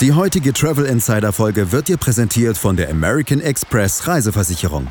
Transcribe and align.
Die 0.00 0.12
heutige 0.12 0.52
Travel 0.52 0.86
Insider 0.86 1.32
Folge 1.32 1.70
wird 1.70 1.86
dir 1.86 1.96
präsentiert 1.96 2.58
von 2.58 2.76
der 2.76 2.90
American 2.90 3.40
Express 3.40 4.08
Reiseversicherung. 4.08 4.88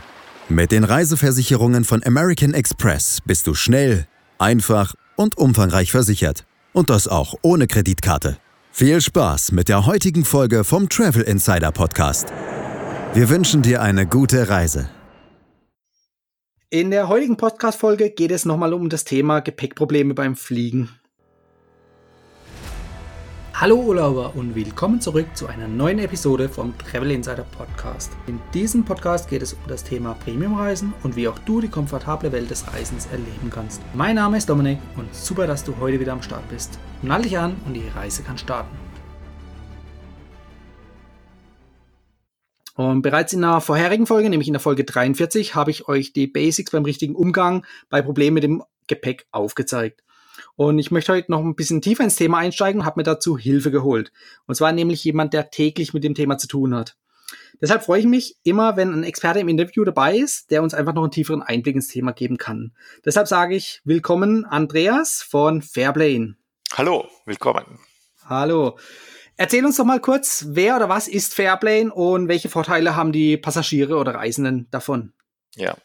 Mit 0.48 0.72
den 0.72 0.86
Reiseversicherungen 0.86 1.84
von 1.84 2.02
American 2.06 2.54
Express 2.54 3.20
bist 3.26 3.46
du 3.48 3.54
schnell, 3.54 4.08
einfach 4.38 4.96
und 5.18 5.38
umfangreich 5.38 5.92
versichert. 5.92 6.46
Und 6.72 6.90
das 6.90 7.10
auch 7.10 7.36
ohne 7.42 7.68
Kreditkarte. 7.68 8.38
Viel 8.72 9.02
Spaß 9.02 9.52
mit 9.52 9.68
der 9.68 9.86
heutigen 9.86 10.24
Folge 10.24 10.64
vom 10.64 10.88
Travel 10.88 11.24
Insider 11.24 11.74
Podcast. 11.74 12.28
Wir 13.14 13.28
wünschen 13.28 13.62
dir 13.62 13.82
eine 13.82 14.08
gute 14.08 14.48
Reise. 14.48 14.90
In 16.70 16.92
der 16.92 17.10
heutigen 17.10 17.36
Podcast-Folge 17.36 18.10
geht 18.10 18.32
es 18.32 18.46
nochmal 18.46 18.74
um 18.74 18.88
das 18.88 19.04
Thema 19.04 19.42
Gepäckprobleme 19.42 20.14
beim 20.14 20.38
Fliegen. 20.38 20.90
Hallo 23.64 23.78
Urlauber 23.78 24.36
und 24.36 24.56
willkommen 24.56 25.00
zurück 25.00 25.26
zu 25.36 25.48
einer 25.48 25.70
neuen 25.70 25.98
Episode 25.98 26.50
vom 26.50 26.78
Travel 26.78 27.12
Insider 27.12 27.46
Podcast. 27.46 28.12
In 28.28 28.42
diesem 28.54 28.84
Podcast 28.84 29.30
geht 29.30 29.42
es 29.42 29.54
um 29.54 29.60
das 29.70 29.86
Thema 29.86 30.16
Premiumreisen 30.16 30.94
und 31.02 31.16
wie 31.16 31.30
auch 31.30 31.40
du 31.40 31.62
die 31.62 31.70
komfortable 31.70 32.34
Welt 32.34 32.52
des 32.52 32.68
Reisens 32.74 33.06
erleben 33.06 33.50
kannst. 33.50 33.82
Mein 33.94 34.18
Name 34.18 34.36
ist 34.36 34.50
Dominik 34.50 34.80
und 34.98 35.16
super, 35.16 35.48
dass 35.48 35.64
du 35.64 35.78
heute 35.80 36.02
wieder 36.02 36.12
am 36.12 36.22
Start 36.22 36.44
bist. 36.50 36.78
Nall 37.04 37.22
dich 37.22 37.38
an 37.38 37.56
und 37.66 37.74
die 37.74 37.88
Reise 37.88 38.22
kann 38.24 38.38
starten. 38.38 38.76
Und 42.76 43.02
bereits 43.02 43.32
in 43.32 43.40
der 43.40 43.62
vorherigen 43.62 44.08
Folge, 44.08 44.30
nämlich 44.30 44.50
in 44.50 44.56
der 44.56 44.60
Folge 44.60 44.84
43, 44.84 45.56
habe 45.56 45.72
ich 45.72 45.88
euch 45.88 46.12
die 46.12 46.28
Basics 46.28 46.72
beim 46.72 46.84
richtigen 46.84 47.16
Umgang 47.16 47.66
bei 47.90 48.02
Problemen 48.02 48.34
mit 48.34 48.44
dem 48.44 48.62
Gepäck 48.88 49.26
aufgezeigt. 49.32 50.03
Und 50.56 50.78
ich 50.80 50.92
möchte 50.92 51.14
heute 51.14 51.32
noch 51.32 51.40
ein 51.40 51.56
bisschen 51.56 51.82
tiefer 51.82 52.04
ins 52.04 52.16
Thema 52.16 52.38
einsteigen 52.38 52.82
und 52.82 52.86
habe 52.86 53.00
mir 53.00 53.04
dazu 53.04 53.38
Hilfe 53.38 53.72
geholt. 53.72 54.12
Und 54.46 54.56
zwar 54.56 54.72
nämlich 54.72 55.04
jemand, 55.04 55.34
der 55.34 55.50
täglich 55.50 55.94
mit 55.94 56.04
dem 56.04 56.16
Thema 56.16 56.38
zu 56.38 56.48
tun 56.48 56.76
hat. 56.76 56.96
Deshalb 57.62 57.84
freue 57.84 58.02
ich 58.02 58.06
mich 58.06 58.38
immer, 58.44 58.78
wenn 58.78 58.94
ein 58.94 59.04
Experte 59.04 59.40
im 59.40 59.48
Interview 59.48 59.84
dabei 59.84 60.18
ist, 60.18 60.52
der 60.52 60.62
uns 60.62 60.74
einfach 60.74 60.94
noch 60.94 61.04
einen 61.04 61.12
tieferen 61.12 61.42
Einblick 61.42 61.76
ins 61.76 61.88
Thema 61.88 62.12
geben 62.12 62.38
kann. 62.38 62.74
Deshalb 63.06 63.28
sage 63.28 63.56
ich 63.56 63.82
willkommen 63.84 64.46
Andreas 64.46 65.24
von 65.24 65.62
Fairplane. 65.62 66.36
Hallo, 66.74 67.08
willkommen. 67.26 67.80
Hallo. 68.26 68.78
Erzähl 69.36 69.66
uns 69.66 69.78
doch 69.78 69.86
mal 69.86 70.00
kurz, 70.00 70.46
wer 70.50 70.76
oder 70.76 70.90
was 70.90 71.08
ist 71.08 71.34
Fairplane 71.34 71.92
und 71.92 72.28
welche 72.28 72.50
Vorteile 72.50 72.96
haben 72.96 73.12
die 73.12 73.38
Passagiere 73.38 73.98
oder 73.98 74.16
Reisenden 74.16 74.68
davon? 74.70 75.14
Ja, 75.56 75.78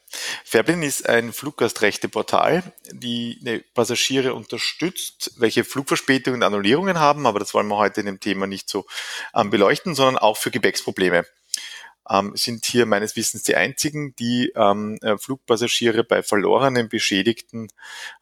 Fairplane 0.44 0.86
ist 0.86 1.06
ein 1.06 1.32
Fluggastrechteportal, 1.32 2.62
die 2.90 3.38
die 3.42 3.58
Passagiere 3.74 4.32
unterstützt, 4.32 5.32
welche 5.36 5.62
Flugverspätungen 5.62 6.40
und 6.40 6.46
Annullierungen 6.46 6.98
haben, 6.98 7.26
aber 7.26 7.38
das 7.38 7.52
wollen 7.52 7.68
wir 7.68 7.76
heute 7.76 8.00
in 8.00 8.06
dem 8.06 8.20
Thema 8.20 8.46
nicht 8.46 8.70
so 8.70 8.86
ähm, 9.34 9.50
beleuchten, 9.50 9.94
sondern 9.94 10.16
auch 10.16 10.38
für 10.38 10.50
Gepäcksprobleme. 10.50 11.26
Ähm, 12.08 12.32
sind 12.34 12.64
hier 12.64 12.86
meines 12.86 13.14
Wissens 13.16 13.42
die 13.42 13.56
einzigen, 13.56 14.16
die 14.16 14.52
ähm, 14.56 14.96
äh, 15.02 15.18
Flugpassagiere 15.18 16.02
bei 16.02 16.22
verlorenem, 16.22 16.88
beschädigten 16.88 17.68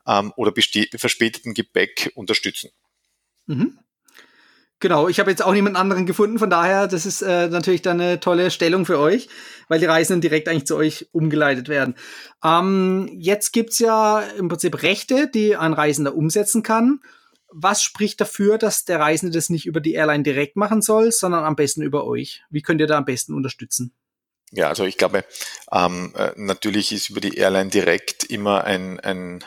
ähm, 0.04 0.32
oder 0.34 0.52
verspäteten 0.52 1.54
Gepäck 1.54 2.10
unterstützen. 2.16 2.72
Mhm. 3.46 3.78
Genau, 4.78 5.08
ich 5.08 5.20
habe 5.20 5.30
jetzt 5.30 5.42
auch 5.42 5.54
niemand 5.54 5.76
anderen 5.76 6.04
gefunden, 6.04 6.38
von 6.38 6.50
daher, 6.50 6.86
das 6.86 7.06
ist 7.06 7.22
äh, 7.22 7.48
natürlich 7.48 7.80
dann 7.80 7.98
eine 7.98 8.20
tolle 8.20 8.50
Stellung 8.50 8.84
für 8.84 8.98
euch, 8.98 9.28
weil 9.68 9.80
die 9.80 9.86
Reisenden 9.86 10.20
direkt 10.20 10.48
eigentlich 10.48 10.66
zu 10.66 10.76
euch 10.76 11.08
umgeleitet 11.12 11.68
werden. 11.70 11.94
Ähm, 12.44 13.08
jetzt 13.18 13.52
gibt's 13.52 13.78
ja 13.78 14.20
im 14.20 14.48
Prinzip 14.48 14.82
Rechte, 14.82 15.28
die 15.28 15.56
ein 15.56 15.72
Reisender 15.72 16.14
umsetzen 16.14 16.62
kann. 16.62 17.00
Was 17.50 17.82
spricht 17.82 18.20
dafür, 18.20 18.58
dass 18.58 18.84
der 18.84 19.00
Reisende 19.00 19.32
das 19.32 19.48
nicht 19.48 19.64
über 19.64 19.80
die 19.80 19.94
Airline 19.94 20.24
direkt 20.24 20.56
machen 20.56 20.82
soll, 20.82 21.10
sondern 21.10 21.44
am 21.44 21.56
besten 21.56 21.80
über 21.80 22.04
euch? 22.04 22.42
Wie 22.50 22.60
könnt 22.60 22.82
ihr 22.82 22.86
da 22.86 22.98
am 22.98 23.06
besten 23.06 23.32
unterstützen? 23.32 23.94
Ja, 24.52 24.68
also 24.68 24.84
ich 24.84 24.98
glaube, 24.98 25.24
ähm, 25.72 26.12
äh, 26.16 26.32
natürlich 26.36 26.92
ist 26.92 27.08
über 27.08 27.20
die 27.20 27.36
Airline 27.36 27.70
direkt 27.70 28.24
immer 28.24 28.64
ein, 28.64 29.00
ein 29.00 29.42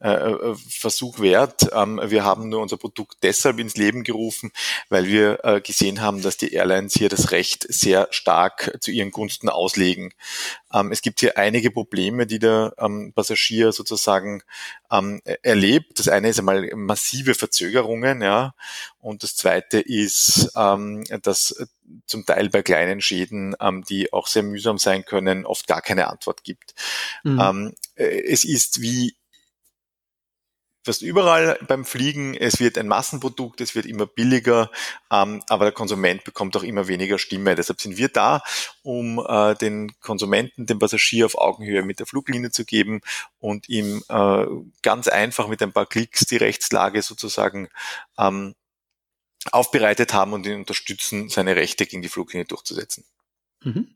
äh, 0.00 0.10
äh, 0.12 0.54
Versuch 0.54 1.18
wert. 1.18 1.70
Ähm, 1.72 2.00
wir 2.04 2.22
haben 2.22 2.48
nur 2.48 2.62
unser 2.62 2.76
Produkt 2.76 3.16
deshalb 3.24 3.58
ins 3.58 3.76
Leben 3.76 4.04
gerufen, 4.04 4.52
weil 4.90 5.06
wir 5.06 5.44
äh, 5.44 5.60
gesehen 5.60 6.00
haben, 6.00 6.22
dass 6.22 6.36
die 6.36 6.52
Airlines 6.52 6.94
hier 6.94 7.08
das 7.08 7.32
Recht 7.32 7.66
sehr 7.68 8.06
stark 8.12 8.78
zu 8.80 8.92
ihren 8.92 9.10
Gunsten 9.10 9.48
auslegen. 9.48 10.14
Ähm, 10.72 10.92
es 10.92 11.02
gibt 11.02 11.18
hier 11.18 11.36
einige 11.36 11.72
Probleme, 11.72 12.28
die 12.28 12.38
der 12.38 12.74
ähm, 12.78 13.12
Passagier 13.12 13.72
sozusagen 13.72 14.42
erlebt. 15.42 15.98
Das 15.98 16.08
eine 16.08 16.30
ist 16.30 16.38
einmal 16.38 16.70
massive 16.74 17.34
Verzögerungen, 17.34 18.22
ja, 18.22 18.54
und 19.00 19.22
das 19.22 19.36
zweite 19.36 19.80
ist, 19.80 20.50
dass 20.54 21.68
zum 22.06 22.24
Teil 22.24 22.48
bei 22.48 22.62
kleinen 22.62 23.02
Schäden, 23.02 23.54
die 23.90 24.10
auch 24.14 24.26
sehr 24.28 24.42
mühsam 24.42 24.78
sein 24.78 25.04
können, 25.04 25.44
oft 25.44 25.66
gar 25.66 25.82
keine 25.82 26.08
Antwort 26.08 26.42
gibt. 26.42 26.74
Mhm. 27.22 27.74
es 27.96 28.44
ist 28.44 28.80
wie 28.80 29.17
fast 30.88 31.02
überall 31.02 31.58
beim 31.68 31.84
Fliegen. 31.84 32.34
Es 32.34 32.60
wird 32.60 32.78
ein 32.78 32.88
Massenprodukt, 32.88 33.60
es 33.60 33.74
wird 33.74 33.84
immer 33.84 34.06
billiger, 34.06 34.70
ähm, 35.10 35.42
aber 35.48 35.66
der 35.66 35.72
Konsument 35.72 36.24
bekommt 36.24 36.56
auch 36.56 36.62
immer 36.62 36.88
weniger 36.88 37.18
Stimme. 37.18 37.54
Deshalb 37.54 37.78
sind 37.80 37.98
wir 37.98 38.08
da, 38.08 38.42
um 38.82 39.18
äh, 39.18 39.54
den 39.54 39.92
Konsumenten, 40.00 40.64
den 40.64 40.78
Passagier 40.78 41.26
auf 41.26 41.36
Augenhöhe 41.36 41.82
mit 41.82 41.98
der 41.98 42.06
Fluglinie 42.06 42.50
zu 42.50 42.64
geben 42.64 43.02
und 43.38 43.68
ihm 43.68 44.02
äh, 44.08 44.46
ganz 44.82 45.08
einfach 45.08 45.46
mit 45.48 45.62
ein 45.62 45.72
paar 45.72 45.84
Klicks 45.84 46.24
die 46.24 46.38
Rechtslage 46.38 47.02
sozusagen 47.02 47.68
ähm, 48.16 48.54
aufbereitet 49.52 50.14
haben 50.14 50.32
und 50.32 50.46
ihn 50.46 50.56
unterstützen, 50.56 51.28
seine 51.28 51.54
Rechte 51.54 51.84
gegen 51.84 52.00
die 52.00 52.08
Fluglinie 52.08 52.46
durchzusetzen. 52.46 53.04
Mhm. 53.62 53.94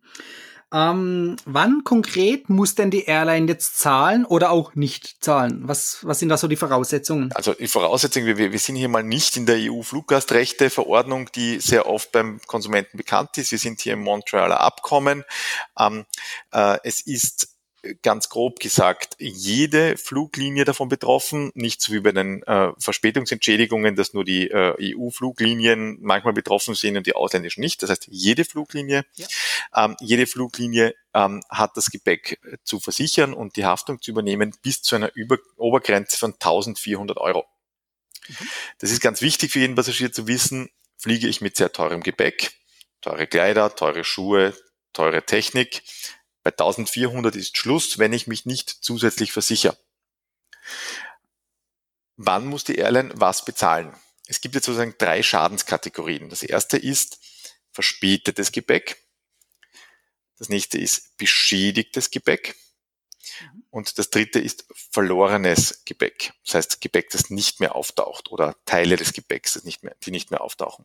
Ähm, 0.73 1.37
wann 1.45 1.85
konkret 1.85 2.49
muss 2.49 2.75
denn 2.75 2.91
die 2.91 3.05
Airline 3.05 3.47
jetzt 3.47 3.79
zahlen 3.79 4.25
oder 4.25 4.51
auch 4.51 4.75
nicht 4.75 5.23
zahlen? 5.23 5.63
Was, 5.65 5.99
was 6.03 6.19
sind 6.19 6.31
da 6.31 6.39
so 6.39 6.49
die 6.49 6.57
Voraussetzungen? 6.57 7.31
Also 7.35 7.53
die 7.53 7.69
Voraussetzungen, 7.69 8.39
wir, 8.39 8.53
wir 8.53 8.59
sind 8.59 8.77
hier 8.77 8.89
mal 8.89 9.03
nicht 9.03 9.37
in 9.37 9.45
der 9.45 9.57
EU-Fluggastrechte-Verordnung, 9.59 11.31
die 11.35 11.61
sehr 11.61 11.87
oft 11.87 12.11
beim 12.13 12.41
Konsumenten 12.47 12.97
bekannt 12.97 13.37
ist. 13.37 13.53
Wir 13.53 13.59
sind 13.59 13.81
hier 13.81 13.93
im 13.93 14.03
Montrealer 14.03 14.61
Abkommen. 14.61 15.25
Ähm, 15.79 16.07
äh, 16.53 16.79
es 16.85 17.01
ist 17.01 17.52
ganz 18.03 18.29
grob 18.29 18.61
gesagt, 18.61 19.17
jede 19.19 19.97
Fluglinie 19.97 20.65
davon 20.65 20.89
betroffen, 20.89 21.51
nicht 21.55 21.81
so 21.81 21.93
wie 21.93 22.01
bei 22.01 22.13
den 22.13 22.43
äh, 22.45 22.73
Verspätungsentschädigungen, 22.79 23.97
dass 23.97 24.15
nur 24.15 24.25
die 24.25 24.51
äh, 24.51 24.95
EU-Fluglinien 24.97 25.99
manchmal 26.01 26.33
betroffen 26.33 26.75
sind 26.75 26.97
und 26.97 27.07
die 27.07 27.15
ausländischen 27.15 27.61
nicht. 27.61 27.83
Das 27.83 27.91
heißt, 27.91 28.09
jede 28.11 28.45
Fluglinie, 28.45 29.05
ja. 29.15 29.27
ähm, 29.75 29.97
jede 30.01 30.27
Fluglinie 30.27 30.95
ähm, 31.13 31.43
hat 31.51 31.77
das 31.77 31.91
Gepäck 31.91 32.39
zu 32.63 32.79
versichern 32.79 33.35
und 33.35 33.57
die 33.57 33.65
Haftung 33.65 34.01
zu 34.01 34.13
übernehmen 34.13 34.55
bis 34.63 34.83
zu 34.83 34.97
einer 34.97 35.15
Über 35.15 35.39
Obergrenze 35.57 36.17
von 36.17 36.33
1400 36.35 37.19
Euro. 37.19 37.47
Mhm. 38.29 38.49
Das 38.79 38.91
ist 38.91 39.01
ganz 39.01 39.23
wichtig 39.23 39.51
für 39.53 39.59
jeden 39.59 39.75
Passagier 39.75 40.13
zu 40.13 40.29
wissen, 40.29 40.71
fliege 40.97 41.27
ich 41.27 41.41
mit 41.41 41.57
sehr 41.57 41.73
teurem 41.73 42.03
Gepäck, 42.03 42.53
teure 43.01 43.27
Kleider, 43.27 43.75
teure 43.75 44.05
Schuhe, 44.05 44.55
teure 44.93 45.25
Technik, 45.25 45.83
bei 46.43 46.51
1400 46.51 47.37
ist 47.37 47.57
Schluss, 47.57 47.99
wenn 47.99 48.13
ich 48.13 48.27
mich 48.27 48.47
nicht 48.47 48.69
zusätzlich 48.69 49.33
versichere. 49.33 49.77
Wann 52.17 52.47
muss 52.47 52.65
die 52.65 52.77
Airline 52.77 53.13
was 53.15 53.45
bezahlen? 53.45 53.95
Es 54.27 54.41
gibt 54.41 54.55
jetzt 54.55 54.67
sozusagen 54.67 54.95
drei 54.99 55.23
Schadenskategorien. 55.23 56.29
Das 56.31 56.43
erste 56.43 56.77
ist 56.77 57.19
verspätetes 57.73 58.53
Gepäck. 58.53 59.03
Das 60.39 60.49
nächste 60.49 60.79
ist 60.79 61.17
beschädigtes 61.17 62.11
Gepäck. 62.11 62.57
Und 63.71 63.99
das 63.99 64.11
dritte 64.11 64.39
ist 64.39 64.67
verlorenes 64.73 65.85
Gepäck. 65.85 66.33
Das 66.45 66.55
heißt 66.55 66.81
Gepäck, 66.81 67.11
das 67.11 67.31
nicht 67.31 67.61
mehr 67.61 67.75
auftaucht 67.75 68.31
oder 68.31 68.57
Teile 68.67 68.97
des 68.97 69.13
Gepäcks, 69.13 69.55
das 69.55 69.65
nicht 69.65 69.83
mehr, 69.83 69.97
die 70.05 70.11
nicht 70.11 70.31
mehr 70.31 70.43
auftauchen. 70.43 70.85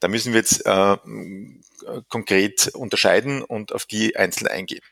Da 0.00 0.08
müssen 0.08 0.32
wir 0.32 0.40
jetzt 0.40 0.64
äh, 0.66 0.96
konkret 2.08 2.68
unterscheiden 2.74 3.42
und 3.42 3.72
auf 3.72 3.86
die 3.86 4.16
einzeln 4.16 4.48
eingehen. 4.48 4.82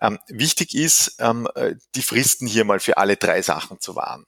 Ähm, 0.00 0.18
wichtig 0.28 0.74
ist, 0.74 1.16
ähm, 1.18 1.48
die 1.94 2.02
Fristen 2.02 2.46
hier 2.46 2.64
mal 2.64 2.80
für 2.80 2.98
alle 2.98 3.16
drei 3.16 3.42
Sachen 3.42 3.80
zu 3.80 3.94
wahren. 3.94 4.26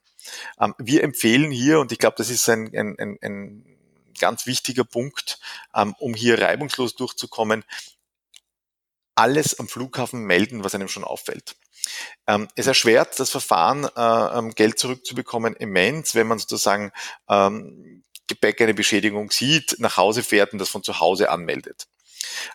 Ähm, 0.59 0.73
wir 0.77 1.03
empfehlen 1.03 1.51
hier, 1.51 1.79
und 1.79 1.91
ich 1.91 1.99
glaube, 1.99 2.15
das 2.17 2.29
ist 2.29 2.47
ein, 2.49 2.75
ein, 2.75 2.97
ein, 2.99 3.17
ein 3.21 3.77
ganz 4.19 4.45
wichtiger 4.45 4.83
Punkt, 4.83 5.39
ähm, 5.73 5.95
um 5.99 6.13
hier 6.13 6.41
reibungslos 6.41 6.95
durchzukommen, 6.95 7.63
alles 9.15 9.59
am 9.59 9.67
Flughafen 9.67 10.23
melden, 10.23 10.63
was 10.63 10.75
einem 10.75 10.87
schon 10.87 11.03
auffällt. 11.03 11.55
Ähm, 12.27 12.47
es 12.55 12.67
erschwert 12.67 13.19
das 13.19 13.29
Verfahren, 13.29 13.85
äh, 13.85 14.37
ähm, 14.37 14.51
Geld 14.51 14.77
zurückzubekommen, 14.77 15.55
immens, 15.55 16.15
wenn 16.15 16.27
man 16.27 16.39
sozusagen 16.39 16.91
Gepäck 18.27 18.61
eine 18.61 18.73
Beschädigung 18.73 19.31
sieht, 19.31 19.75
nach 19.79 19.97
Hause 19.97 20.23
fährt 20.23 20.53
und 20.53 20.59
das 20.59 20.69
von 20.69 20.83
zu 20.83 20.99
Hause 20.99 21.29
anmeldet. 21.29 21.87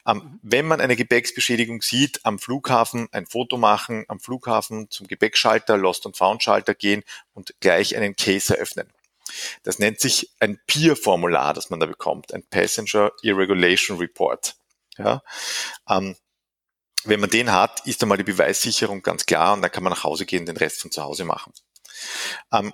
Ähm, 0.06 0.38
wenn 0.42 0.66
man 0.66 0.80
eine 0.80 0.96
Gepäcksbeschädigung 0.96 1.82
sieht, 1.82 2.24
am 2.24 2.38
Flughafen 2.38 3.08
ein 3.12 3.26
Foto 3.26 3.56
machen, 3.56 4.04
am 4.08 4.20
Flughafen 4.20 4.90
zum 4.90 5.06
Gepäckschalter, 5.06 5.76
Lost 5.76 6.06
und 6.06 6.16
Found 6.16 6.42
Schalter 6.42 6.74
gehen 6.74 7.04
und 7.32 7.54
gleich 7.60 7.96
einen 7.96 8.16
Case 8.16 8.54
eröffnen. 8.54 8.92
Das 9.62 9.78
nennt 9.78 10.00
sich 10.00 10.30
ein 10.40 10.60
PIR-Formular, 10.66 11.54
das 11.54 11.70
man 11.70 11.80
da 11.80 11.86
bekommt, 11.86 12.34
ein 12.34 12.44
Passenger 12.44 13.12
Irregulation 13.22 13.98
Report. 13.98 14.56
Ja, 14.98 15.22
ähm, 15.88 16.16
wenn 17.04 17.20
man 17.20 17.30
den 17.30 17.50
hat, 17.50 17.84
ist 17.86 18.02
einmal 18.02 18.18
die 18.18 18.24
Beweissicherung 18.24 19.02
ganz 19.02 19.26
klar 19.26 19.54
und 19.54 19.62
dann 19.62 19.72
kann 19.72 19.82
man 19.82 19.92
nach 19.92 20.04
Hause 20.04 20.26
gehen, 20.26 20.46
den 20.46 20.56
Rest 20.56 20.82
von 20.82 20.90
zu 20.90 21.02
Hause 21.02 21.24
machen. 21.24 21.52
Ähm, 22.52 22.72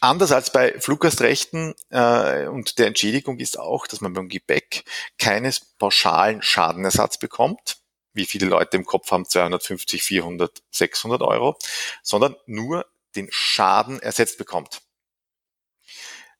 anders 0.00 0.32
als 0.32 0.52
bei 0.52 0.78
Fluggastrechten 0.80 1.74
äh, 1.90 2.46
und 2.46 2.78
der 2.78 2.86
Entschädigung 2.86 3.38
ist 3.38 3.58
auch, 3.58 3.86
dass 3.86 4.00
man 4.00 4.12
beim 4.12 4.28
Gepäck 4.28 4.84
keines 5.18 5.60
pauschalen 5.60 6.42
Schadenersatz 6.42 7.18
bekommt, 7.18 7.78
wie 8.12 8.26
viele 8.26 8.46
Leute 8.46 8.76
im 8.76 8.84
Kopf 8.84 9.10
haben, 9.10 9.24
250, 9.24 10.02
400, 10.02 10.62
600 10.70 11.22
Euro, 11.22 11.58
sondern 12.02 12.36
nur 12.46 12.86
den 13.14 13.28
Schaden 13.30 14.00
ersetzt 14.00 14.38
bekommt. 14.38 14.82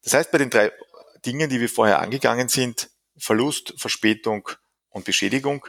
Das 0.02 0.14
heißt, 0.14 0.30
bei 0.30 0.38
den 0.38 0.50
drei 0.50 0.72
Dingen, 1.24 1.50
die 1.50 1.60
wir 1.60 1.68
vorher 1.68 2.00
angegangen 2.00 2.48
sind, 2.48 2.90
Verlust, 3.18 3.74
Verspätung 3.78 4.48
und 4.90 5.04
Beschädigung, 5.04 5.66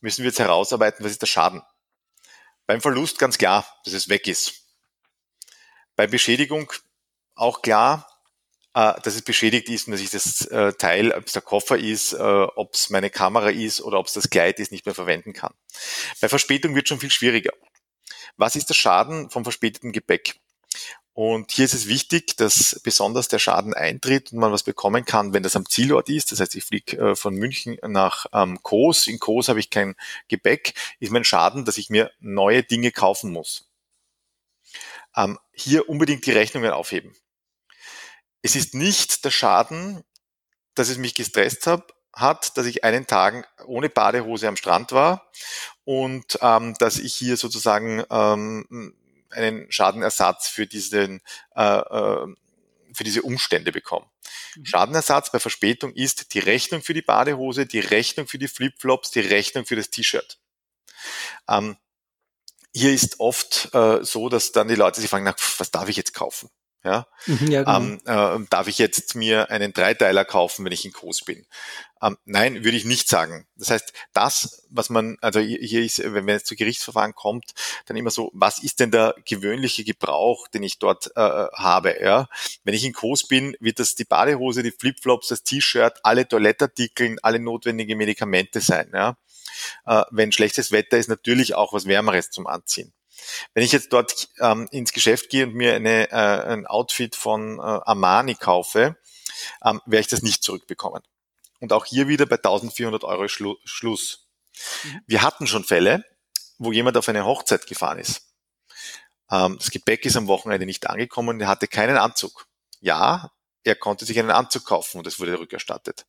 müssen 0.00 0.22
wir 0.22 0.30
jetzt 0.30 0.38
herausarbeiten, 0.38 1.04
was 1.04 1.12
ist 1.12 1.22
der 1.22 1.26
Schaden. 1.26 1.62
Beim 2.66 2.80
Verlust 2.80 3.18
ganz 3.18 3.36
klar, 3.36 3.66
dass 3.84 3.94
es 3.94 4.08
weg 4.08 4.28
ist. 4.28 4.62
Bei 5.96 6.06
Beschädigung 6.06 6.72
auch 7.40 7.62
klar, 7.62 8.06
äh, 8.74 8.92
dass 9.02 9.16
es 9.16 9.22
beschädigt 9.22 9.68
ist 9.68 9.86
und 9.86 9.92
dass 9.92 10.00
ich 10.00 10.10
das 10.10 10.42
äh, 10.46 10.72
Teil, 10.74 11.12
ob 11.12 11.26
es 11.26 11.32
der 11.32 11.42
Koffer 11.42 11.76
ist, 11.76 12.12
äh, 12.12 12.16
ob 12.18 12.74
es 12.74 12.90
meine 12.90 13.10
Kamera 13.10 13.50
ist 13.50 13.80
oder 13.80 13.98
ob 13.98 14.06
es 14.06 14.12
das 14.12 14.30
Kleid 14.30 14.60
ist, 14.60 14.70
nicht 14.70 14.86
mehr 14.86 14.94
verwenden 14.94 15.32
kann. 15.32 15.52
Bei 16.20 16.28
Verspätung 16.28 16.74
wird 16.74 16.88
schon 16.88 17.00
viel 17.00 17.10
schwieriger. 17.10 17.52
Was 18.36 18.56
ist 18.56 18.68
der 18.68 18.74
Schaden 18.74 19.28
vom 19.30 19.42
verspäteten 19.42 19.92
Gepäck? 19.92 20.36
Und 21.12 21.50
hier 21.50 21.64
ist 21.64 21.74
es 21.74 21.88
wichtig, 21.88 22.36
dass 22.36 22.80
besonders 22.84 23.26
der 23.26 23.40
Schaden 23.40 23.74
eintritt 23.74 24.32
und 24.32 24.38
man 24.38 24.52
was 24.52 24.62
bekommen 24.62 25.04
kann, 25.04 25.34
wenn 25.34 25.42
das 25.42 25.56
am 25.56 25.68
Zielort 25.68 26.08
ist. 26.08 26.30
Das 26.30 26.38
heißt, 26.38 26.54
ich 26.54 26.64
fliege 26.64 27.16
von 27.16 27.34
München 27.34 27.76
nach 27.82 28.26
ähm, 28.32 28.62
Kos. 28.62 29.08
In 29.08 29.18
Kos 29.18 29.48
habe 29.48 29.58
ich 29.58 29.68
kein 29.70 29.96
Gepäck. 30.28 30.74
Ist 31.00 31.10
mein 31.10 31.24
Schaden, 31.24 31.64
dass 31.64 31.76
ich 31.76 31.90
mir 31.90 32.12
neue 32.20 32.62
Dinge 32.62 32.92
kaufen 32.92 33.32
muss. 33.32 33.68
Ähm, 35.16 35.38
hier 35.52 35.88
unbedingt 35.88 36.24
die 36.24 36.32
Rechnungen 36.32 36.70
aufheben. 36.70 37.14
Es 38.42 38.56
ist 38.56 38.74
nicht 38.74 39.24
der 39.24 39.30
Schaden, 39.30 40.02
dass 40.74 40.88
es 40.88 40.98
mich 40.98 41.14
gestresst 41.14 41.66
hab, 41.66 41.94
hat, 42.12 42.56
dass 42.56 42.66
ich 42.66 42.84
einen 42.84 43.06
Tag 43.06 43.48
ohne 43.66 43.88
Badehose 43.88 44.48
am 44.48 44.56
Strand 44.56 44.92
war 44.92 45.30
und 45.84 46.38
ähm, 46.40 46.74
dass 46.78 46.98
ich 46.98 47.14
hier 47.14 47.36
sozusagen 47.36 48.02
ähm, 48.10 48.94
einen 49.30 49.70
Schadenersatz 49.70 50.48
für 50.48 50.66
diesen 50.66 51.20
äh, 51.54 51.78
äh, 51.78 52.26
für 52.92 53.04
diese 53.04 53.22
Umstände 53.22 53.72
bekomme. 53.72 54.06
Mhm. 54.56 54.66
Schadenersatz 54.66 55.30
bei 55.30 55.38
Verspätung 55.38 55.92
ist 55.94 56.34
die 56.34 56.40
Rechnung 56.40 56.82
für 56.82 56.94
die 56.94 57.02
Badehose, 57.02 57.66
die 57.66 57.80
Rechnung 57.80 58.26
für 58.26 58.38
die 58.38 58.48
Flipflops, 58.48 59.10
die 59.10 59.20
Rechnung 59.20 59.64
für 59.64 59.76
das 59.76 59.90
T-Shirt. 59.90 60.38
Ähm, 61.48 61.76
hier 62.72 62.92
ist 62.92 63.20
oft 63.20 63.74
äh, 63.74 64.04
so, 64.04 64.28
dass 64.28 64.52
dann 64.52 64.68
die 64.68 64.74
Leute 64.74 65.00
sich 65.00 65.10
fragen, 65.10 65.24
na, 65.24 65.34
was 65.58 65.70
darf 65.70 65.88
ich 65.88 65.96
jetzt 65.96 66.14
kaufen? 66.14 66.50
Ja, 66.82 67.06
mhm, 67.26 67.50
ja 67.50 67.62
genau. 67.62 67.76
ähm, 67.76 68.00
äh, 68.06 68.46
darf 68.48 68.66
ich 68.66 68.78
jetzt 68.78 69.14
mir 69.14 69.50
einen 69.50 69.74
Dreiteiler 69.74 70.24
kaufen, 70.24 70.64
wenn 70.64 70.72
ich 70.72 70.86
in 70.86 70.92
Kurs 70.92 71.22
bin? 71.22 71.44
Ähm, 72.02 72.16
nein, 72.24 72.64
würde 72.64 72.76
ich 72.76 72.86
nicht 72.86 73.06
sagen. 73.08 73.46
Das 73.56 73.70
heißt, 73.70 73.92
das, 74.14 74.66
was 74.70 74.88
man, 74.88 75.18
also 75.20 75.40
hier 75.40 75.82
ist, 75.82 75.98
wenn 76.02 76.26
jetzt 76.28 76.46
zu 76.46 76.56
Gerichtsverfahren 76.56 77.14
kommt, 77.14 77.52
dann 77.84 77.98
immer 77.98 78.10
so, 78.10 78.30
was 78.32 78.62
ist 78.62 78.80
denn 78.80 78.90
der 78.90 79.14
gewöhnliche 79.26 79.84
Gebrauch, 79.84 80.48
den 80.48 80.62
ich 80.62 80.78
dort 80.78 81.08
äh, 81.14 81.20
habe? 81.20 81.96
Ja, 82.00 82.28
wenn 82.64 82.74
ich 82.74 82.84
in 82.84 82.94
Kurs 82.94 83.28
bin, 83.28 83.54
wird 83.60 83.78
das 83.78 83.94
die 83.94 84.04
Badehose, 84.04 84.62
die 84.62 84.70
Flipflops, 84.70 85.28
das 85.28 85.42
T-Shirt, 85.42 85.98
alle 86.02 86.26
Toilettartikel, 86.26 87.18
alle 87.22 87.40
notwendigen 87.40 87.98
Medikamente 87.98 88.62
sein. 88.62 88.90
Ja, 88.94 89.18
äh, 89.84 90.04
wenn 90.10 90.32
schlechtes 90.32 90.72
Wetter 90.72 90.96
ist, 90.96 91.08
natürlich 91.08 91.54
auch 91.54 91.74
was 91.74 91.86
Wärmeres 91.86 92.30
zum 92.30 92.46
Anziehen. 92.46 92.94
Wenn 93.54 93.64
ich 93.64 93.72
jetzt 93.72 93.92
dort 93.92 94.28
ähm, 94.40 94.68
ins 94.70 94.92
Geschäft 94.92 95.30
gehe 95.30 95.46
und 95.46 95.54
mir 95.54 95.74
eine, 95.74 96.10
äh, 96.10 96.52
ein 96.52 96.66
Outfit 96.66 97.16
von 97.16 97.58
äh, 97.58 97.62
Armani 97.62 98.34
kaufe, 98.34 98.96
ähm, 99.64 99.80
werde 99.86 100.00
ich 100.00 100.08
das 100.08 100.22
nicht 100.22 100.42
zurückbekommen. 100.42 101.02
Und 101.60 101.72
auch 101.72 101.84
hier 101.84 102.08
wieder 102.08 102.26
bei 102.26 102.36
1400 102.36 103.04
Euro 103.04 103.28
Schlu 103.28 103.56
Schluss. 103.64 104.28
Mhm. 104.84 105.00
Wir 105.06 105.22
hatten 105.22 105.46
schon 105.46 105.64
Fälle, 105.64 106.04
wo 106.58 106.72
jemand 106.72 106.96
auf 106.96 107.08
eine 107.08 107.24
Hochzeit 107.24 107.66
gefahren 107.66 107.98
ist. 107.98 108.30
Ähm, 109.30 109.56
das 109.58 109.70
Gepäck 109.70 110.04
ist 110.04 110.16
am 110.16 110.26
Wochenende 110.26 110.66
nicht 110.66 110.88
angekommen 110.88 111.30
und 111.30 111.40
er 111.40 111.48
hatte 111.48 111.68
keinen 111.68 111.96
Anzug. 111.96 112.46
Ja, 112.80 113.30
er 113.62 113.76
konnte 113.76 114.04
sich 114.04 114.18
einen 114.18 114.30
Anzug 114.30 114.64
kaufen 114.64 114.98
und 114.98 115.06
es 115.06 115.20
wurde 115.20 115.38
rückerstattet. 115.38 116.06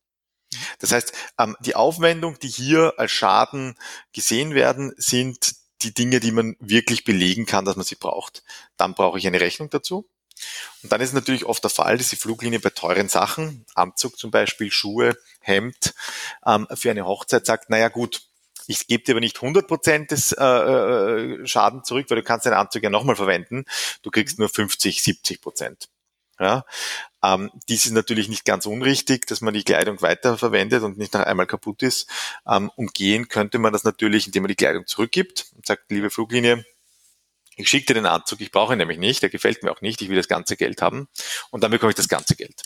Mhm. 0.53 0.57
Das 0.79 0.91
heißt, 0.91 1.13
ähm, 1.37 1.57
die 1.59 1.75
Aufwendung, 1.75 2.39
die 2.39 2.49
hier 2.49 2.93
als 2.97 3.11
Schaden 3.11 3.77
gesehen 4.13 4.53
werden, 4.53 4.93
sind 4.97 5.60
die 5.83 5.93
Dinge, 5.93 6.19
die 6.19 6.31
man 6.31 6.55
wirklich 6.59 7.03
belegen 7.03 7.45
kann, 7.45 7.65
dass 7.65 7.75
man 7.75 7.85
sie 7.85 7.95
braucht. 7.95 8.43
Dann 8.77 8.93
brauche 8.93 9.17
ich 9.17 9.27
eine 9.27 9.41
Rechnung 9.41 9.69
dazu. 9.69 10.07
Und 10.81 10.91
dann 10.91 11.01
ist 11.01 11.13
natürlich 11.13 11.45
oft 11.45 11.63
der 11.63 11.69
Fall, 11.69 11.97
dass 11.97 12.09
die 12.09 12.15
Fluglinie 12.15 12.59
bei 12.59 12.69
teuren 12.69 13.09
Sachen, 13.09 13.65
Anzug 13.75 14.17
zum 14.17 14.31
Beispiel, 14.31 14.71
Schuhe, 14.71 15.15
Hemd, 15.39 15.93
ähm, 16.45 16.67
für 16.73 16.91
eine 16.91 17.05
Hochzeit 17.05 17.45
sagt, 17.45 17.69
naja 17.69 17.89
gut, 17.89 18.23
ich 18.67 18.87
gebe 18.87 19.03
dir 19.03 19.13
aber 19.13 19.19
nicht 19.19 19.37
100% 19.37 20.07
des 20.07 20.31
äh, 20.31 20.43
äh, 20.43 21.47
Schaden 21.47 21.83
zurück, 21.83 22.05
weil 22.09 22.17
du 22.17 22.23
kannst 22.23 22.45
den 22.45 22.53
Anzug 22.53 22.83
ja 22.83 22.89
nochmal 22.89 23.15
verwenden. 23.15 23.65
Du 24.01 24.11
kriegst 24.11 24.39
nur 24.39 24.49
50, 24.49 25.01
70 25.01 25.41
Prozent. 25.41 25.89
Ja, 26.41 26.65
ähm, 27.21 27.51
dies 27.69 27.85
ist 27.85 27.91
natürlich 27.91 28.27
nicht 28.27 28.45
ganz 28.45 28.65
unrichtig, 28.65 29.27
dass 29.27 29.41
man 29.41 29.53
die 29.53 29.63
Kleidung 29.63 30.01
weiterverwendet 30.01 30.81
und 30.81 30.97
nicht 30.97 31.13
nach 31.13 31.27
einmal 31.27 31.45
kaputt 31.45 31.83
ist. 31.83 32.09
Ähm, 32.47 32.71
umgehen 32.75 33.27
könnte 33.27 33.59
man 33.59 33.71
das 33.71 33.83
natürlich, 33.83 34.25
indem 34.25 34.43
man 34.43 34.47
die 34.47 34.55
Kleidung 34.55 34.87
zurückgibt 34.87 35.51
und 35.55 35.67
sagt, 35.67 35.91
liebe 35.91 36.09
Fluglinie, 36.09 36.65
ich 37.57 37.69
schicke 37.69 37.85
dir 37.85 37.93
den 37.93 38.07
Anzug, 38.07 38.41
ich 38.41 38.49
brauche 38.49 38.73
ihn 38.73 38.79
nämlich 38.79 38.97
nicht, 38.97 39.21
der 39.21 39.29
gefällt 39.29 39.61
mir 39.61 39.71
auch 39.71 39.81
nicht, 39.81 40.01
ich 40.01 40.09
will 40.09 40.17
das 40.17 40.27
ganze 40.27 40.57
Geld 40.57 40.81
haben 40.81 41.07
und 41.51 41.61
dann 41.61 41.69
bekomme 41.69 41.91
ich 41.91 41.95
das 41.95 42.07
ganze 42.07 42.35
Geld. 42.35 42.59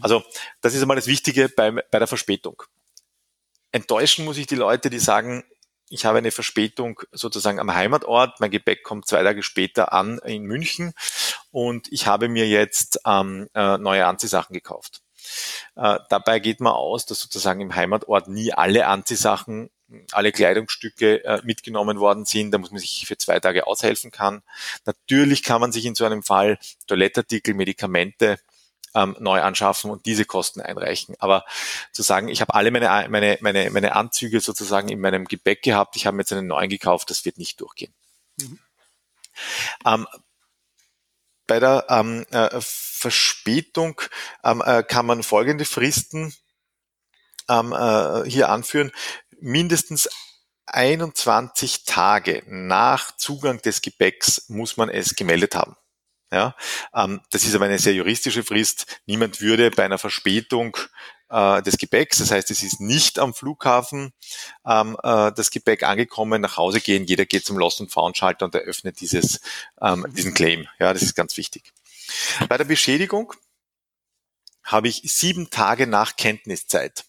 Also 0.00 0.22
das 0.60 0.74
ist 0.74 0.82
einmal 0.82 0.96
das 0.96 1.08
Wichtige 1.08 1.48
bei, 1.48 1.72
bei 1.72 1.98
der 1.98 2.06
Verspätung. 2.06 2.62
Enttäuschen 3.72 4.24
muss 4.24 4.36
ich 4.36 4.46
die 4.46 4.54
Leute, 4.54 4.88
die 4.88 5.00
sagen, 5.00 5.42
ich 5.88 6.04
habe 6.04 6.18
eine 6.18 6.30
Verspätung 6.30 7.00
sozusagen 7.12 7.60
am 7.60 7.74
Heimatort. 7.74 8.40
Mein 8.40 8.50
Gepäck 8.50 8.82
kommt 8.82 9.06
zwei 9.06 9.22
Tage 9.22 9.42
später 9.42 9.92
an 9.92 10.18
in 10.24 10.44
München 10.44 10.92
und 11.50 11.86
ich 11.92 12.06
habe 12.06 12.28
mir 12.28 12.48
jetzt 12.48 13.00
ähm, 13.06 13.48
äh, 13.54 13.78
neue 13.78 14.06
Anziehsachen 14.06 14.54
gekauft. 14.54 15.02
Äh, 15.76 15.98
dabei 16.08 16.38
geht 16.38 16.60
man 16.60 16.72
aus, 16.72 17.06
dass 17.06 17.20
sozusagen 17.20 17.60
im 17.60 17.74
Heimatort 17.74 18.28
nie 18.28 18.52
alle 18.52 18.86
Anziehsachen, 18.86 19.70
alle 20.12 20.32
Kleidungsstücke 20.32 21.24
äh, 21.24 21.40
mitgenommen 21.44 21.98
worden 21.98 22.24
sind, 22.24 22.50
da 22.50 22.58
muss 22.58 22.70
man 22.70 22.80
sich 22.80 23.04
für 23.06 23.16
zwei 23.16 23.38
Tage 23.40 23.66
aushelfen 23.66 24.10
kann. 24.10 24.42
Natürlich 24.84 25.42
kann 25.42 25.60
man 25.60 25.72
sich 25.72 25.84
in 25.84 25.94
so 25.94 26.04
einem 26.04 26.22
Fall 26.22 26.58
Toilettartikel, 26.86 27.54
Medikamente 27.54 28.38
ähm, 28.94 29.16
neu 29.18 29.40
anschaffen 29.42 29.90
und 29.90 30.06
diese 30.06 30.24
Kosten 30.24 30.60
einreichen. 30.60 31.14
Aber 31.18 31.44
zu 31.92 32.02
sagen, 32.02 32.28
ich 32.28 32.40
habe 32.40 32.54
alle 32.54 32.70
meine, 32.70 33.08
meine, 33.08 33.38
meine, 33.40 33.70
meine 33.70 33.94
Anzüge 33.94 34.40
sozusagen 34.40 34.88
in 34.88 35.00
meinem 35.00 35.24
Gepäck 35.26 35.62
gehabt, 35.62 35.96
ich 35.96 36.06
habe 36.06 36.16
mir 36.16 36.22
jetzt 36.22 36.32
einen 36.32 36.46
neuen 36.46 36.70
gekauft, 36.70 37.10
das 37.10 37.24
wird 37.24 37.38
nicht 37.38 37.60
durchgehen. 37.60 37.94
Mhm. 38.38 38.58
Ähm, 39.84 40.06
bei 41.46 41.60
der 41.60 41.86
ähm, 41.88 42.24
äh, 42.30 42.58
Verspätung 42.60 44.00
ähm, 44.42 44.62
äh, 44.64 44.82
kann 44.82 45.06
man 45.06 45.22
folgende 45.22 45.64
Fristen 45.64 46.34
ähm, 47.48 47.72
äh, 47.72 48.28
hier 48.28 48.48
anführen. 48.48 48.92
Mindestens 49.40 50.08
21 50.66 51.84
Tage 51.84 52.42
nach 52.46 53.16
Zugang 53.16 53.60
des 53.60 53.82
Gepäcks 53.82 54.48
muss 54.48 54.76
man 54.76 54.88
es 54.88 55.14
gemeldet 55.14 55.54
haben. 55.54 55.76
Ja, 56.34 56.56
ähm, 56.92 57.20
das 57.30 57.44
ist 57.44 57.54
aber 57.54 57.66
eine 57.66 57.78
sehr 57.78 57.94
juristische 57.94 58.42
Frist. 58.42 59.00
Niemand 59.06 59.40
würde 59.40 59.70
bei 59.70 59.84
einer 59.84 59.98
Verspätung 59.98 60.76
äh, 61.30 61.62
des 61.62 61.78
Gepäcks, 61.78 62.18
das 62.18 62.32
heißt, 62.32 62.50
es 62.50 62.64
ist 62.64 62.80
nicht 62.80 63.20
am 63.20 63.34
Flughafen 63.34 64.12
ähm, 64.66 64.96
äh, 65.04 65.30
das 65.30 65.52
Gepäck 65.52 65.84
angekommen, 65.84 66.40
nach 66.40 66.56
Hause 66.56 66.80
gehen. 66.80 67.04
Jeder 67.04 67.24
geht 67.24 67.46
zum 67.46 67.56
Lost 67.56 67.80
and 67.80 67.92
Found 67.92 68.16
Schalter 68.16 68.46
und 68.46 68.54
eröffnet 68.56 69.00
dieses, 69.00 69.40
ähm, 69.80 70.04
diesen 70.10 70.34
Claim. 70.34 70.66
Ja, 70.80 70.92
das 70.92 71.02
ist 71.02 71.14
ganz 71.14 71.36
wichtig. 71.36 71.72
Bei 72.48 72.58
der 72.58 72.64
Beschädigung 72.64 73.32
habe 74.64 74.88
ich 74.88 75.02
sieben 75.04 75.50
Tage 75.50 75.86
nach 75.86 76.16
Kenntniszeit 76.16 77.04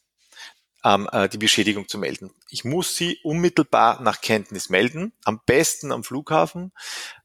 ähm, 0.85 1.09
äh, 1.11 1.27
die 1.27 1.39
Beschädigung 1.39 1.87
zu 1.87 1.97
melden. 1.97 2.31
Ich 2.49 2.63
muss 2.63 2.95
sie 2.95 3.19
unmittelbar 3.23 4.01
nach 4.01 4.21
Kenntnis 4.21 4.69
melden, 4.69 5.13
am 5.25 5.41
besten 5.45 5.91
am 5.91 6.03
Flughafen. 6.03 6.71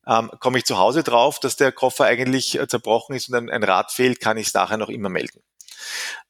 Ähm, 0.07 0.31
komme 0.41 0.59
ich 0.59 0.65
zu 0.65 0.79
Hause 0.79 1.03
drauf, 1.03 1.39
dass 1.39 1.57
der 1.57 1.71
Koffer 1.71 2.07
eigentlich 2.07 2.59
äh, 2.59 2.67
zerbrochen 2.67 3.15
ist 3.15 3.29
und 3.29 3.35
ein, 3.35 3.51
ein 3.51 3.63
Rad 3.63 3.93
fehlt, 3.93 4.19
kann 4.19 4.39
ich 4.39 4.49
es 4.49 4.55
nachher 4.55 4.79
noch 4.79 4.89
immer 4.89 5.11
melden. 5.11 5.43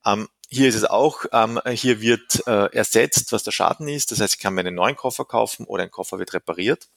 Ähm, 0.04 0.28
hier 0.48 0.68
ist 0.68 0.74
es 0.74 0.84
auch, 0.84 1.24
ähm, 1.32 1.60
hier 1.72 2.00
wird 2.00 2.44
äh, 2.48 2.74
ersetzt, 2.74 3.30
was 3.30 3.44
der 3.44 3.52
Schaden 3.52 3.86
ist. 3.86 4.10
Das 4.10 4.20
heißt, 4.20 4.34
ich 4.34 4.40
kann 4.40 4.54
mir 4.54 4.62
einen 4.62 4.74
neuen 4.74 4.96
Koffer 4.96 5.24
kaufen 5.24 5.64
oder 5.64 5.84
ein 5.84 5.92
Koffer 5.92 6.18
wird 6.18 6.34
repariert. 6.34 6.88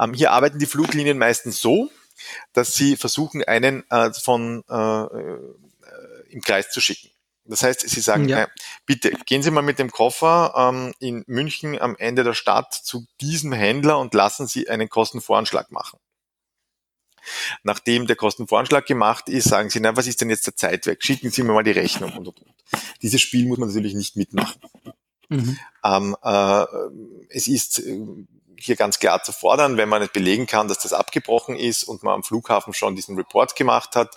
Ähm, 0.00 0.14
hier 0.14 0.32
arbeiten 0.32 0.58
die 0.58 0.66
Fluglinien 0.66 1.18
meistens 1.18 1.60
so, 1.60 1.90
dass 2.54 2.74
sie 2.74 2.96
versuchen, 2.96 3.44
einen 3.44 3.84
äh, 3.90 4.12
von 4.14 4.64
äh, 4.70 5.02
äh, 5.02 5.38
im 6.30 6.40
Kreis 6.40 6.70
zu 6.70 6.80
schicken. 6.80 7.10
Das 7.44 7.62
heißt, 7.62 7.88
sie 7.88 8.00
sagen, 8.00 8.28
ja. 8.28 8.44
äh, 8.44 8.48
bitte 8.86 9.10
gehen 9.26 9.42
Sie 9.42 9.50
mal 9.50 9.62
mit 9.62 9.78
dem 9.78 9.90
Koffer 9.90 10.54
ähm, 10.56 10.94
in 11.00 11.24
München 11.26 11.80
am 11.80 11.96
Ende 11.96 12.22
der 12.22 12.34
Stadt 12.34 12.74
zu 12.74 13.06
diesem 13.20 13.52
Händler 13.52 13.98
und 13.98 14.14
lassen 14.14 14.46
Sie 14.46 14.68
einen 14.68 14.88
Kostenvoranschlag 14.88 15.70
machen. 15.70 15.98
Nachdem 17.62 18.06
der 18.06 18.16
Kostenvoranschlag 18.16 18.86
gemacht 18.86 19.28
ist, 19.28 19.48
sagen 19.48 19.70
Sie, 19.70 19.80
na, 19.80 19.96
was 19.96 20.06
ist 20.06 20.20
denn 20.20 20.30
jetzt 20.30 20.46
der 20.46 20.56
Zeitwerk? 20.56 21.02
Schicken 21.02 21.30
Sie 21.30 21.42
mir 21.42 21.52
mal 21.52 21.64
die 21.64 21.70
Rechnung 21.70 22.12
und, 22.12 22.28
und, 22.28 22.40
und. 22.40 22.54
Dieses 23.02 23.20
Spiel 23.20 23.46
muss 23.46 23.58
man 23.58 23.68
natürlich 23.68 23.94
nicht 23.94 24.16
mitmachen. 24.16 24.60
Mhm. 25.28 25.58
Ähm, 25.84 26.16
äh, 26.22 26.64
es 27.28 27.46
ist 27.46 27.78
äh, 27.78 28.00
hier 28.60 28.76
ganz 28.76 28.98
klar 28.98 29.22
zu 29.22 29.32
fordern, 29.32 29.76
wenn 29.76 29.88
man 29.88 30.02
nicht 30.02 30.12
belegen 30.12 30.46
kann, 30.46 30.68
dass 30.68 30.78
das 30.78 30.92
abgebrochen 30.92 31.56
ist 31.56 31.84
und 31.84 32.02
man 32.02 32.14
am 32.14 32.22
Flughafen 32.22 32.74
schon 32.74 32.96
diesen 32.96 33.16
Report 33.16 33.56
gemacht 33.56 33.96
hat, 33.96 34.14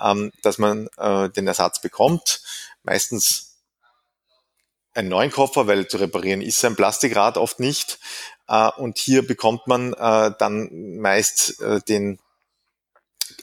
ähm, 0.00 0.32
dass 0.42 0.58
man 0.58 0.88
äh, 0.96 1.28
den 1.30 1.46
Ersatz 1.46 1.80
bekommt. 1.80 2.42
Meistens 2.82 3.58
einen 4.94 5.08
neuen 5.08 5.30
Koffer, 5.30 5.66
weil 5.66 5.86
zu 5.88 5.98
reparieren 5.98 6.42
ist 6.42 6.64
ein 6.64 6.76
Plastikrad 6.76 7.36
oft 7.36 7.60
nicht. 7.60 7.98
Äh, 8.48 8.70
und 8.76 8.98
hier 8.98 9.26
bekommt 9.26 9.66
man 9.66 9.92
äh, 9.94 10.32
dann 10.38 10.98
meist 10.98 11.60
äh, 11.60 11.80
den 11.80 12.18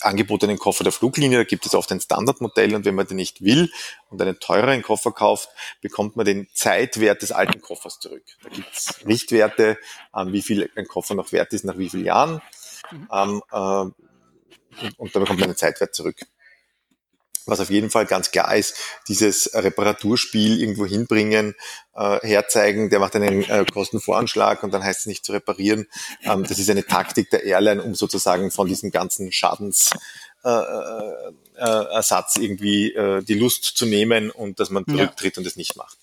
angebotenen 0.01 0.57
Koffer 0.57 0.83
der 0.83 0.93
Fluglinie. 0.93 1.37
Da 1.37 1.43
gibt 1.43 1.65
es 1.65 1.75
oft 1.75 1.91
ein 1.91 1.99
Standardmodell 1.99 2.75
und 2.75 2.85
wenn 2.85 2.95
man 2.95 3.07
den 3.07 3.17
nicht 3.17 3.43
will 3.43 3.71
und 4.09 4.21
einen 4.21 4.39
teureren 4.39 4.81
Koffer 4.81 5.11
kauft, 5.11 5.49
bekommt 5.81 6.15
man 6.15 6.25
den 6.25 6.47
Zeitwert 6.53 7.21
des 7.21 7.31
alten 7.31 7.61
Koffers 7.61 7.99
zurück. 7.99 8.23
Da 8.43 8.49
gibt 8.49 8.73
es 8.73 9.05
Richtwerte, 9.05 9.77
ähm, 10.15 10.33
wie 10.33 10.41
viel 10.41 10.69
ein 10.75 10.87
Koffer 10.87 11.15
noch 11.15 11.31
wert 11.31 11.53
ist, 11.53 11.65
nach 11.65 11.77
wie 11.77 11.89
vielen 11.89 12.05
Jahren. 12.05 12.41
Mhm. 12.91 13.07
Ähm, 13.11 13.41
äh, 13.51 13.57
und, 14.79 14.99
und 14.99 15.15
da 15.15 15.19
bekommt 15.19 15.39
man 15.39 15.49
einen 15.49 15.57
Zeitwert 15.57 15.95
zurück 15.95 16.17
was 17.47 17.59
auf 17.59 17.69
jeden 17.69 17.89
Fall 17.89 18.05
ganz 18.05 18.31
klar 18.31 18.55
ist, 18.55 18.75
dieses 19.07 19.51
Reparaturspiel 19.53 20.59
irgendwo 20.59 20.85
hinbringen, 20.85 21.55
äh, 21.95 22.19
herzeigen, 22.21 22.89
der 22.89 22.99
macht 22.99 23.15
einen 23.15 23.43
äh, 23.43 23.65
Kostenvoranschlag 23.71 24.63
und 24.63 24.71
dann 24.71 24.83
heißt 24.83 25.01
es 25.01 25.05
nicht 25.05 25.25
zu 25.25 25.31
reparieren. 25.31 25.87
Ähm, 26.23 26.43
das 26.43 26.59
ist 26.59 26.69
eine 26.69 26.85
Taktik 26.85 27.29
der 27.29 27.43
Airline, 27.43 27.81
um 27.81 27.95
sozusagen 27.95 28.51
von 28.51 28.67
diesem 28.67 28.91
ganzen 28.91 29.31
Schadensersatz 29.31 29.91
äh, 31.55 32.39
äh, 32.39 32.43
irgendwie 32.43 32.93
äh, 32.93 33.23
die 33.23 33.35
Lust 33.35 33.63
zu 33.63 33.85
nehmen 33.85 34.29
und 34.29 34.59
dass 34.59 34.69
man 34.69 34.85
zurücktritt 34.85 35.37
ja. 35.37 35.39
und 35.41 35.47
es 35.47 35.55
nicht 35.55 35.75
macht. 35.75 35.97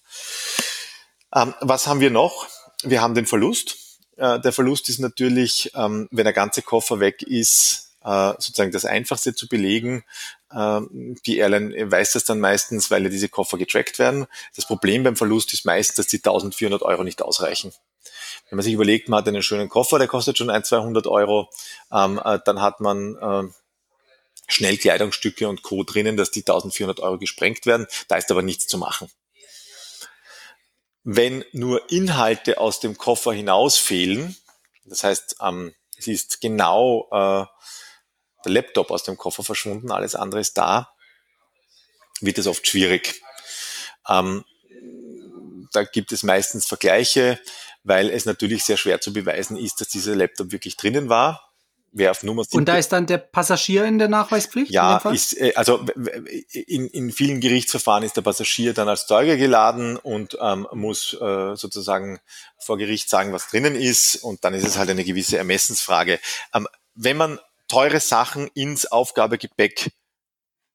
Ähm, 1.34 1.54
was 1.60 1.86
haben 1.86 2.00
wir 2.00 2.10
noch? 2.10 2.48
Wir 2.82 3.00
haben 3.00 3.14
den 3.14 3.26
Verlust. 3.26 3.76
Äh, 4.16 4.40
der 4.40 4.52
Verlust 4.52 4.88
ist 4.88 5.00
natürlich, 5.00 5.72
ähm, 5.74 6.08
wenn 6.10 6.24
der 6.24 6.32
ganze 6.32 6.62
Koffer 6.62 7.00
weg 7.00 7.22
ist, 7.22 7.83
äh, 8.04 8.32
sozusagen 8.32 8.70
das 8.70 8.84
Einfachste 8.84 9.34
zu 9.34 9.48
belegen. 9.48 10.04
Ähm, 10.52 11.16
die 11.26 11.38
Airline 11.38 11.90
weiß 11.90 12.12
das 12.12 12.24
dann 12.24 12.40
meistens, 12.40 12.90
weil 12.90 13.02
ja 13.02 13.08
diese 13.08 13.28
Koffer 13.28 13.58
getrackt 13.58 13.98
werden. 13.98 14.26
Das 14.54 14.66
Problem 14.66 15.02
beim 15.02 15.16
Verlust 15.16 15.52
ist 15.52 15.64
meist, 15.64 15.98
dass 15.98 16.06
die 16.06 16.18
1400 16.18 16.82
Euro 16.82 17.04
nicht 17.04 17.22
ausreichen. 17.22 17.72
Wenn 18.50 18.56
man 18.56 18.64
sich 18.64 18.74
überlegt, 18.74 19.08
man 19.08 19.18
hat 19.18 19.28
einen 19.28 19.42
schönen 19.42 19.68
Koffer, 19.68 19.98
der 19.98 20.08
kostet 20.08 20.38
schon 20.38 20.50
ein, 20.50 20.64
200 20.64 21.06
Euro, 21.06 21.50
ähm, 21.92 22.20
äh, 22.24 22.38
dann 22.44 22.60
hat 22.60 22.80
man 22.80 23.16
äh, 23.16 23.52
schnell 24.46 24.76
Kleidungsstücke 24.76 25.48
und 25.48 25.62
Co. 25.62 25.82
drinnen, 25.82 26.16
dass 26.16 26.30
die 26.30 26.40
1400 26.40 27.00
Euro 27.00 27.18
gesprengt 27.18 27.66
werden. 27.66 27.86
Da 28.08 28.16
ist 28.16 28.30
aber 28.30 28.42
nichts 28.42 28.66
zu 28.66 28.78
machen. 28.78 29.10
Wenn 31.02 31.44
nur 31.52 31.90
Inhalte 31.90 32.58
aus 32.58 32.80
dem 32.80 32.96
Koffer 32.96 33.32
hinaus 33.32 33.76
fehlen, 33.76 34.36
das 34.84 35.04
heißt, 35.04 35.36
ähm, 35.42 35.74
es 35.96 36.06
ist 36.06 36.40
genau 36.40 37.08
äh, 37.10 37.46
der 38.44 38.52
Laptop 38.52 38.90
aus 38.90 39.02
dem 39.04 39.16
Koffer 39.16 39.42
verschwunden, 39.42 39.90
alles 39.90 40.14
andere 40.14 40.40
ist 40.40 40.56
da, 40.56 40.90
wird 42.20 42.38
es 42.38 42.46
oft 42.46 42.66
schwierig. 42.66 43.22
Ähm, 44.08 44.44
da 45.72 45.84
gibt 45.84 46.12
es 46.12 46.22
meistens 46.22 46.66
Vergleiche, 46.66 47.38
weil 47.82 48.10
es 48.10 48.24
natürlich 48.24 48.64
sehr 48.64 48.76
schwer 48.76 49.00
zu 49.00 49.12
beweisen 49.12 49.56
ist, 49.56 49.80
dass 49.80 49.88
dieser 49.88 50.14
Laptop 50.14 50.52
wirklich 50.52 50.76
drinnen 50.76 51.08
war. 51.08 51.50
Wer 51.96 52.10
auf 52.10 52.24
Nummer 52.24 52.44
Und 52.50 52.66
da 52.66 52.76
ist 52.76 52.88
dann 52.88 53.06
der 53.06 53.18
Passagier 53.18 53.84
in 53.84 54.00
der 54.00 54.08
Nachweispflicht? 54.08 54.72
Ja, 54.72 54.96
ist, 55.12 55.40
äh, 55.40 55.52
also 55.54 55.86
in, 56.50 56.88
in 56.88 57.12
vielen 57.12 57.40
Gerichtsverfahren 57.40 58.02
ist 58.02 58.16
der 58.16 58.22
Passagier 58.22 58.74
dann 58.74 58.88
als 58.88 59.06
Zeuge 59.06 59.36
geladen 59.36 59.96
und 59.96 60.36
ähm, 60.40 60.66
muss 60.72 61.14
äh, 61.14 61.54
sozusagen 61.54 62.18
vor 62.58 62.78
Gericht 62.78 63.08
sagen, 63.08 63.32
was 63.32 63.46
drinnen 63.46 63.76
ist. 63.76 64.16
Und 64.16 64.44
dann 64.44 64.54
ist 64.54 64.66
es 64.66 64.76
halt 64.76 64.90
eine 64.90 65.04
gewisse 65.04 65.38
Ermessensfrage. 65.38 66.18
Ähm, 66.52 66.66
wenn 66.96 67.16
man 67.16 67.38
teure 67.74 67.98
Sachen 67.98 68.48
ins 68.54 68.86
Aufgabegepäck 68.86 69.90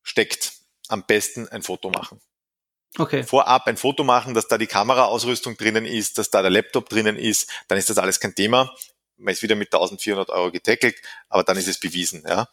steckt, 0.04 0.52
am 0.90 1.06
besten 1.06 1.48
ein 1.48 1.64
Foto 1.64 1.90
machen. 1.90 2.20
Okay. 2.98 3.24
Vorab 3.24 3.68
ein 3.68 3.78
Foto 3.78 4.04
machen, 4.04 4.34
dass 4.34 4.50
da 4.50 4.58
die 4.58 4.68
Kameraausrüstung 4.68 5.56
drinnen 5.56 5.86
ist, 5.86 6.18
dass 6.18 6.30
da 6.30 6.42
der 6.42 6.52
Laptop 6.52 6.90
drinnen 6.90 7.16
ist, 7.16 7.50
dann 7.70 7.78
ist 7.78 7.90
das 7.90 8.00
alles 8.00 8.20
kein 8.20 8.36
Thema. 8.36 8.76
Man 9.16 9.32
ist 9.32 9.44
wieder 9.44 9.56
mit 9.56 9.74
1400 9.74 10.30
Euro 10.30 10.52
getackelt, 10.52 10.96
aber 11.30 11.44
dann 11.44 11.56
ist 11.56 11.68
es 11.68 11.80
bewiesen. 11.80 12.24
Ja. 12.28 12.50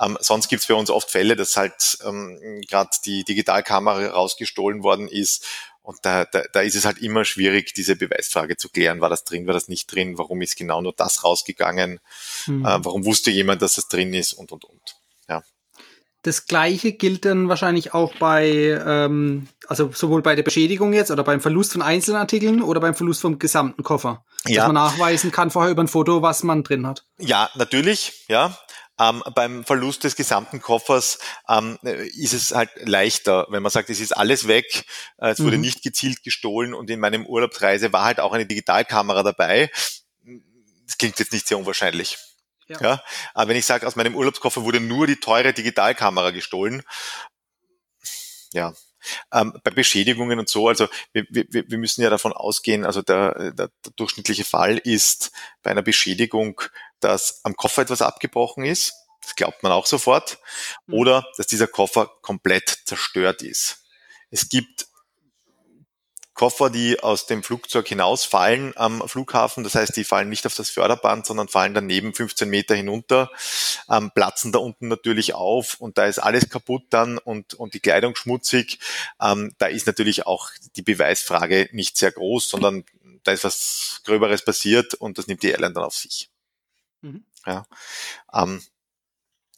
Ähm, 0.00 0.16
sonst 0.20 0.48
gibt 0.48 0.62
es 0.62 0.68
bei 0.68 0.74
uns 0.74 0.90
oft 0.90 1.10
Fälle, 1.10 1.34
dass 1.34 1.56
halt 1.56 1.98
ähm, 2.04 2.60
gerade 2.68 2.90
die 3.04 3.24
Digitalkamera 3.24 4.10
rausgestohlen 4.10 4.84
worden 4.84 5.08
ist 5.08 5.44
und 5.88 6.00
da, 6.02 6.26
da, 6.26 6.42
da 6.52 6.60
ist 6.60 6.76
es 6.76 6.84
halt 6.84 6.98
immer 6.98 7.24
schwierig, 7.24 7.72
diese 7.72 7.96
Beweisfrage 7.96 8.58
zu 8.58 8.68
klären. 8.68 9.00
War 9.00 9.08
das 9.08 9.24
drin, 9.24 9.46
war 9.46 9.54
das 9.54 9.68
nicht 9.68 9.90
drin? 9.90 10.18
Warum 10.18 10.42
ist 10.42 10.54
genau 10.54 10.82
nur 10.82 10.92
das 10.92 11.24
rausgegangen? 11.24 11.98
Mhm. 12.46 12.62
Äh, 12.62 12.84
warum 12.84 13.06
wusste 13.06 13.30
jemand, 13.30 13.62
dass 13.62 13.76
das 13.76 13.88
drin 13.88 14.12
ist? 14.12 14.34
Und, 14.34 14.52
und, 14.52 14.66
und. 14.66 14.96
Ja. 15.30 15.42
Das 16.20 16.44
Gleiche 16.44 16.92
gilt 16.92 17.24
dann 17.24 17.48
wahrscheinlich 17.48 17.94
auch 17.94 18.12
bei, 18.16 18.78
ähm, 18.86 19.48
also 19.66 19.90
sowohl 19.90 20.20
bei 20.20 20.34
der 20.34 20.42
Beschädigung 20.42 20.92
jetzt 20.92 21.10
oder 21.10 21.24
beim 21.24 21.40
Verlust 21.40 21.72
von 21.72 21.80
Einzelartikeln 21.80 22.60
oder 22.60 22.80
beim 22.80 22.94
Verlust 22.94 23.22
vom 23.22 23.38
gesamten 23.38 23.82
Koffer. 23.82 24.26
Ja. 24.46 24.56
Dass 24.56 24.66
man 24.66 24.74
nachweisen 24.74 25.32
kann 25.32 25.50
vorher 25.50 25.72
über 25.72 25.82
ein 25.82 25.88
Foto, 25.88 26.20
was 26.20 26.42
man 26.42 26.64
drin 26.64 26.86
hat. 26.86 27.06
Ja, 27.16 27.48
natürlich, 27.54 28.26
ja. 28.28 28.58
Ähm, 29.00 29.22
beim 29.34 29.64
Verlust 29.64 30.04
des 30.04 30.16
gesamten 30.16 30.60
Koffers 30.60 31.18
ähm, 31.48 31.78
ist 31.82 32.32
es 32.32 32.54
halt 32.54 32.70
leichter, 32.76 33.46
wenn 33.50 33.62
man 33.62 33.70
sagt, 33.70 33.90
es 33.90 34.00
ist 34.00 34.16
alles 34.16 34.48
weg, 34.48 34.84
äh, 35.18 35.30
es 35.30 35.40
wurde 35.40 35.56
mhm. 35.56 35.62
nicht 35.62 35.82
gezielt 35.82 36.22
gestohlen 36.22 36.74
und 36.74 36.90
in 36.90 37.00
meinem 37.00 37.24
Urlaubsreise 37.26 37.92
war 37.92 38.04
halt 38.04 38.20
auch 38.20 38.32
eine 38.32 38.46
Digitalkamera 38.46 39.22
dabei. 39.22 39.70
Das 40.86 40.98
klingt 40.98 41.18
jetzt 41.18 41.32
nicht 41.32 41.46
sehr 41.46 41.58
unwahrscheinlich. 41.58 42.18
Ja. 42.68 42.80
ja. 42.80 43.02
Aber 43.34 43.48
wenn 43.50 43.56
ich 43.56 43.66
sage, 43.66 43.86
aus 43.86 43.96
meinem 43.96 44.16
Urlaubskoffer 44.16 44.64
wurde 44.64 44.80
nur 44.80 45.06
die 45.06 45.16
teure 45.16 45.52
Digitalkamera 45.52 46.30
gestohlen, 46.30 46.82
ja, 48.52 48.72
ähm, 49.32 49.58
bei 49.62 49.70
Beschädigungen 49.70 50.38
und 50.38 50.48
so, 50.48 50.68
also 50.68 50.88
wir, 51.12 51.24
wir, 51.30 51.46
wir 51.48 51.78
müssen 51.78 52.02
ja 52.02 52.10
davon 52.10 52.32
ausgehen, 52.32 52.84
also 52.84 53.02
der, 53.02 53.52
der, 53.52 53.68
der 53.68 53.92
durchschnittliche 53.96 54.44
Fall 54.44 54.78
ist 54.78 55.30
bei 55.62 55.70
einer 55.70 55.82
Beschädigung 55.82 56.60
dass 57.00 57.40
am 57.44 57.56
Koffer 57.56 57.82
etwas 57.82 58.02
abgebrochen 58.02 58.64
ist. 58.64 58.94
Das 59.22 59.34
glaubt 59.34 59.62
man 59.62 59.72
auch 59.72 59.86
sofort. 59.86 60.38
Mhm. 60.86 60.94
Oder 60.94 61.26
dass 61.36 61.46
dieser 61.46 61.66
Koffer 61.66 62.10
komplett 62.22 62.78
zerstört 62.84 63.42
ist. 63.42 63.84
Es 64.30 64.48
gibt 64.48 64.88
Koffer, 66.38 66.70
die 66.70 67.00
aus 67.00 67.26
dem 67.26 67.42
Flugzeug 67.42 67.88
hinausfallen 67.88 68.72
am 68.76 69.02
Flughafen. 69.08 69.64
Das 69.64 69.74
heißt, 69.74 69.96
die 69.96 70.04
fallen 70.04 70.28
nicht 70.28 70.46
auf 70.46 70.54
das 70.54 70.70
Förderband, 70.70 71.26
sondern 71.26 71.48
fallen 71.48 71.74
daneben 71.74 72.14
15 72.14 72.48
Meter 72.48 72.76
hinunter, 72.76 73.28
ähm, 73.90 74.12
platzen 74.14 74.52
da 74.52 74.60
unten 74.60 74.86
natürlich 74.86 75.34
auf 75.34 75.74
und 75.80 75.98
da 75.98 76.06
ist 76.06 76.20
alles 76.20 76.48
kaputt 76.48 76.84
dann 76.90 77.18
und, 77.18 77.54
und 77.54 77.74
die 77.74 77.80
Kleidung 77.80 78.14
schmutzig. 78.14 78.78
Ähm, 79.20 79.52
da 79.58 79.66
ist 79.66 79.88
natürlich 79.88 80.26
auch 80.26 80.50
die 80.76 80.82
Beweisfrage 80.82 81.70
nicht 81.72 81.96
sehr 81.96 82.12
groß, 82.12 82.48
sondern 82.48 82.84
da 83.24 83.32
ist 83.32 83.42
was 83.42 84.02
Gröberes 84.04 84.44
passiert 84.44 84.94
und 84.94 85.18
das 85.18 85.26
nimmt 85.26 85.42
die 85.42 85.50
Airline 85.50 85.74
dann 85.74 85.82
auf 85.82 85.96
sich. 85.96 86.30
Mhm. 87.02 87.24
Ja. 87.46 87.66
Ähm, 88.32 88.62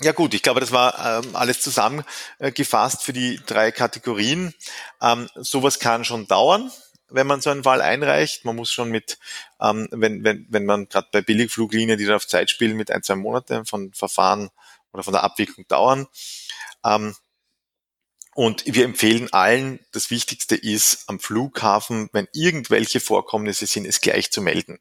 ja 0.03 0.13
gut, 0.13 0.33
ich 0.33 0.43
glaube, 0.43 0.61
das 0.61 0.73
war 0.73 1.23
ähm, 1.23 1.37
alles 1.37 1.61
zusammengefasst 1.61 3.03
für 3.03 3.13
die 3.13 3.39
drei 3.47 3.71
Kategorien. 3.71 4.55
Ähm, 5.03 5.29
sowas 5.35 5.79
kann 5.79 6.05
schon 6.05 6.27
dauern, 6.27 6.71
wenn 7.09 7.27
man 7.27 7.43
so 7.43 7.51
einen 7.51 7.65
Fall 7.65 7.83
einreicht. 7.83 8.45
Man 8.47 8.57
muss 8.57 8.73
schon 8.73 8.91
mit, 8.91 9.19
ähm, 9.61 9.89
wenn, 9.91 10.25
wenn, 10.25 10.47
wenn 10.49 10.65
man 10.65 10.89
gerade 10.89 11.09
bei 11.13 11.21
Billigfluglinien, 11.21 11.99
die 11.99 12.07
dann 12.07 12.17
auf 12.17 12.27
Zeit 12.27 12.49
spielen, 12.51 12.77
mit 12.77 12.91
ein, 12.91 13.03
zwei 13.03 13.17
Monate 13.17 13.65
von 13.67 13.93
Verfahren 13.93 14.51
oder 14.93 15.03
von 15.03 15.13
der 15.13 15.23
Abwicklung 15.23 15.67
dauern. 15.69 16.07
Ähm, 16.85 17.15
und 18.41 18.65
wir 18.65 18.87
empfehlen 18.87 19.31
allen, 19.35 19.81
das 19.93 20.11
Wichtigste 20.11 20.57
ist 20.57 21.05
am 21.09 21.21
Flughafen, 21.21 22.09
wenn 22.15 22.27
irgendwelche 22.33 22.99
Vorkommnisse 22.99 23.67
sind, 23.67 23.85
es 23.85 24.01
gleich 24.01 24.31
zu 24.31 24.41
melden. 24.41 24.79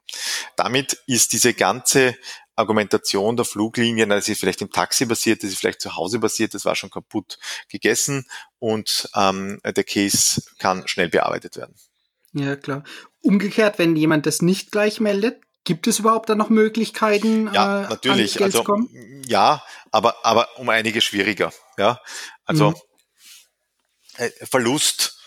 Damit 0.56 1.04
ist 1.08 1.34
diese 1.34 1.54
ganze 1.54 2.16
Argumentation 2.56 3.36
der 3.36 3.44
Fluglinien, 3.44 4.12
das 4.12 4.30
ist 4.30 4.40
vielleicht 4.40 4.62
im 4.62 4.72
Taxi 4.72 5.06
basiert, 5.06 5.44
das 5.44 5.50
ist 5.50 5.60
vielleicht 5.60 5.82
zu 5.82 5.98
Hause 5.98 6.20
basiert, 6.20 6.54
das 6.54 6.64
war 6.64 6.78
schon 6.78 6.90
kaputt 6.90 7.38
gegessen 7.70 8.26
und 8.60 9.10
ähm, 9.14 9.60
der 9.66 9.84
Case 9.84 10.42
kann 10.58 10.88
schnell 10.88 11.10
bearbeitet 11.10 11.58
werden. 11.58 11.76
Ja, 12.32 12.56
klar. 12.56 12.86
Umgekehrt, 13.20 13.78
wenn 13.78 13.98
jemand 13.98 14.26
das 14.26 14.42
nicht 14.42 14.72
gleich 14.72 15.02
meldet, 15.02 15.42
Gibt 15.66 15.88
es 15.88 16.00
überhaupt 16.00 16.30
da 16.30 16.36
noch 16.36 16.50
Möglichkeiten? 16.50 17.54
Ja, 17.54 17.84
äh, 17.84 17.90
natürlich. 17.90 18.42
also 18.42 18.64
ja, 19.28 19.62
aber 19.92 20.16
aber 20.24 20.48
um 20.58 20.70
einige 20.70 21.02
schwieriger. 21.02 21.52
Ja, 21.78 22.00
also 22.46 22.72
mhm. 22.72 22.76
Äh, 24.20 24.32
Verlust 24.46 25.18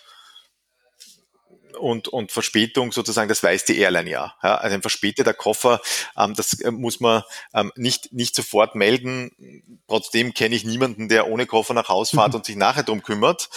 und, 1.78 2.08
und 2.08 2.30
Verspätung 2.30 2.92
sozusagen, 2.92 3.30
das 3.30 3.42
weiß 3.42 3.64
die 3.64 3.78
Airline 3.78 4.10
ja. 4.10 4.34
ja 4.42 4.56
also 4.56 4.74
ein 4.74 4.82
verspäteter 4.82 5.32
Koffer, 5.32 5.80
ähm, 6.16 6.34
das 6.34 6.60
äh, 6.60 6.70
muss 6.70 7.00
man 7.00 7.22
ähm, 7.54 7.72
nicht, 7.74 8.12
nicht 8.12 8.34
sofort 8.34 8.74
melden. 8.74 9.80
Trotzdem 9.88 10.34
kenne 10.34 10.54
ich 10.54 10.64
niemanden, 10.64 11.08
der 11.08 11.28
ohne 11.28 11.46
Koffer 11.46 11.72
nach 11.72 11.88
Hause 11.88 12.16
fährt 12.16 12.28
mhm. 12.28 12.34
und 12.36 12.44
sich 12.44 12.56
nachher 12.56 12.82
drum 12.82 13.02
kümmert. 13.02 13.48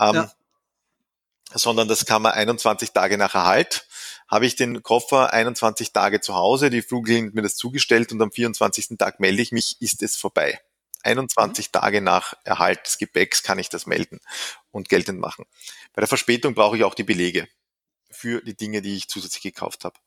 Ähm, 0.00 0.14
ja. 0.14 0.32
Sondern 1.52 1.86
das 1.88 2.06
kann 2.06 2.22
man 2.22 2.32
21 2.32 2.92
Tage 2.92 3.18
nach 3.18 3.34
Erhalt. 3.34 3.86
Habe 4.26 4.46
ich 4.46 4.56
den 4.56 4.82
Koffer 4.82 5.32
21 5.32 5.92
Tage 5.92 6.20
zu 6.20 6.34
Hause, 6.34 6.70
die 6.70 6.82
Fluglinie 6.82 7.28
hat 7.28 7.34
mir 7.34 7.42
das 7.42 7.56
zugestellt 7.56 8.12
und 8.12 8.20
am 8.22 8.32
24. 8.32 8.98
Tag 8.98 9.20
melde 9.20 9.42
ich 9.42 9.52
mich, 9.52 9.76
ist 9.80 10.02
es 10.02 10.16
vorbei. 10.16 10.60
21 11.02 11.68
mhm. 11.68 11.72
Tage 11.72 12.00
nach 12.00 12.34
Erhalt 12.44 12.86
des 12.86 12.98
Gepäcks 12.98 13.42
kann 13.42 13.58
ich 13.58 13.68
das 13.68 13.86
melden 13.86 14.20
und 14.70 14.88
geltend 14.88 15.20
machen. 15.20 15.44
Bei 15.92 16.00
der 16.00 16.08
Verspätung 16.08 16.54
brauche 16.54 16.76
ich 16.76 16.84
auch 16.84 16.94
die 16.94 17.04
Belege 17.04 17.48
für 18.10 18.42
die 18.42 18.56
Dinge, 18.56 18.82
die 18.82 18.96
ich 18.96 19.08
zusätzlich 19.08 19.42
gekauft 19.42 19.84
habe. 19.84 19.98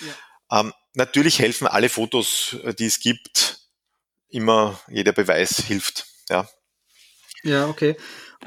Ja. 0.00 0.60
Ähm, 0.60 0.72
natürlich 0.94 1.38
helfen 1.38 1.66
alle 1.66 1.88
Fotos, 1.88 2.56
äh, 2.64 2.74
die 2.74 2.86
es 2.86 3.00
gibt, 3.00 3.60
immer 4.28 4.80
jeder 4.88 5.12
Beweis 5.12 5.58
hilft. 5.66 6.06
Ja. 6.28 6.48
Ja, 7.42 7.68
okay. 7.68 7.96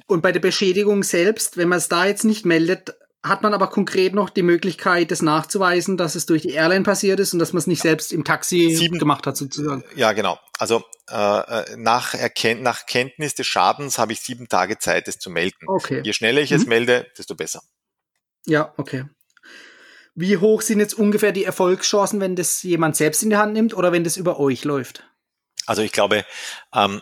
Und 0.06 0.22
bei 0.22 0.32
der 0.32 0.40
Beschädigung 0.40 1.04
selbst, 1.04 1.58
wenn 1.58 1.70
man 1.70 1.78
es 1.78 1.88
da 1.88 2.06
jetzt 2.06 2.24
nicht 2.24 2.46
meldet, 2.46 2.96
hat 3.24 3.42
man 3.42 3.54
aber 3.54 3.68
konkret 3.68 4.14
noch 4.14 4.30
die 4.30 4.44
Möglichkeit, 4.44 5.12
das 5.12 5.22
nachzuweisen, 5.22 5.98
dass 5.98 6.16
es 6.16 6.26
durch 6.26 6.44
die 6.44 6.52
Airline 6.52 6.84
passiert 6.84 7.20
ist 7.20 7.34
und 7.34 7.40
dass 7.40 7.54
man 7.54 7.60
es 7.60 7.68
nicht 7.68 7.82
selbst 7.82 8.14
im 8.14 8.24
Taxi 8.24 8.76
Sieben, 8.76 9.00
gemacht 9.00 9.26
hat, 9.28 9.36
sozusagen. 9.36 9.84
Ja, 9.96 10.14
genau. 10.14 10.40
Also 10.60 10.84
äh, 11.10 11.76
nach, 11.78 12.14
Erkennt 12.14 12.62
nach 12.62 12.86
Kenntnis 12.86 13.36
des 13.36 13.48
Schadens 13.48 13.98
habe 13.98 14.14
ich 14.14 14.22
sieben 14.22 14.48
Tage 14.48 14.78
Zeit, 14.78 15.08
es 15.08 15.20
zu 15.20 15.30
melden. 15.30 15.68
Okay. 15.68 16.02
Je 16.04 16.14
schneller 16.14 16.42
ich 16.42 16.52
mhm. 16.52 16.58
es 16.58 16.66
melde, 16.68 17.08
desto 17.18 17.36
besser. 17.36 17.62
Ja, 18.46 18.74
okay. 18.78 19.06
Wie 20.16 20.38
hoch 20.38 20.62
sind 20.62 20.80
jetzt 20.80 20.96
ungefähr 20.96 21.32
die 21.32 21.44
Erfolgschancen, 21.44 22.20
wenn 22.20 22.36
das 22.36 22.64
jemand 22.64 22.96
selbst 22.96 23.22
in 23.24 23.30
die 23.30 23.38
Hand 23.38 23.54
nimmt 23.54 23.76
oder 23.76 23.92
wenn 23.92 24.04
das 24.04 24.18
über 24.18 24.40
euch 24.40 24.64
läuft? 24.64 25.04
Also 25.68 25.82
ich 25.82 25.92
glaube, 25.92 26.26
ähm, 26.74 27.02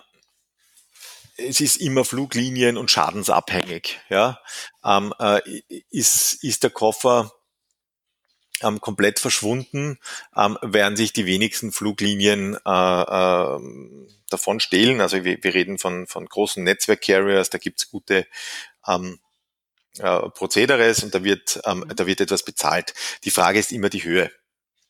es 1.37 1.61
ist 1.61 1.77
immer 1.77 2.05
Fluglinien 2.05 2.77
und 2.77 2.91
schadensabhängig. 2.91 3.99
Ja, 4.09 4.39
ähm, 4.83 5.13
äh, 5.19 5.41
ist, 5.89 6.43
ist 6.43 6.63
der 6.63 6.69
Koffer 6.69 7.31
ähm, 8.61 8.79
komplett 8.79 9.19
verschwunden, 9.19 9.99
ähm, 10.35 10.57
werden 10.61 10.95
sich 10.95 11.13
die 11.13 11.25
wenigsten 11.25 11.71
Fluglinien 11.71 12.57
äh, 12.65 13.01
äh, 13.01 13.59
davon 14.29 14.59
stehlen. 14.59 15.01
Also 15.01 15.23
wir, 15.23 15.37
wir 15.41 15.53
reden 15.53 15.77
von, 15.77 16.07
von 16.07 16.25
großen 16.25 16.63
Netzwerk-Carriers, 16.63 17.49
da 17.49 17.57
gibt's 17.57 17.89
gute 17.89 18.25
ähm, 18.87 19.19
äh, 19.99 20.29
Prozederes 20.29 21.03
und 21.03 21.13
da 21.13 21.23
wird, 21.23 21.59
ähm, 21.65 21.85
da 21.95 22.07
wird 22.07 22.21
etwas 22.21 22.43
bezahlt. 22.43 22.93
Die 23.23 23.31
Frage 23.31 23.59
ist 23.59 23.71
immer 23.71 23.89
die 23.89 24.03
Höhe. 24.03 24.31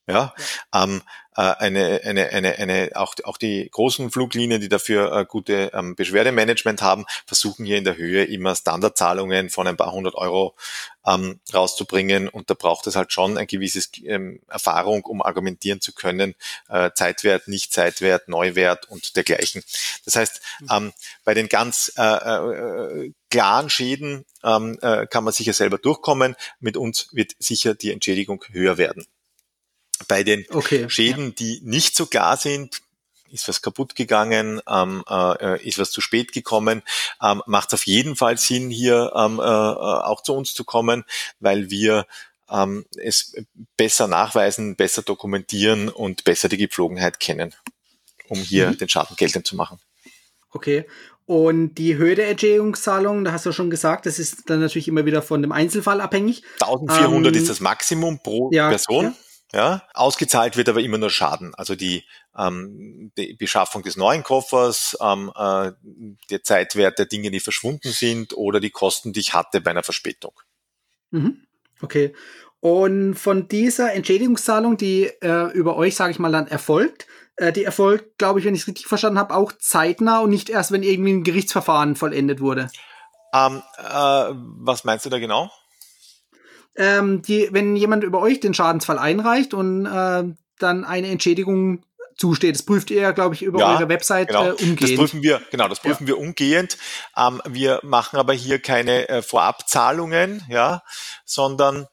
Ja, 0.08 0.14
ja. 0.14 0.84
Ähm, 0.84 1.02
äh, 1.36 1.42
eine, 1.42 2.02
eine, 2.04 2.30
eine, 2.30 2.56
eine, 2.58 2.92
auch, 2.96 3.16
auch 3.24 3.38
die 3.38 3.70
großen 3.70 4.10
Fluglinien, 4.12 4.62
die 4.62 4.70
dafür 4.70 5.12
äh, 5.12 5.26
gute 5.26 5.72
ähm, 5.74 5.96
Beschwerdemanagement 5.96 6.82
haben, 6.82 7.06
versuchen 7.26 7.66
hier 7.66 7.78
in 7.78 7.84
der 7.84 7.98
Höhe 7.98 8.24
immer 8.24 8.56
Standardzahlungen 8.56 9.50
von 9.50 9.68
ein 9.68 9.78
paar 9.78 9.92
hundert 9.92 10.16
Euro 10.16 10.56
ähm, 11.06 11.40
rauszubringen. 11.54 12.30
Und 12.30 12.50
da 12.50 12.54
braucht 12.54 12.88
es 12.88 12.96
halt 12.96 13.12
schon 13.12 13.38
ein 13.38 13.48
gewisses 13.48 13.92
ähm, 14.04 14.40
Erfahrung, 14.48 15.04
um 15.04 15.22
argumentieren 15.22 15.82
zu 15.82 15.94
können, 15.94 16.36
äh, 16.70 16.92
Zeitwert, 16.94 17.48
nicht 17.48 17.74
Zeitwert, 17.74 18.30
Neuwert 18.30 18.90
und 18.90 19.16
dergleichen. 19.16 19.62
Das 20.06 20.16
heißt, 20.16 20.42
mhm. 20.62 20.68
ähm, 20.72 20.94
bei 21.26 21.34
den 21.34 21.50
ganz 21.50 21.92
äh, 21.98 22.04
äh, 22.04 23.12
klaren 23.30 23.70
Schäden 23.70 24.26
ähm, 24.44 24.78
äh, 24.82 25.06
kann 25.08 25.26
man 25.26 25.34
sicher 25.34 25.54
selber 25.54 25.78
durchkommen. 25.78 26.36
Mit 26.60 26.78
uns 26.78 27.10
wird 27.12 27.34
sicher 27.40 27.76
die 27.76 27.92
Entschädigung 27.92 28.46
höher 28.52 28.78
werden. 28.78 29.06
Bei 30.08 30.24
den 30.24 30.46
okay, 30.52 30.90
Schäden, 30.90 31.28
ja. 31.28 31.32
die 31.32 31.62
nicht 31.64 31.96
so 31.96 32.06
klar 32.06 32.38
sind, 32.38 32.82
ist 33.32 33.48
was 33.48 33.62
kaputt 33.62 33.96
gegangen, 33.96 34.62
ähm, 34.68 35.04
äh, 35.10 35.68
ist 35.68 35.78
was 35.78 35.92
zu 35.92 36.02
spät 36.02 36.32
gekommen, 36.32 36.84
ähm, 37.22 37.42
macht 37.46 37.70
es 37.70 37.76
auf 37.76 37.86
jeden 37.86 38.16
Fall 38.16 38.38
Sinn, 38.38 38.70
hier 38.70 39.12
ähm, 39.16 39.40
äh, 39.40 39.44
auch 39.44 40.22
zu 40.24 40.34
uns 40.34 40.54
zu 40.54 40.64
kommen, 40.64 41.04
weil 41.40 41.70
wir 41.70 42.06
ähm, 42.50 42.86
es 42.98 43.36
besser 43.78 44.08
nachweisen, 44.08 44.76
besser 44.76 45.02
dokumentieren 45.02 45.90
und 45.90 46.24
besser 46.24 46.50
die 46.50 46.58
Gepflogenheit 46.58 47.20
kennen, 47.20 47.54
um 48.28 48.40
hier 48.40 48.70
mhm. 48.70 48.78
den 48.78 48.90
Schaden 48.90 49.16
geltend 49.16 49.48
zu 49.48 49.56
machen. 49.56 49.80
Okay. 50.52 50.86
Und 51.28 51.76
die 51.76 51.96
Höhe 51.96 52.14
der 52.14 52.30
Entschädigungszahlung, 52.30 53.24
da 53.24 53.32
hast 53.32 53.48
du 53.48 53.52
schon 53.52 53.72
gesagt, 53.72 54.06
das 54.06 54.20
ist 54.20 54.48
dann 54.48 54.60
natürlich 54.60 54.88
immer 54.88 55.06
wieder 55.06 55.24
von 55.24 55.42
dem 55.42 55.52
Einzelfall 55.52 56.00
abhängig. 56.00 56.44
1400 56.62 57.34
ähm, 57.34 57.42
ist 57.42 57.50
das 57.50 57.60
Maximum 57.62 58.20
pro 58.20 58.52
ja, 58.54 58.70
Person. 58.70 59.06
Ja. 59.06 59.14
Ja, 59.54 59.84
ausgezahlt 59.94 60.58
wird 60.58 60.70
aber 60.70 60.82
immer 60.82 60.98
nur 60.98 61.10
Schaden. 61.10 61.54
Also 61.56 61.76
die, 61.76 62.04
ähm, 62.38 63.12
die 63.18 63.34
Beschaffung 63.34 63.84
des 63.84 63.96
neuen 63.96 64.24
Koffers, 64.24 64.98
ähm, 65.02 65.32
äh, 65.36 65.72
der 66.30 66.44
Zeitwert 66.44 67.00
der 67.00 67.06
Dinge, 67.06 67.32
die 67.32 67.40
verschwunden 67.40 67.92
sind 67.92 68.36
oder 68.36 68.60
die 68.60 68.72
Kosten, 68.72 69.14
die 69.14 69.20
ich 69.20 69.34
hatte 69.34 69.62
bei 69.62 69.72
einer 69.72 69.84
Verspätung. 69.84 70.34
Mhm. 71.12 71.46
Okay. 71.82 72.14
Und 72.60 73.14
von 73.14 73.48
dieser 73.48 73.94
Entschädigungszahlung, 73.94 74.78
die 74.78 75.06
äh, 75.22 75.52
über 75.54 75.78
euch, 75.78 75.96
sage 75.96 76.12
ich 76.12 76.20
mal, 76.20 76.32
dann 76.32 76.48
erfolgt, 76.48 77.06
äh, 77.36 77.52
die 77.52 77.64
erfolgt, 77.64 78.18
glaube 78.18 78.40
ich, 78.40 78.46
wenn 78.46 78.56
ich 78.56 78.62
es 78.62 78.68
richtig 78.68 78.88
verstanden 78.88 79.20
habe, 79.20 79.36
auch 79.36 79.52
zeitnah 79.52 80.20
und 80.20 80.32
nicht 80.32 80.50
erst, 80.50 80.72
wenn 80.72 80.84
irgendwie 80.84 81.14
ein 81.14 81.24
Gerichtsverfahren 81.24 81.96
vollendet 81.96 82.42
wurde. 82.42 82.70
Ähm, 83.34 83.62
äh, 83.78 84.34
was 84.60 84.84
meinst 84.84 85.06
du 85.06 85.10
da 85.10 85.20
genau? 85.20 85.52
Ähm, 86.78 87.22
die, 87.22 87.50
wenn 87.52 87.76
jemand 87.76 88.04
über 88.04 88.20
euch 88.20 88.40
den 88.40 88.54
Schadensfall 88.54 89.00
einreicht 89.00 89.54
und 89.54 89.86
äh, 89.86 90.24
dann 90.60 90.84
eine 90.86 91.08
Entschädigung 91.08 91.84
zusteht. 92.18 92.56
Das 92.56 92.64
prüft 92.64 92.92
ihr, 92.92 93.12
glaube 93.14 93.36
ich, 93.36 93.44
über 93.44 93.60
ja, 93.60 93.74
eure 93.74 93.90
Website 93.90 94.30
genau. 94.30 94.48
äh, 94.48 94.52
umgehend. 94.52 94.82
Das 94.82 94.96
prüfen 94.96 95.22
wir, 95.22 95.42
genau, 95.52 95.68
das 95.68 95.80
prüfen 95.80 96.04
ja. 96.04 96.08
wir 96.08 96.18
umgehend. 96.18 96.78
Ähm, 97.18 97.42
wir 97.46 97.80
machen 97.84 98.18
aber 98.18 98.34
hier 98.34 98.60
keine 98.60 99.10
äh, 99.10 99.22
Vorabzahlungen, 99.22 100.44
ja, 100.50 100.84
sondern 101.26 101.88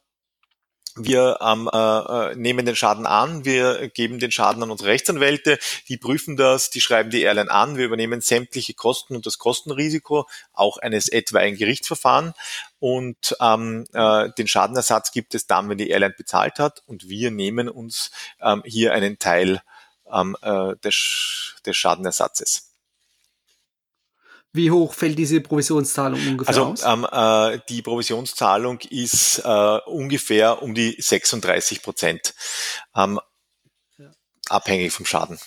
wir 0.96 1.38
ähm, 1.40 1.70
äh, 1.72 2.34
nehmen 2.34 2.66
den 2.66 2.76
Schaden 2.76 3.06
an, 3.06 3.44
wir 3.44 3.88
geben 3.88 4.18
den 4.18 4.30
Schaden 4.30 4.62
an 4.62 4.70
unsere 4.70 4.90
Rechtsanwälte, 4.90 5.58
die 5.88 5.96
prüfen 5.96 6.36
das, 6.36 6.70
die 6.70 6.80
schreiben 6.80 7.10
die 7.10 7.22
Airline 7.22 7.50
an, 7.50 7.76
wir 7.76 7.86
übernehmen 7.86 8.20
sämtliche 8.20 8.74
Kosten 8.74 9.16
und 9.16 9.26
das 9.26 9.38
Kostenrisiko, 9.38 10.26
auch 10.52 10.78
eines 10.78 11.08
etwaigen 11.08 11.56
Gerichtsverfahrens 11.56 12.34
und 12.78 13.36
ähm, 13.40 13.86
äh, 13.92 14.30
den 14.36 14.48
Schadenersatz 14.48 15.12
gibt 15.12 15.34
es 15.34 15.46
dann, 15.46 15.68
wenn 15.68 15.78
die 15.78 15.90
Airline 15.90 16.14
bezahlt 16.16 16.58
hat 16.58 16.82
und 16.86 17.08
wir 17.08 17.30
nehmen 17.30 17.68
uns 17.68 18.10
ähm, 18.40 18.62
hier 18.64 18.92
einen 18.92 19.18
Teil 19.18 19.62
ähm, 20.12 20.36
äh, 20.42 20.76
des, 20.84 21.54
des 21.64 21.76
Schadenersatzes. 21.76 22.71
Wie 24.54 24.70
hoch 24.70 24.92
fällt 24.92 25.18
diese 25.18 25.40
Provisionszahlung 25.40 26.20
ungefähr 26.26 26.48
also, 26.48 26.64
aus? 26.66 26.84
Ähm, 26.84 27.06
äh, 27.10 27.58
die 27.68 27.80
Provisionszahlung 27.80 28.80
ist 28.90 29.38
äh, 29.44 29.78
ungefähr 29.86 30.62
um 30.62 30.74
die 30.74 30.94
36 30.98 31.82
Prozent, 31.82 32.34
ähm, 32.94 33.18
ja. 33.96 34.10
abhängig 34.50 34.92
vom 34.92 35.06
Schaden. 35.06 35.38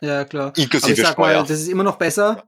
Ja, 0.00 0.24
klar. 0.24 0.54
Inklusive 0.56 0.92
Aber 0.92 0.92
ich 0.92 1.06
sag 1.06 1.12
Steuer. 1.12 1.40
Mal, 1.42 1.48
das 1.48 1.60
ist 1.60 1.68
immer 1.68 1.82
noch 1.84 1.96
besser. 1.96 2.44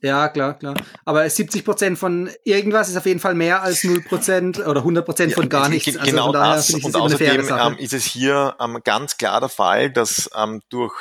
Ja, 0.00 0.28
klar, 0.28 0.58
klar. 0.58 0.74
Aber 1.06 1.28
70 1.28 1.64
Prozent 1.64 1.98
von 1.98 2.30
irgendwas 2.44 2.90
ist 2.90 2.96
auf 2.96 3.06
jeden 3.06 3.20
Fall 3.20 3.34
mehr 3.34 3.62
als 3.62 3.84
0 3.84 4.02
Prozent 4.02 4.58
oder 4.58 4.80
100 4.80 5.04
Prozent 5.04 5.32
von 5.32 5.48
gar 5.48 5.68
nichts. 5.68 5.96
Also 5.96 6.10
genau 6.10 6.32
das. 6.32 6.74
Und 6.74 6.94
außerdem 6.94 7.48
ähm, 7.48 7.78
ist 7.78 7.94
es 7.94 8.04
hier 8.04 8.54
ähm, 8.60 8.80
ganz 8.84 9.16
klar 9.16 9.40
der 9.40 9.48
Fall, 9.48 9.90
dass 9.90 10.30
ähm, 10.36 10.60
durch 10.68 10.94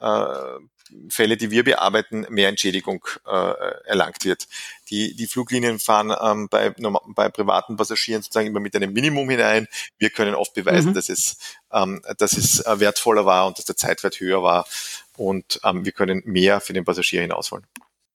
äh, 0.00 0.26
Fälle, 1.08 1.36
die 1.36 1.50
wir 1.50 1.64
bearbeiten, 1.64 2.26
mehr 2.28 2.48
Entschädigung 2.48 3.04
äh, 3.26 3.54
erlangt 3.84 4.24
wird. 4.24 4.48
Die, 4.90 5.14
die 5.14 5.26
Fluglinien 5.26 5.78
fahren 5.78 6.14
ähm, 6.20 6.48
bei, 6.48 6.74
bei 7.14 7.28
privaten 7.28 7.76
Passagieren 7.76 8.22
sozusagen 8.22 8.48
immer 8.48 8.60
mit 8.60 8.76
einem 8.76 8.92
Minimum 8.92 9.28
hinein. 9.30 9.68
Wir 9.98 10.10
können 10.10 10.34
oft 10.34 10.54
beweisen, 10.54 10.90
mhm. 10.90 10.94
dass 10.94 11.08
es, 11.08 11.36
ähm, 11.72 12.02
dass 12.18 12.36
es 12.36 12.60
äh, 12.60 12.80
wertvoller 12.80 13.26
war 13.26 13.46
und 13.46 13.58
dass 13.58 13.64
der 13.64 13.76
Zeitwert 13.76 14.20
höher 14.20 14.42
war 14.42 14.66
und 15.16 15.60
ähm, 15.64 15.84
wir 15.84 15.92
können 15.92 16.22
mehr 16.24 16.60
für 16.60 16.72
den 16.72 16.84
Passagier 16.84 17.22
hinausholen. 17.22 17.66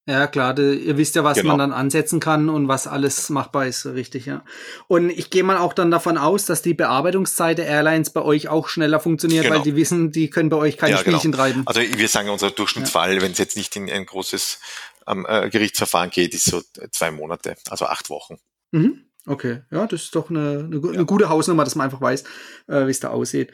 Ja, 0.08 0.26
klar, 0.28 0.54
de, 0.54 0.74
ihr 0.74 0.98
wisst 0.98 1.16
ja, 1.16 1.26
was 1.26 1.38
genau. 1.38 1.50
man 1.50 1.60
dann 1.60 1.74
ansetzen 1.74 2.22
kann 2.22 2.48
und 2.48 2.70
was 2.70 2.88
alles 2.88 3.30
machbar 3.30 3.68
ist, 3.68 3.86
richtig, 3.86 4.26
ja. 4.26 4.42
Und 4.88 5.10
ich 5.10 5.30
gehe 5.30 5.44
mal 5.44 5.58
auch 5.58 5.74
dann 5.74 5.92
davon 5.92 6.18
aus, 6.18 6.46
dass 6.46 6.62
die 6.62 6.74
Bearbeitungszeit 6.74 7.58
der 7.58 7.68
Airlines 7.68 8.12
bei 8.12 8.22
euch 8.22 8.48
auch 8.48 8.70
schneller 8.70 9.02
funktioniert, 9.02 9.44
genau. 9.44 9.58
weil 9.58 9.64
die 9.64 9.76
wissen, 9.76 10.14
die 10.14 10.30
können 10.30 10.48
bei 10.48 10.56
euch 10.56 10.78
keine 10.78 10.94
ja, 10.94 11.02
genau. 11.02 11.18
Spielchen 11.18 11.34
genau. 11.34 11.44
treiben. 11.44 11.64
Also 11.66 11.82
wir 11.82 12.08
sagen, 12.08 12.30
unser 12.30 12.52
Durchschnittsfall, 12.52 13.16
ja. 13.16 13.22
wenn 13.22 13.34
es 13.34 13.38
jetzt 13.38 13.58
nicht 13.58 13.76
in 13.76 13.90
ein 13.90 14.06
großes 14.06 14.60
ähm, 15.08 15.26
äh, 15.28 15.50
Gerichtsverfahren 15.50 16.10
geht, 16.10 16.34
ist 16.34 16.46
so 16.46 16.62
zwei 16.92 17.12
Monate, 17.12 17.58
also 17.70 17.86
acht 17.86 18.10
Wochen. 18.10 18.38
Mhm. 18.72 19.04
Okay, 19.26 19.64
ja, 19.72 19.88
das 19.88 20.04
ist 20.04 20.16
doch 20.16 20.30
eine, 20.30 20.70
eine, 20.72 20.90
eine 20.94 21.06
gute 21.06 21.28
Hausnummer, 21.28 21.66
dass 21.66 21.76
man 21.76 21.84
einfach 21.86 22.00
weiß, 22.00 22.24
äh, 22.68 22.86
wie 22.88 22.92
es 22.92 23.02
da 23.02 23.10
aussieht. 23.10 23.52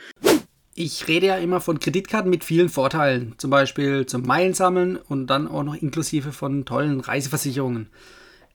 Ich 0.75 1.07
rede 1.07 1.27
ja 1.27 1.37
immer 1.37 1.61
von 1.61 1.79
Kreditkarten 1.79 2.31
mit 2.31 2.43
vielen 2.43 2.67
Vorteilen, 2.67 3.35
zum 3.37 3.51
Beispiel 3.51 4.07
zum 4.07 4.23
Meilensammeln 4.23 4.97
und 4.97 5.27
dann 5.27 5.47
auch 5.47 5.61
noch 5.61 5.75
inklusive 5.75 6.31
von 6.31 6.65
tollen 6.65 6.99
Reiseversicherungen. 6.99 7.89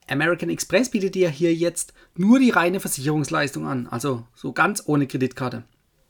American 0.08 0.50
Express 0.50 0.90
bietet 0.90 1.14
dir 1.14 1.30
hier 1.30 1.54
jetzt 1.54 1.92
nur 2.16 2.40
die 2.40 2.50
reine 2.50 2.80
Versicherungsleistung 2.80 3.68
an, 3.68 3.86
also 3.86 4.24
so 4.34 4.52
ganz 4.52 4.82
ohne 4.86 5.06
Kreditkarte. 5.06 5.62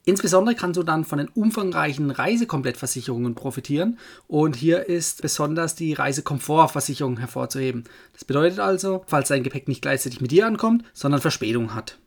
Insbesondere 0.06 0.54
kannst 0.54 0.78
du 0.78 0.82
dann 0.82 1.04
von 1.04 1.18
den 1.18 1.28
umfangreichen 1.28 2.10
Reisekomplettversicherungen 2.10 3.34
profitieren 3.34 3.98
und 4.26 4.56
hier 4.56 4.86
ist 4.88 5.20
besonders 5.20 5.74
die 5.74 5.92
Reisekomfortversicherung 5.92 7.18
hervorzuheben. 7.18 7.84
Das 8.14 8.24
bedeutet 8.24 8.60
also, 8.60 9.04
falls 9.06 9.28
dein 9.28 9.42
Gepäck 9.42 9.68
nicht 9.68 9.82
gleichzeitig 9.82 10.22
mit 10.22 10.30
dir 10.30 10.46
ankommt, 10.46 10.84
sondern 10.94 11.20
Verspätung 11.20 11.74
hat. 11.74 11.98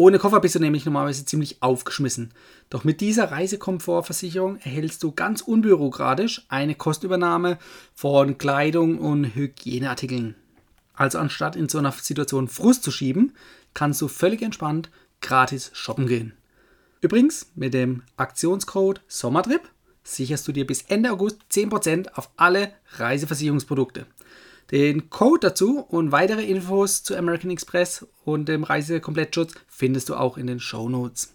Ohne 0.00 0.18
Koffer 0.18 0.40
bist 0.40 0.54
du 0.54 0.60
nämlich 0.60 0.86
normalerweise 0.86 1.26
ziemlich 1.26 1.62
aufgeschmissen. 1.62 2.32
Doch 2.70 2.84
mit 2.84 3.02
dieser 3.02 3.32
Reisekomfortversicherung 3.32 4.56
erhältst 4.56 5.02
du 5.02 5.12
ganz 5.12 5.42
unbürokratisch 5.42 6.46
eine 6.48 6.74
Kostübernahme 6.74 7.58
von 7.94 8.38
Kleidung 8.38 8.96
und 8.96 9.34
Hygieneartikeln. 9.34 10.36
Also 10.94 11.18
anstatt 11.18 11.54
in 11.54 11.68
so 11.68 11.76
einer 11.76 11.92
Situation 11.92 12.48
Frust 12.48 12.82
zu 12.82 12.90
schieben, 12.90 13.34
kannst 13.74 14.00
du 14.00 14.08
völlig 14.08 14.40
entspannt 14.40 14.88
gratis 15.20 15.70
shoppen 15.74 16.06
gehen. 16.06 16.32
Übrigens, 17.02 17.52
mit 17.54 17.74
dem 17.74 18.02
Aktionscode 18.16 19.02
Sommertrip 19.06 19.68
sicherst 20.02 20.48
du 20.48 20.52
dir 20.52 20.66
bis 20.66 20.80
Ende 20.88 21.12
August 21.12 21.40
10% 21.52 22.14
auf 22.14 22.30
alle 22.38 22.72
Reiseversicherungsprodukte. 22.96 24.06
Den 24.70 25.10
Code 25.10 25.48
dazu 25.48 25.80
und 25.80 26.12
weitere 26.12 26.44
Infos 26.44 27.02
zu 27.02 27.16
American 27.16 27.50
Express 27.50 28.06
und 28.24 28.48
dem 28.48 28.62
Reisekomplettschutz 28.62 29.54
findest 29.66 30.08
du 30.08 30.14
auch 30.14 30.38
in 30.38 30.46
den 30.46 30.60
Show 30.60 30.88
Notes. 30.88 31.34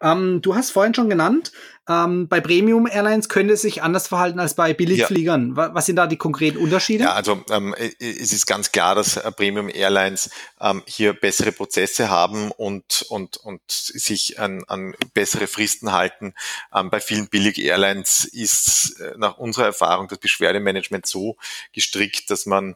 Ähm, 0.00 0.40
du 0.42 0.54
hast 0.54 0.70
vorhin 0.70 0.94
schon 0.94 1.08
genannt, 1.08 1.52
ähm, 1.88 2.26
bei 2.26 2.40
Premium 2.40 2.88
Airlines 2.88 3.28
könnte 3.28 3.54
es 3.54 3.62
sich 3.62 3.82
anders 3.82 4.08
verhalten 4.08 4.40
als 4.40 4.54
bei 4.54 4.74
Billigfliegern. 4.74 5.54
Ja. 5.56 5.74
Was 5.74 5.86
sind 5.86 5.96
da 5.96 6.08
die 6.08 6.16
konkreten 6.16 6.58
Unterschiede? 6.58 7.04
Ja, 7.04 7.12
also 7.12 7.44
ähm, 7.50 7.74
es 7.78 8.32
ist 8.32 8.46
ganz 8.46 8.72
klar, 8.72 8.96
dass 8.96 9.16
äh, 9.16 9.30
Premium 9.30 9.68
Airlines 9.68 10.30
ähm, 10.60 10.82
hier 10.86 11.12
bessere 11.12 11.52
Prozesse 11.52 12.10
haben 12.10 12.50
und, 12.50 13.06
und, 13.08 13.36
und 13.36 13.60
sich 13.68 14.40
an, 14.40 14.64
an 14.66 14.94
bessere 15.14 15.46
Fristen 15.46 15.92
halten. 15.92 16.34
Ähm, 16.74 16.90
bei 16.90 17.00
vielen 17.00 17.28
Billig 17.28 17.58
Airlines 17.58 18.24
ist 18.24 18.98
äh, 19.00 19.14
nach 19.16 19.38
unserer 19.38 19.66
Erfahrung 19.66 20.08
das 20.08 20.18
Beschwerdemanagement 20.18 21.06
so 21.06 21.36
gestrickt, 21.72 22.30
dass 22.30 22.46
man 22.46 22.74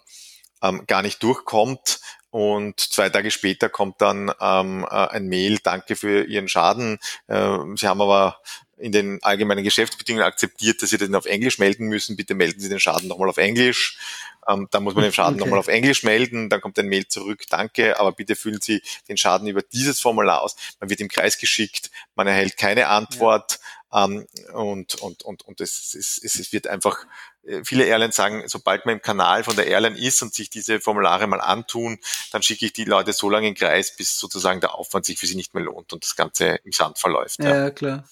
ähm, 0.62 0.84
gar 0.86 1.02
nicht 1.02 1.22
durchkommt 1.22 2.00
und 2.30 2.78
zwei 2.78 3.08
Tage 3.08 3.30
später 3.30 3.68
kommt 3.68 4.00
dann 4.00 4.32
ähm, 4.40 4.86
äh, 4.88 4.94
ein 4.94 5.26
Mail, 5.26 5.58
danke 5.62 5.96
für 5.96 6.24
Ihren 6.24 6.48
Schaden. 6.48 6.98
Äh, 7.26 7.58
Sie 7.74 7.88
haben 7.88 8.00
aber 8.00 8.40
in 8.80 8.92
den 8.92 9.22
allgemeinen 9.22 9.64
Geschäftsbedingungen 9.64 10.26
akzeptiert, 10.26 10.80
dass 10.80 10.90
Sie 10.90 10.98
den 10.98 11.14
auf 11.14 11.26
Englisch 11.26 11.58
melden 11.58 11.86
müssen. 11.86 12.16
Bitte 12.16 12.34
melden 12.34 12.60
Sie 12.60 12.68
den 12.68 12.80
Schaden 12.80 13.08
nochmal 13.08 13.28
auf 13.28 13.36
Englisch. 13.36 13.98
Ähm, 14.48 14.68
dann 14.70 14.84
muss 14.84 14.94
man 14.94 15.04
den 15.04 15.12
Schaden 15.12 15.34
okay. 15.34 15.40
nochmal 15.40 15.58
auf 15.58 15.68
Englisch 15.68 16.02
melden. 16.02 16.48
Dann 16.48 16.60
kommt 16.60 16.78
ein 16.78 16.86
Mail 16.86 17.06
zurück, 17.06 17.44
danke, 17.50 17.98
aber 17.98 18.12
bitte 18.12 18.36
füllen 18.36 18.60
Sie 18.60 18.82
den 19.08 19.16
Schaden 19.16 19.48
über 19.48 19.62
dieses 19.62 20.00
Formular 20.00 20.42
aus. 20.42 20.56
Man 20.80 20.88
wird 20.88 21.00
im 21.00 21.08
Kreis 21.08 21.38
geschickt, 21.38 21.90
man 22.14 22.26
erhält 22.26 22.56
keine 22.56 22.88
Antwort. 22.88 23.58
Ja. 23.92 24.04
Ähm, 24.04 24.26
und 24.52 24.94
und, 24.96 25.22
und, 25.24 25.42
und 25.42 25.60
es, 25.60 25.94
es, 25.94 26.18
es 26.22 26.52
wird 26.52 26.68
einfach, 26.68 27.06
viele 27.64 27.84
Airlines 27.84 28.16
sagen, 28.16 28.44
sobald 28.46 28.86
man 28.86 28.96
im 28.96 29.02
Kanal 29.02 29.44
von 29.44 29.56
der 29.56 29.66
Airline 29.66 29.98
ist 29.98 30.22
und 30.22 30.34
sich 30.34 30.50
diese 30.50 30.80
Formulare 30.80 31.26
mal 31.26 31.40
antun, 31.40 31.98
dann 32.32 32.42
schicke 32.42 32.66
ich 32.66 32.72
die 32.72 32.84
Leute 32.84 33.12
so 33.12 33.30
lange 33.30 33.48
in 33.48 33.54
den 33.54 33.58
Kreis, 33.58 33.96
bis 33.96 34.18
sozusagen 34.18 34.60
der 34.60 34.74
Aufwand 34.74 35.06
sich 35.06 35.18
für 35.18 35.26
sie 35.26 35.36
nicht 35.36 35.54
mehr 35.54 35.64
lohnt 35.64 35.92
und 35.92 36.04
das 36.04 36.16
Ganze 36.16 36.58
im 36.64 36.72
Sand 36.72 36.98
verläuft. 36.98 37.42
Ja, 37.42 37.56
ja 37.56 37.70
klar 37.70 38.04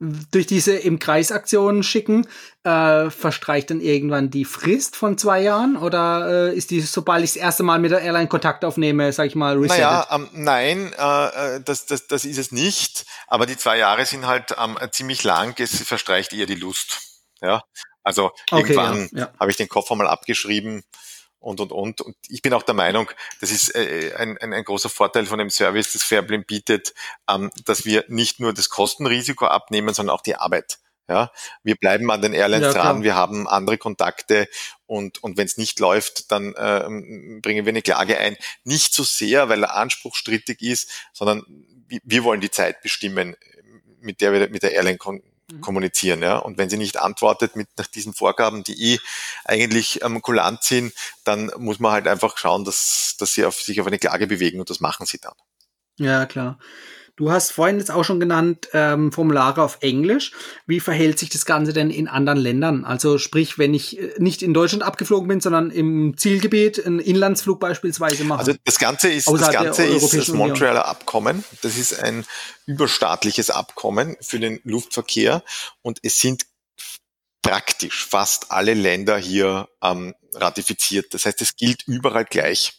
durch 0.00 0.46
diese 0.46 0.76
im 0.76 0.98
Kreis 0.98 1.32
Aktionen 1.32 1.82
schicken, 1.82 2.28
äh, 2.62 3.10
verstreicht 3.10 3.70
dann 3.70 3.80
irgendwann 3.80 4.30
die 4.30 4.44
Frist 4.44 4.94
von 4.94 5.18
zwei 5.18 5.42
Jahren 5.42 5.76
oder 5.76 6.50
äh, 6.50 6.56
ist 6.56 6.70
die, 6.70 6.80
sobald 6.80 7.24
ich 7.24 7.32
das 7.32 7.36
erste 7.36 7.64
Mal 7.64 7.80
mit 7.80 7.90
der 7.90 8.00
Airline 8.00 8.28
Kontakt 8.28 8.64
aufnehme, 8.64 9.12
sag 9.12 9.26
ich 9.26 9.34
mal, 9.34 9.56
resettet? 9.56 9.82
Naja, 9.82 10.06
ähm, 10.12 10.28
nein, 10.32 10.92
äh, 10.96 11.56
äh, 11.56 11.60
das, 11.64 11.86
das, 11.86 12.06
das 12.06 12.24
ist 12.24 12.38
es 12.38 12.52
nicht, 12.52 13.06
aber 13.26 13.46
die 13.46 13.56
zwei 13.56 13.76
Jahre 13.76 14.06
sind 14.06 14.26
halt 14.26 14.54
ähm, 14.56 14.78
ziemlich 14.92 15.24
lang, 15.24 15.54
es 15.58 15.82
verstreicht 15.82 16.32
eher 16.32 16.46
die 16.46 16.54
Lust. 16.54 17.00
Ja, 17.40 17.62
also 18.08 18.32
okay, 18.50 18.60
irgendwann 18.62 19.08
ja, 19.12 19.18
ja. 19.18 19.32
habe 19.38 19.50
ich 19.50 19.58
den 19.58 19.68
Koffer 19.68 19.94
mal 19.94 20.08
abgeschrieben, 20.08 20.82
und, 21.40 21.60
und, 21.60 21.70
und. 21.70 22.00
Und 22.00 22.16
ich 22.28 22.42
bin 22.42 22.52
auch 22.52 22.64
der 22.64 22.74
Meinung, 22.74 23.10
das 23.40 23.52
ist 23.52 23.72
äh, 23.74 24.12
ein, 24.16 24.36
ein, 24.38 24.52
ein 24.52 24.64
großer 24.64 24.88
Vorteil 24.88 25.24
von 25.24 25.38
dem 25.38 25.50
Service, 25.50 25.92
das 25.92 26.02
Fairplane 26.02 26.42
bietet, 26.42 26.94
ähm, 27.30 27.52
dass 27.64 27.84
wir 27.84 28.04
nicht 28.08 28.40
nur 28.40 28.52
das 28.52 28.70
Kostenrisiko 28.70 29.46
abnehmen, 29.46 29.94
sondern 29.94 30.16
auch 30.16 30.22
die 30.22 30.34
Arbeit. 30.34 30.78
Ja, 31.08 31.30
wir 31.62 31.76
bleiben 31.76 32.10
an 32.10 32.22
den 32.22 32.34
Airlines 32.34 32.74
ja, 32.74 32.82
dran, 32.82 33.02
wir 33.04 33.14
haben 33.14 33.48
andere 33.48 33.78
Kontakte 33.78 34.48
und, 34.84 35.22
und 35.22 35.38
wenn 35.38 35.46
es 35.46 35.56
nicht 35.56 35.78
läuft, 35.78 36.32
dann 36.32 36.54
ähm, 36.58 37.40
bringen 37.40 37.64
wir 37.64 37.70
eine 37.70 37.82
Klage 37.82 38.18
ein. 38.18 38.36
Nicht 38.64 38.92
so 38.92 39.04
sehr, 39.04 39.48
weil 39.48 39.60
der 39.60 39.74
Anspruch 39.74 40.16
strittig 40.16 40.60
ist, 40.60 40.90
sondern 41.14 41.44
wir 41.86 42.24
wollen 42.24 42.42
die 42.42 42.50
Zeit 42.50 42.82
bestimmen, 42.82 43.36
mit 44.00 44.20
der 44.20 44.32
wir 44.34 44.50
mit 44.50 44.62
der 44.62 44.72
Airline 44.72 44.98
Mhm. 45.50 45.60
kommunizieren. 45.60 46.22
Ja? 46.22 46.38
Und 46.38 46.58
wenn 46.58 46.70
sie 46.70 46.76
nicht 46.76 46.98
antwortet 46.98 47.56
mit 47.56 47.68
nach 47.76 47.86
diesen 47.86 48.14
Vorgaben, 48.14 48.64
die 48.64 48.94
eh 48.94 48.98
eigentlich 49.44 50.02
ähm, 50.02 50.22
kulant 50.22 50.62
sind, 50.62 50.92
dann 51.24 51.50
muss 51.56 51.78
man 51.80 51.92
halt 51.92 52.08
einfach 52.08 52.36
schauen, 52.38 52.64
dass, 52.64 53.16
dass 53.18 53.34
sie 53.34 53.44
auf, 53.44 53.56
sich 53.56 53.80
auf 53.80 53.86
eine 53.86 53.98
Klage 53.98 54.26
bewegen 54.26 54.60
und 54.60 54.70
das 54.70 54.80
machen 54.80 55.06
sie 55.06 55.18
dann. 55.18 55.34
Ja, 55.98 56.26
klar. 56.26 56.58
Du 57.18 57.32
hast 57.32 57.50
vorhin 57.50 57.78
jetzt 57.78 57.90
auch 57.90 58.04
schon 58.04 58.20
genannt 58.20 58.68
ähm, 58.72 59.10
Formulare 59.10 59.60
auf 59.64 59.78
Englisch. 59.80 60.30
Wie 60.68 60.78
verhält 60.78 61.18
sich 61.18 61.28
das 61.28 61.44
Ganze 61.44 61.72
denn 61.72 61.90
in 61.90 62.06
anderen 62.06 62.38
Ländern? 62.38 62.84
Also 62.84 63.18
sprich, 63.18 63.58
wenn 63.58 63.74
ich 63.74 63.98
äh, 63.98 64.12
nicht 64.18 64.40
in 64.40 64.54
Deutschland 64.54 64.84
abgeflogen 64.84 65.26
bin, 65.26 65.40
sondern 65.40 65.72
im 65.72 66.16
Zielgebiet 66.16 66.86
einen 66.86 67.00
Inlandsflug 67.00 67.58
beispielsweise 67.58 68.22
mache. 68.22 68.38
Also 68.38 68.54
das 68.64 68.78
Ganze 68.78 69.10
ist 69.10 69.28
das 69.28 69.50
Ganze 69.50 69.82
ist 69.82 70.14
das 70.14 70.28
Montrealer 70.28 70.86
Abkommen. 70.86 71.42
Das 71.62 71.76
ist 71.76 72.00
ein 72.00 72.24
überstaatliches 72.66 73.50
Abkommen 73.50 74.16
für 74.20 74.38
den 74.38 74.60
Luftverkehr 74.62 75.42
und 75.82 75.98
es 76.04 76.20
sind 76.20 76.46
praktisch 77.42 78.06
fast 78.06 78.52
alle 78.52 78.74
Länder 78.74 79.18
hier 79.18 79.68
ähm, 79.82 80.14
ratifiziert. 80.34 81.12
Das 81.14 81.26
heißt, 81.26 81.42
es 81.42 81.56
gilt 81.56 81.82
überall 81.88 82.26
gleich. 82.26 82.77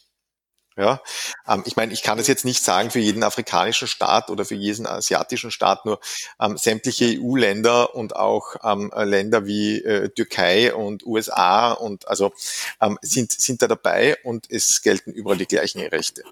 Ja, 0.76 1.02
ähm, 1.48 1.62
ich 1.66 1.76
meine, 1.76 1.92
ich 1.92 2.02
kann 2.02 2.16
das 2.16 2.28
jetzt 2.28 2.44
nicht 2.44 2.62
sagen 2.62 2.90
für 2.90 3.00
jeden 3.00 3.24
afrikanischen 3.24 3.88
Staat 3.88 4.30
oder 4.30 4.44
für 4.44 4.54
jeden 4.54 4.86
asiatischen 4.86 5.50
Staat, 5.50 5.84
nur 5.84 6.00
ähm, 6.40 6.56
sämtliche 6.56 7.18
EU-Länder 7.20 7.94
und 7.94 8.14
auch 8.16 8.54
ähm, 8.62 8.92
Länder 8.96 9.46
wie 9.46 9.82
äh, 9.82 10.08
Türkei 10.10 10.72
und 10.72 11.04
USA 11.04 11.72
und 11.72 12.06
also 12.06 12.32
ähm, 12.80 12.98
sind, 13.02 13.32
sind 13.32 13.62
da 13.62 13.68
dabei 13.68 14.16
und 14.22 14.50
es 14.50 14.80
gelten 14.82 15.12
überall 15.12 15.38
die 15.38 15.46
gleichen 15.46 15.80
Rechte. 15.80 16.22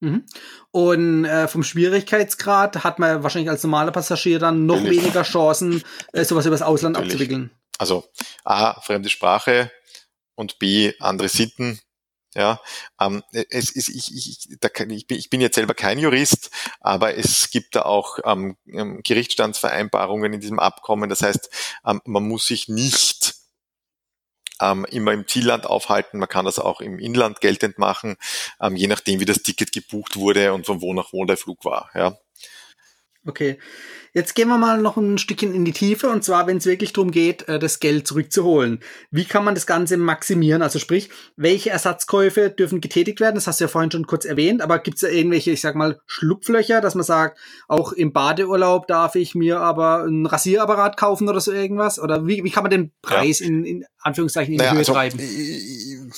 Mhm. 0.00 0.24
Und 0.70 1.26
äh, 1.26 1.46
vom 1.46 1.62
Schwierigkeitsgrad 1.62 2.82
hat 2.82 2.98
man 2.98 3.22
wahrscheinlich 3.22 3.50
als 3.50 3.62
normaler 3.62 3.92
Passagier 3.92 4.38
dann 4.38 4.64
noch 4.64 4.76
Natürlich. 4.76 5.02
weniger 5.02 5.22
Chancen, 5.22 5.84
äh, 6.12 6.24
sowas 6.24 6.46
übers 6.46 6.62
Ausland 6.62 6.94
Natürlich. 6.94 7.14
abzuwickeln. 7.14 7.50
Also 7.76 8.04
A, 8.44 8.80
fremde 8.80 9.10
Sprache 9.10 9.70
und 10.34 10.58
B, 10.58 10.94
andere 11.00 11.28
Sitten 11.28 11.80
ja, 12.34 12.60
ähm, 13.00 13.22
es 13.32 13.70
ist, 13.70 13.88
ich, 13.88 14.14
ich, 14.14 14.58
da 14.60 14.68
kann, 14.68 14.90
ich, 14.90 15.06
bin, 15.06 15.18
ich 15.18 15.30
bin 15.30 15.40
jetzt 15.40 15.56
selber 15.56 15.74
kein 15.74 15.98
Jurist, 15.98 16.50
aber 16.80 17.16
es 17.16 17.50
gibt 17.50 17.74
da 17.74 17.82
auch 17.82 18.18
ähm, 18.24 18.56
ähm, 18.66 19.00
Gerichtsstandsvereinbarungen 19.02 20.32
in 20.34 20.40
diesem 20.40 20.60
Abkommen. 20.60 21.10
Das 21.10 21.22
heißt, 21.22 21.50
ähm, 21.84 22.00
man 22.04 22.28
muss 22.28 22.46
sich 22.46 22.68
nicht 22.68 23.34
ähm, 24.60 24.84
immer 24.84 25.12
im 25.12 25.26
Zielland 25.26 25.66
aufhalten. 25.66 26.18
Man 26.18 26.28
kann 26.28 26.44
das 26.44 26.58
auch 26.58 26.80
im 26.80 26.98
Inland 26.98 27.40
geltend 27.40 27.78
machen, 27.78 28.16
ähm, 28.60 28.76
je 28.76 28.86
nachdem, 28.86 29.20
wie 29.20 29.24
das 29.24 29.42
Ticket 29.42 29.72
gebucht 29.72 30.16
wurde 30.16 30.52
und 30.52 30.66
von 30.66 30.80
wo 30.80 30.94
nach 30.94 31.12
wo 31.12 31.24
der 31.24 31.36
Flug 31.36 31.64
war. 31.64 31.90
Ja. 31.94 32.16
Okay. 33.26 33.58
Jetzt 34.14 34.34
gehen 34.34 34.48
wir 34.48 34.56
mal 34.56 34.80
noch 34.80 34.96
ein 34.96 35.18
Stückchen 35.18 35.54
in 35.54 35.64
die 35.64 35.72
Tiefe 35.72 36.08
und 36.08 36.24
zwar, 36.24 36.46
wenn 36.46 36.56
es 36.56 36.64
wirklich 36.64 36.92
darum 36.94 37.10
geht, 37.10 37.46
äh, 37.48 37.58
das 37.58 37.78
Geld 37.78 38.06
zurückzuholen. 38.06 38.80
Wie 39.10 39.26
kann 39.26 39.44
man 39.44 39.54
das 39.54 39.66
Ganze 39.66 39.98
maximieren? 39.98 40.62
Also 40.62 40.78
sprich, 40.78 41.10
welche 41.36 41.70
Ersatzkäufe 41.70 42.48
dürfen 42.50 42.80
getätigt 42.80 43.20
werden? 43.20 43.34
Das 43.34 43.46
hast 43.46 43.60
du 43.60 43.64
ja 43.64 43.68
vorhin 43.68 43.90
schon 43.90 44.06
kurz 44.06 44.24
erwähnt, 44.24 44.62
aber 44.62 44.78
gibt 44.78 44.96
es 44.96 45.02
da 45.02 45.08
irgendwelche, 45.08 45.50
ich 45.50 45.60
sag 45.60 45.76
mal, 45.76 46.00
Schlupflöcher, 46.06 46.80
dass 46.80 46.94
man 46.94 47.04
sagt, 47.04 47.38
auch 47.68 47.92
im 47.92 48.12
Badeurlaub 48.12 48.86
darf 48.86 49.14
ich 49.16 49.34
mir 49.34 49.60
aber 49.60 50.04
ein 50.04 50.24
Rasierapparat 50.24 50.96
kaufen 50.96 51.28
oder 51.28 51.40
so 51.40 51.52
irgendwas? 51.52 52.00
Oder 52.00 52.26
wie, 52.26 52.42
wie 52.42 52.50
kann 52.50 52.64
man 52.64 52.70
den 52.70 52.92
Preis 53.02 53.40
ja. 53.40 53.46
in, 53.46 53.64
in 53.64 53.84
Anführungszeichen 54.00 54.54
in 54.54 54.58
naja, 54.58 54.70
die 54.70 54.76
Höhe 54.76 54.80
also, 54.80 54.92
treiben? 54.94 56.12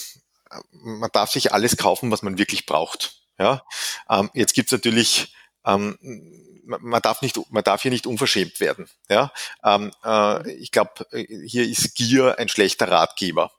Man 0.73 1.11
darf 1.12 1.31
sich 1.31 1.53
alles 1.53 1.77
kaufen, 1.77 2.12
was 2.12 2.23
man 2.23 2.38
wirklich 2.38 2.65
braucht. 2.65 3.23
Ja, 3.38 3.62
ähm, 4.09 4.31
jetzt 4.35 4.55
gibt's 4.55 4.73
natürlich 4.73 5.35
ähm, 5.67 5.99
man 6.64 7.03
darf 7.03 7.22
nicht, 7.22 7.38
man 7.51 7.64
darf 7.64 7.83
hier 7.83 7.90
nicht 7.90 8.07
unverschämt 8.07 8.61
werden. 8.61 8.88
Ja, 9.09 9.33
ähm, 9.64 9.92
äh, 10.05 10.51
ich 10.53 10.70
glaube, 10.70 11.07
hier 11.12 11.68
ist 11.68 11.94
Gier 11.94 12.38
ein 12.38 12.48
schlechter 12.48 12.90
Ratgeber. 12.90 13.53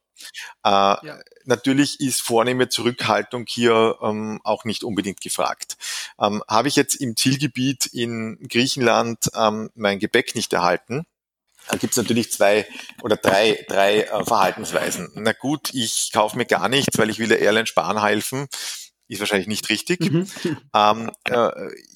Äh, 0.63 0.69
ja. 0.69 1.19
Natürlich 1.45 1.99
ist 1.99 2.21
vornehme 2.21 2.69
Zurückhaltung 2.69 3.45
hier 3.47 3.97
ähm, 4.01 4.39
auch 4.43 4.63
nicht 4.63 4.83
unbedingt 4.83 5.21
gefragt. 5.21 5.77
Ähm, 6.19 6.43
Habe 6.47 6.67
ich 6.67 6.75
jetzt 6.75 6.95
im 6.95 7.17
Zielgebiet 7.17 7.87
in 7.87 8.37
Griechenland 8.47 9.29
ähm, 9.35 9.69
mein 9.75 9.99
Gepäck 9.99 10.35
nicht 10.35 10.53
erhalten, 10.53 11.05
da 11.69 11.77
gibt 11.77 11.93
es 11.93 11.97
natürlich 11.97 12.31
zwei 12.31 12.67
oder 13.01 13.15
drei, 13.15 13.63
drei 13.67 14.01
äh, 14.01 14.25
Verhaltensweisen. 14.25 15.11
Na 15.15 15.31
gut, 15.31 15.73
ich 15.73 16.11
kaufe 16.11 16.37
mir 16.37 16.45
gar 16.45 16.67
nichts, 16.67 16.97
weil 16.97 17.09
ich 17.09 17.19
will 17.19 17.29
der 17.29 17.39
Airline 17.39 17.67
sparen 17.67 18.01
helfen 18.01 18.47
ist 19.13 19.19
wahrscheinlich 19.19 19.47
nicht 19.47 19.69
richtig. 19.69 20.11
Mhm. 20.11 20.27
Ähm, 20.73 21.11
äh, 21.29 21.51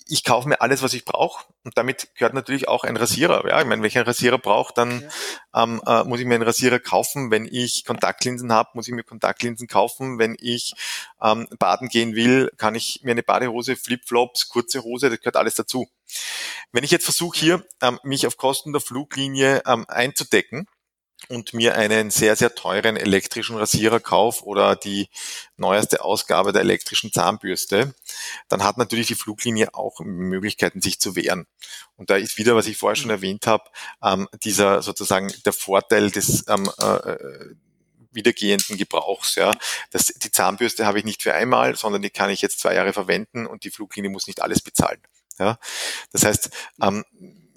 ich 0.08 0.24
kaufe 0.24 0.48
mir 0.48 0.62
alles, 0.62 0.82
was 0.82 0.94
ich 0.94 1.06
brauche 1.06 1.46
und 1.64 1.78
damit 1.78 2.16
gehört 2.16 2.34
natürlich 2.34 2.68
auch 2.68 2.84
ein 2.84 2.96
Rasierer. 2.96 3.46
Ja, 3.48 3.60
ich 3.60 3.68
meine, 3.68 3.82
wenn 3.82 3.88
ich 3.88 3.98
einen 3.98 4.08
Rasierer 4.08 4.38
brauche, 4.38 4.74
dann 4.74 5.02
ja. 5.54 5.64
ähm, 5.64 5.82
äh, 5.86 6.04
muss 6.06 6.20
ich 6.20 6.26
mir 6.26 6.36
einen 6.36 6.44
Rasierer 6.44 6.80
kaufen. 6.80 7.30
Wenn 7.30 7.46
ich 7.46 7.84
Kontaktlinsen 7.84 8.54
habe, 8.54 8.70
muss 8.74 8.88
ich 8.88 8.94
mir 8.94 9.04
Kontaktlinsen 9.04 9.68
kaufen. 9.68 10.18
Wenn 10.18 10.38
ich 10.40 10.74
ähm, 11.22 11.48
baden 11.60 11.90
gehen 11.90 12.16
will, 12.16 12.50
kann 12.58 12.76
ich 12.76 13.02
mir 13.04 13.12
eine 13.12 13.24
Badehose, 13.24 13.76
Flipflops, 13.76 14.48
kurze 14.48 14.84
Hose, 14.84 15.10
das 15.10 15.20
gehört 15.20 15.36
alles 15.36 15.56
dazu. 15.56 15.90
Wenn 16.72 16.84
ich 16.84 16.92
jetzt 16.92 17.04
versuche 17.04 17.38
hier, 17.38 17.66
ähm, 17.82 18.00
mich 18.04 18.28
auf 18.28 18.38
Kosten 18.38 18.72
der 18.72 18.82
Fluglinie 18.82 19.62
ähm, 19.66 19.86
einzudecken, 19.90 20.68
und 21.30 21.54
mir 21.54 21.76
einen 21.76 22.10
sehr, 22.10 22.36
sehr 22.36 22.56
teuren 22.56 22.98
elektrischen 22.98 23.58
Rasierer 23.58 24.00
kaufe 24.00 24.46
oder 24.46 24.76
die 24.76 25.10
neueste 25.58 26.04
Ausgabe 26.04 26.54
der 26.54 26.62
elektrischen 26.62 27.12
Zahnbürste, 27.12 27.94
dann 28.48 28.64
hat 28.64 28.78
natürlich 28.78 29.08
die 29.08 29.16
Fluglinie 29.16 29.74
auch 29.74 30.00
Möglichkeiten, 30.00 30.82
sich 30.82 31.00
zu 31.00 31.16
wehren. 31.16 31.48
Und 31.96 32.10
da 32.10 32.16
ist 32.16 32.38
wieder, 32.38 32.56
was 32.56 32.68
ich 32.68 32.78
vorher 32.78 32.96
schon 32.96 33.10
erwähnt 33.10 33.48
habe, 33.48 33.64
ähm, 34.04 34.28
dieser 34.44 34.82
sozusagen 34.82 35.34
der 35.46 35.54
Vorteil 35.54 36.12
des 36.12 36.46
ähm, 36.48 36.70
äh, 36.80 37.18
wiedergehenden 38.12 38.78
Gebrauchs. 38.78 39.36
Ja. 39.36 39.54
Das, 39.92 40.08
die 40.08 40.32
Zahnbürste 40.32 40.86
habe 40.86 41.00
ich 41.00 41.06
nicht 41.06 41.24
für 41.24 41.34
einmal, 41.34 41.76
sondern 41.76 42.02
die 42.02 42.10
kann 42.10 42.30
ich 42.30 42.42
jetzt 42.42 42.60
zwei 42.60 42.74
Jahre 42.74 42.94
verwenden 42.94 43.46
und 43.46 43.64
die 43.64 43.72
Fluglinie 43.72 44.10
muss 44.10 44.28
nicht 44.28 44.42
alles 44.42 44.62
bezahlen. 44.62 45.02
Ja. 45.40 45.58
Das 46.12 46.26
heißt, 46.26 46.50
ähm, 46.82 47.06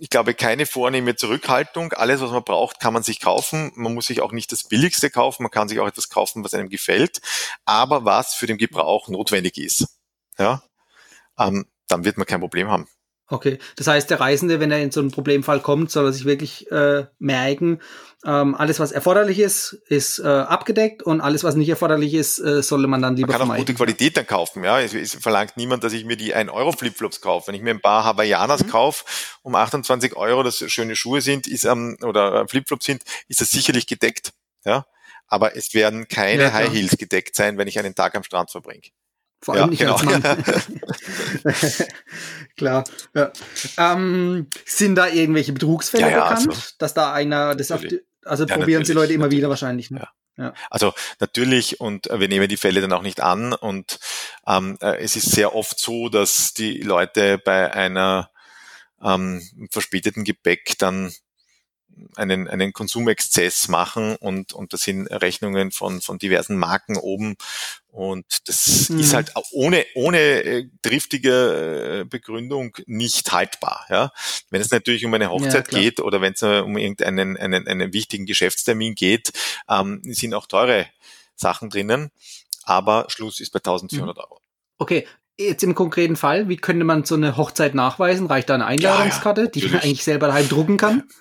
ich 0.00 0.08
glaube, 0.08 0.32
keine 0.32 0.64
vornehme 0.64 1.14
Zurückhaltung. 1.14 1.92
Alles, 1.92 2.22
was 2.22 2.30
man 2.30 2.42
braucht, 2.42 2.80
kann 2.80 2.94
man 2.94 3.02
sich 3.02 3.20
kaufen. 3.20 3.70
Man 3.74 3.92
muss 3.92 4.06
sich 4.06 4.22
auch 4.22 4.32
nicht 4.32 4.50
das 4.50 4.64
Billigste 4.64 5.10
kaufen. 5.10 5.42
Man 5.42 5.50
kann 5.50 5.68
sich 5.68 5.78
auch 5.78 5.86
etwas 5.86 6.08
kaufen, 6.08 6.42
was 6.42 6.54
einem 6.54 6.70
gefällt. 6.70 7.20
Aber 7.66 8.06
was 8.06 8.34
für 8.34 8.46
den 8.46 8.56
Gebrauch 8.56 9.08
notwendig 9.08 9.58
ist, 9.58 9.88
ja, 10.38 10.62
ähm, 11.38 11.66
dann 11.86 12.04
wird 12.04 12.16
man 12.16 12.26
kein 12.26 12.40
Problem 12.40 12.70
haben. 12.70 12.88
Okay, 13.30 13.58
das 13.76 13.86
heißt, 13.86 14.10
der 14.10 14.18
Reisende, 14.18 14.58
wenn 14.58 14.72
er 14.72 14.82
in 14.82 14.90
so 14.90 14.98
einen 14.98 15.12
Problemfall 15.12 15.60
kommt, 15.60 15.92
soll 15.92 16.06
er 16.06 16.12
sich 16.12 16.24
wirklich 16.24 16.70
äh, 16.72 17.06
merken, 17.20 17.80
ähm, 18.26 18.54
alles, 18.54 18.80
was 18.80 18.92
erforderlich 18.92 19.38
ist, 19.38 19.72
ist 19.86 20.18
äh, 20.18 20.26
abgedeckt 20.26 21.02
und 21.02 21.22
alles, 21.22 21.42
was 21.42 21.54
nicht 21.54 21.68
erforderlich 21.68 22.12
ist, 22.12 22.38
äh, 22.38 22.62
sollte 22.62 22.86
man 22.86 23.00
dann 23.00 23.16
lieber 23.16 23.28
Man 23.28 23.32
kann 23.32 23.46
vermeiden. 23.46 23.62
auch 23.62 23.66
gute 23.66 23.76
Qualität 23.76 24.16
dann 24.16 24.26
kaufen, 24.26 24.62
ja. 24.62 24.80
Es, 24.80 24.92
es, 24.92 25.14
verlangt 25.14 25.56
niemand, 25.56 25.84
dass 25.84 25.94
ich 25.94 26.04
mir 26.04 26.16
die 26.16 26.34
1 26.34 26.50
Euro 26.50 26.72
Flipflops 26.72 27.22
kaufe. 27.22 27.46
Wenn 27.48 27.54
ich 27.54 27.62
mir 27.62 27.70
ein 27.70 27.80
paar 27.80 28.04
Hawaiianas 28.04 28.64
mhm. 28.64 28.68
kaufe, 28.68 29.04
um 29.42 29.54
28 29.54 30.16
Euro, 30.16 30.42
das 30.42 30.58
schöne 30.70 30.96
Schuhe 30.96 31.22
sind, 31.22 31.46
ist 31.46 31.64
ähm, 31.64 31.96
oder 32.02 32.46
Flipflops 32.46 32.84
sind, 32.84 33.04
ist 33.28 33.40
das 33.40 33.50
sicherlich 33.50 33.86
gedeckt, 33.86 34.32
ja. 34.64 34.84
Aber 35.26 35.56
es 35.56 35.72
werden 35.72 36.08
keine 36.08 36.42
ja, 36.42 36.52
High 36.52 36.72
Heels 36.72 36.98
gedeckt 36.98 37.36
sein, 37.36 37.56
wenn 37.56 37.68
ich 37.68 37.78
einen 37.78 37.94
Tag 37.94 38.16
am 38.16 38.24
Strand 38.24 38.50
verbringe. 38.50 38.82
Vor 39.42 39.54
allem 39.54 39.64
ja, 39.64 39.66
nicht 39.68 39.78
genau. 39.80 39.94
als 39.94 40.04
Mann. 40.04 40.44
Klar. 42.56 42.84
Ja. 43.14 43.32
Ähm, 43.78 44.48
sind 44.66 44.96
da 44.96 45.08
irgendwelche 45.08 45.52
Betrugsfälle 45.52 46.10
ja, 46.10 46.28
bekannt, 46.28 46.48
also, 46.48 46.62
dass 46.78 46.94
da 46.94 47.12
einer 47.12 47.54
das 47.54 47.70
auf 47.70 47.80
die, 47.80 48.00
also 48.24 48.46
probieren 48.46 48.84
sie 48.84 48.92
Leute 48.92 49.14
immer 49.14 49.24
natürlich. 49.24 49.38
wieder 49.38 49.48
wahrscheinlich. 49.48 49.90
Ne? 49.90 50.06
Ja. 50.36 50.54
Also 50.70 50.92
natürlich 51.20 51.80
und 51.80 52.08
wir 52.10 52.28
nehmen 52.28 52.48
die 52.48 52.56
Fälle 52.56 52.80
dann 52.80 52.92
auch 52.92 53.02
nicht 53.02 53.20
an 53.20 53.52
und 53.52 53.98
ähm, 54.46 54.76
äh, 54.80 54.98
es 54.98 55.16
ist 55.16 55.30
sehr 55.32 55.54
oft 55.54 55.78
so, 55.78 56.08
dass 56.08 56.54
die 56.54 56.82
Leute 56.82 57.38
bei 57.38 57.72
einer 57.72 58.30
ähm, 59.02 59.42
verspäteten 59.70 60.24
Gepäck 60.24 60.78
dann 60.78 61.12
einen, 62.16 62.48
einen 62.48 62.72
Konsumexzess 62.72 63.68
machen 63.68 64.16
und, 64.16 64.52
und 64.52 64.72
das 64.72 64.82
sind 64.82 65.06
Rechnungen 65.06 65.70
von, 65.70 66.00
von 66.00 66.18
diversen 66.18 66.56
Marken 66.56 66.96
oben 66.96 67.36
und 67.88 68.24
das 68.46 68.88
mhm. 68.88 69.00
ist 69.00 69.14
halt 69.14 69.32
ohne, 69.52 69.84
ohne 69.94 70.18
äh, 70.18 70.68
triftige 70.82 72.00
äh, 72.00 72.04
Begründung 72.04 72.76
nicht 72.86 73.32
haltbar. 73.32 73.86
Ja? 73.88 74.12
Wenn 74.50 74.60
es 74.60 74.70
natürlich 74.70 75.04
um 75.04 75.14
eine 75.14 75.30
Hochzeit 75.30 75.72
ja, 75.72 75.78
geht 75.78 76.00
oder 76.00 76.20
wenn 76.20 76.34
es 76.34 76.42
um 76.42 76.76
irgendeinen 76.76 77.36
einen, 77.36 77.66
einen 77.66 77.92
wichtigen 77.92 78.26
Geschäftstermin 78.26 78.94
geht, 78.94 79.32
ähm, 79.68 80.00
sind 80.04 80.34
auch 80.34 80.46
teure 80.46 80.86
Sachen 81.34 81.70
drinnen, 81.70 82.10
aber 82.64 83.06
Schluss 83.08 83.40
ist 83.40 83.50
bei 83.50 83.58
1400 83.58 84.16
mhm. 84.16 84.22
Euro. 84.22 84.40
Okay, 84.78 85.06
jetzt 85.38 85.62
im 85.62 85.74
konkreten 85.74 86.16
Fall, 86.16 86.48
wie 86.48 86.56
könnte 86.56 86.84
man 86.84 87.04
so 87.04 87.14
eine 87.14 87.36
Hochzeit 87.36 87.74
nachweisen? 87.74 88.26
Reicht 88.26 88.50
da 88.50 88.54
eine 88.54 88.66
Einladungskarte, 88.66 89.42
ja, 89.42 89.46
ja, 89.46 89.50
die 89.50 89.66
man 89.66 89.80
eigentlich 89.80 90.04
selber 90.04 90.28
daheim 90.28 90.48
drucken 90.48 90.76
kann? 90.76 91.04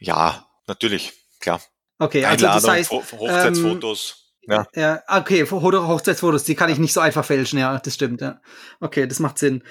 Ja, 0.00 0.46
natürlich, 0.66 1.12
klar. 1.38 1.60
Okay, 1.98 2.24
also 2.24 2.46
Einladung, 2.46 2.62
das 2.62 2.70
heißt, 2.70 2.90
Hochzeitsfotos. 2.90 4.14
Ähm, 4.16 4.20
ja. 4.48 4.66
ja, 4.74 5.02
okay, 5.06 5.46
Hochzeitsfotos, 5.48 6.44
die 6.44 6.54
kann 6.54 6.70
ich 6.70 6.78
nicht 6.78 6.94
so 6.94 7.00
einfach 7.00 7.24
fälschen, 7.24 7.58
ja, 7.58 7.78
das 7.78 7.94
stimmt, 7.94 8.22
ja. 8.22 8.40
Okay, 8.80 9.06
das 9.06 9.20
macht 9.20 9.38
Sinn. 9.38 9.62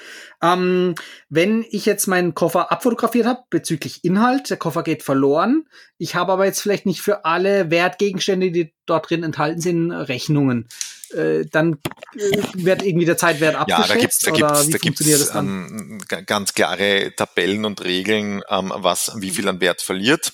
Ähm, 0.42 0.94
wenn 1.28 1.66
ich 1.70 1.86
jetzt 1.86 2.06
meinen 2.06 2.36
Koffer 2.36 2.72
abfotografiert 2.72 3.26
habe 3.26 3.42
bezüglich 3.50 4.04
Inhalt, 4.04 4.50
der 4.52 4.58
Koffer 4.58 4.84
geht 4.84 5.02
verloren, 5.02 5.68
ich 5.98 6.14
habe 6.16 6.32
aber 6.32 6.46
jetzt 6.46 6.62
vielleicht 6.62 6.86
nicht 6.86 7.02
für 7.02 7.26
alle 7.26 7.72
Wertgegenstände, 7.72 8.52
die 8.52 8.74
dort 8.86 9.10
drin 9.10 9.24
enthalten 9.24 9.60
sind, 9.60 9.92
Rechnungen. 9.92 10.68
Äh, 11.12 11.46
dann 11.46 11.80
äh, 12.16 12.38
wird 12.54 12.84
irgendwie 12.84 13.06
der 13.06 13.18
Zeitwert 13.18 13.56
abgeschätzt? 13.56 13.90
Ja, 13.90 13.94
da 13.94 14.00
gibt's, 14.00 14.20
da 14.20 14.32
gibt's, 14.32 14.70
da 14.70 14.78
gibt's 14.78 15.36
ähm, 15.36 16.02
ganz 16.26 16.54
klare 16.54 17.14
Tabellen 17.16 17.66
und 17.66 17.84
Regeln, 17.84 18.42
ähm, 18.50 18.72
was 18.76 19.12
wie 19.18 19.32
viel 19.32 19.48
an 19.48 19.62
Wert 19.62 19.82
verliert. 19.82 20.34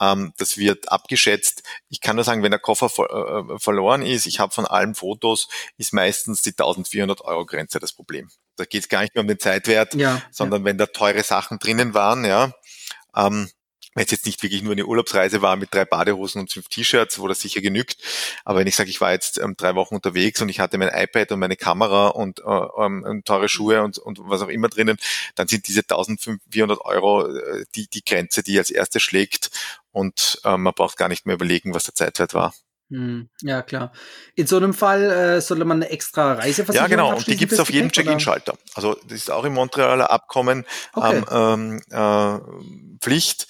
Ähm, 0.00 0.32
das 0.38 0.58
wird 0.58 0.90
abgeschätzt. 0.90 1.62
Ich 1.88 2.00
kann 2.00 2.16
nur 2.16 2.24
sagen, 2.24 2.42
wenn 2.42 2.50
der 2.50 2.60
Koffer 2.60 2.86
äh, 2.86 3.58
verloren 3.58 4.02
ist, 4.02 4.26
ich 4.26 4.40
habe 4.40 4.52
von 4.52 4.66
allen 4.66 4.94
Fotos, 4.94 5.48
ist 5.78 5.92
meistens 5.92 6.42
die 6.42 6.50
1400 6.50 7.20
Euro 7.22 7.46
Grenze 7.46 7.78
das 7.78 7.92
Problem. 7.92 8.28
Da 8.56 8.64
geht 8.64 8.82
es 8.82 8.88
gar 8.88 9.02
nicht 9.02 9.14
mehr 9.14 9.22
um 9.22 9.28
den 9.28 9.38
Zeitwert, 9.38 9.94
ja, 9.94 10.20
sondern 10.30 10.62
ja. 10.62 10.66
wenn 10.66 10.78
da 10.78 10.86
teure 10.86 11.22
Sachen 11.22 11.58
drinnen 11.58 11.94
waren, 11.94 12.24
ja, 12.24 12.52
ähm, 13.16 13.48
wenn 13.94 14.04
es 14.04 14.10
jetzt 14.10 14.26
nicht 14.26 14.42
wirklich 14.42 14.62
nur 14.62 14.72
eine 14.72 14.86
Urlaubsreise 14.86 15.42
war 15.42 15.56
mit 15.56 15.72
drei 15.72 15.84
Badehosen 15.84 16.40
und 16.40 16.52
fünf 16.52 16.68
T-Shirts, 16.68 17.18
wo 17.18 17.28
das 17.28 17.40
sicher 17.40 17.60
genügt. 17.60 17.96
Aber 18.44 18.60
wenn 18.60 18.66
ich 18.66 18.76
sage, 18.76 18.90
ich 18.90 19.00
war 19.00 19.12
jetzt 19.12 19.38
ähm, 19.38 19.54
drei 19.56 19.74
Wochen 19.74 19.94
unterwegs 19.94 20.40
und 20.40 20.48
ich 20.48 20.60
hatte 20.60 20.78
mein 20.78 20.90
iPad 20.92 21.32
und 21.32 21.40
meine 21.40 21.56
Kamera 21.56 22.08
und, 22.08 22.40
äh, 22.40 22.84
ähm, 22.84 23.22
teure 23.24 23.48
Schuhe 23.48 23.82
und, 23.82 23.98
und 23.98 24.18
was 24.22 24.42
auch 24.42 24.48
immer 24.48 24.68
drinnen, 24.68 24.96
dann 25.34 25.48
sind 25.48 25.68
diese 25.68 25.80
1400 25.80 26.80
Euro 26.82 27.26
äh, 27.26 27.64
die, 27.74 27.88
die 27.88 28.04
Grenze, 28.04 28.42
die 28.42 28.58
als 28.58 28.70
erste 28.70 29.00
schlägt 29.00 29.50
und 29.92 30.40
äh, 30.44 30.56
man 30.56 30.74
braucht 30.74 30.96
gar 30.96 31.08
nicht 31.08 31.26
mehr 31.26 31.36
überlegen, 31.36 31.74
was 31.74 31.84
der 31.84 31.94
Zeitwert 31.94 32.34
war. 32.34 32.52
Hm, 32.90 33.28
ja, 33.40 33.62
klar. 33.62 33.92
In 34.34 34.46
so 34.46 34.56
einem 34.56 34.74
Fall 34.74 35.10
äh, 35.10 35.40
sollte 35.40 35.64
man 35.64 35.82
eine 35.82 35.90
extra 35.90 36.34
Reiseversicherung 36.34 36.90
Ja, 36.90 36.96
genau. 36.96 37.16
Und 37.16 37.26
die 37.26 37.36
gibt 37.36 37.52
es 37.52 37.60
auf 37.60 37.70
jedem 37.70 37.90
Check-in-Schalter. 37.90 38.58
Also 38.74 38.94
das 39.04 39.18
ist 39.18 39.30
auch 39.30 39.44
im 39.44 39.54
Montrealer 39.54 40.10
Abkommen 40.10 40.66
okay. 40.92 41.22
ähm, 41.30 41.82
äh, 41.90 42.38
Pflicht 43.00 43.48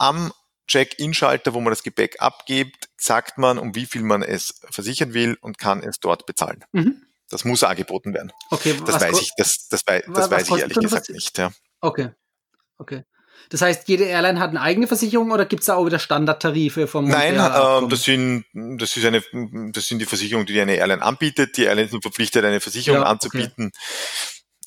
am 0.00 0.32
Check-in-Schalter, 0.66 1.52
wo 1.54 1.60
man 1.60 1.70
das 1.70 1.82
Gepäck 1.82 2.16
abgibt, 2.20 2.88
sagt 2.96 3.38
man, 3.38 3.58
um 3.58 3.74
wie 3.74 3.86
viel 3.86 4.02
man 4.02 4.22
es 4.22 4.60
versichern 4.70 5.14
will 5.14 5.36
und 5.40 5.58
kann 5.58 5.82
es 5.82 6.00
dort 6.00 6.26
bezahlen. 6.26 6.64
Mhm. 6.72 7.02
Das 7.28 7.44
muss 7.44 7.62
angeboten 7.62 8.14
werden. 8.14 8.32
Okay, 8.50 8.74
das 8.84 9.00
weiß 9.00 9.20
ich, 9.20 9.30
das, 9.36 9.68
das, 9.68 9.84
das 9.84 10.02
was, 10.06 10.30
weiß 10.30 10.48
ich 10.48 10.58
ehrlich 10.58 10.78
gesagt 10.78 11.10
nicht. 11.10 11.38
Ja. 11.38 11.52
Okay. 11.80 12.10
Okay. 12.78 13.04
Das 13.48 13.62
heißt, 13.62 13.88
jede 13.88 14.04
Airline 14.04 14.38
hat 14.38 14.50
eine 14.50 14.60
eigene 14.60 14.86
Versicherung 14.86 15.30
oder 15.30 15.44
gibt 15.44 15.60
es 15.60 15.66
da 15.66 15.74
auch 15.74 15.86
wieder 15.86 15.98
Standardtarife 15.98 16.86
vom 16.86 17.08
Nein, 17.08 17.34
äh, 17.34 17.88
das 17.88 18.02
sind 18.02 18.44
das 18.52 18.96
ist 18.96 19.04
eine 19.04 19.22
das 19.72 19.86
sind 19.86 19.98
die 19.98 20.06
Versicherungen, 20.06 20.46
die 20.46 20.60
eine 20.60 20.76
Airline 20.76 21.02
anbietet. 21.02 21.56
Die 21.56 21.64
Airline 21.64 21.88
ist 21.88 22.02
verpflichtet, 22.02 22.44
eine 22.44 22.60
Versicherung 22.60 23.00
ja, 23.00 23.06
anzubieten. 23.06 23.72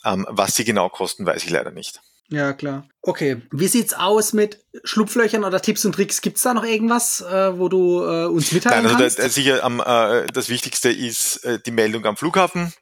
Okay. 0.03 0.13
Ähm, 0.13 0.27
was 0.29 0.55
sie 0.55 0.65
genau 0.65 0.89
kosten, 0.89 1.25
weiß 1.25 1.43
ich 1.43 1.49
leider 1.49 1.71
nicht. 1.71 2.01
Ja, 2.29 2.53
klar. 2.53 2.87
Okay. 3.01 3.41
Wie 3.51 3.67
sieht's 3.67 3.93
aus 3.93 4.33
mit 4.33 4.65
Schlupflöchern 4.83 5.43
oder 5.43 5.61
Tipps 5.61 5.85
und 5.85 5.93
Tricks? 5.93 6.21
Gibt's 6.21 6.41
da 6.41 6.53
noch 6.53 6.63
irgendwas, 6.63 7.21
äh, 7.21 7.57
wo 7.59 7.69
du 7.69 8.03
äh, 8.03 8.25
uns 8.25 8.51
mitteilen 8.51 8.85
Nein, 8.85 8.95
also 8.95 9.17
kannst? 9.17 9.35
sicher 9.35 9.63
am, 9.63 9.79
äh, 9.79 10.25
das 10.27 10.49
Wichtigste 10.49 10.89
ist 10.89 11.43
äh, 11.43 11.59
die 11.59 11.71
Meldung 11.71 12.05
am 12.05 12.17
Flughafen 12.17 12.73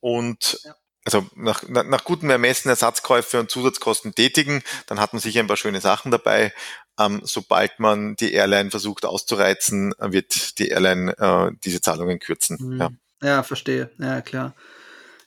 und 0.00 0.60
ja. 0.64 0.74
also 1.04 1.26
nach, 1.34 1.66
nach, 1.68 1.84
nach 1.84 2.04
gutem 2.04 2.30
Ermessen 2.30 2.68
Ersatzkäufe 2.68 3.40
und 3.40 3.50
Zusatzkosten 3.50 4.14
tätigen, 4.14 4.62
dann 4.86 5.00
hat 5.00 5.12
man 5.12 5.20
sicher 5.20 5.40
ein 5.40 5.46
paar 5.46 5.56
schöne 5.56 5.80
Sachen 5.80 6.10
dabei. 6.10 6.52
Ähm, 7.00 7.22
sobald 7.24 7.80
man 7.80 8.16
die 8.16 8.34
Airline 8.34 8.70
versucht 8.70 9.06
auszureizen, 9.06 9.94
wird 9.98 10.58
die 10.58 10.68
Airline 10.68 11.16
äh, 11.18 11.50
diese 11.64 11.80
Zahlungen 11.80 12.18
kürzen. 12.18 12.58
Mhm. 12.60 12.80
Ja. 12.80 12.90
ja, 13.22 13.42
verstehe. 13.42 13.90
Ja, 13.98 14.20
klar. 14.20 14.54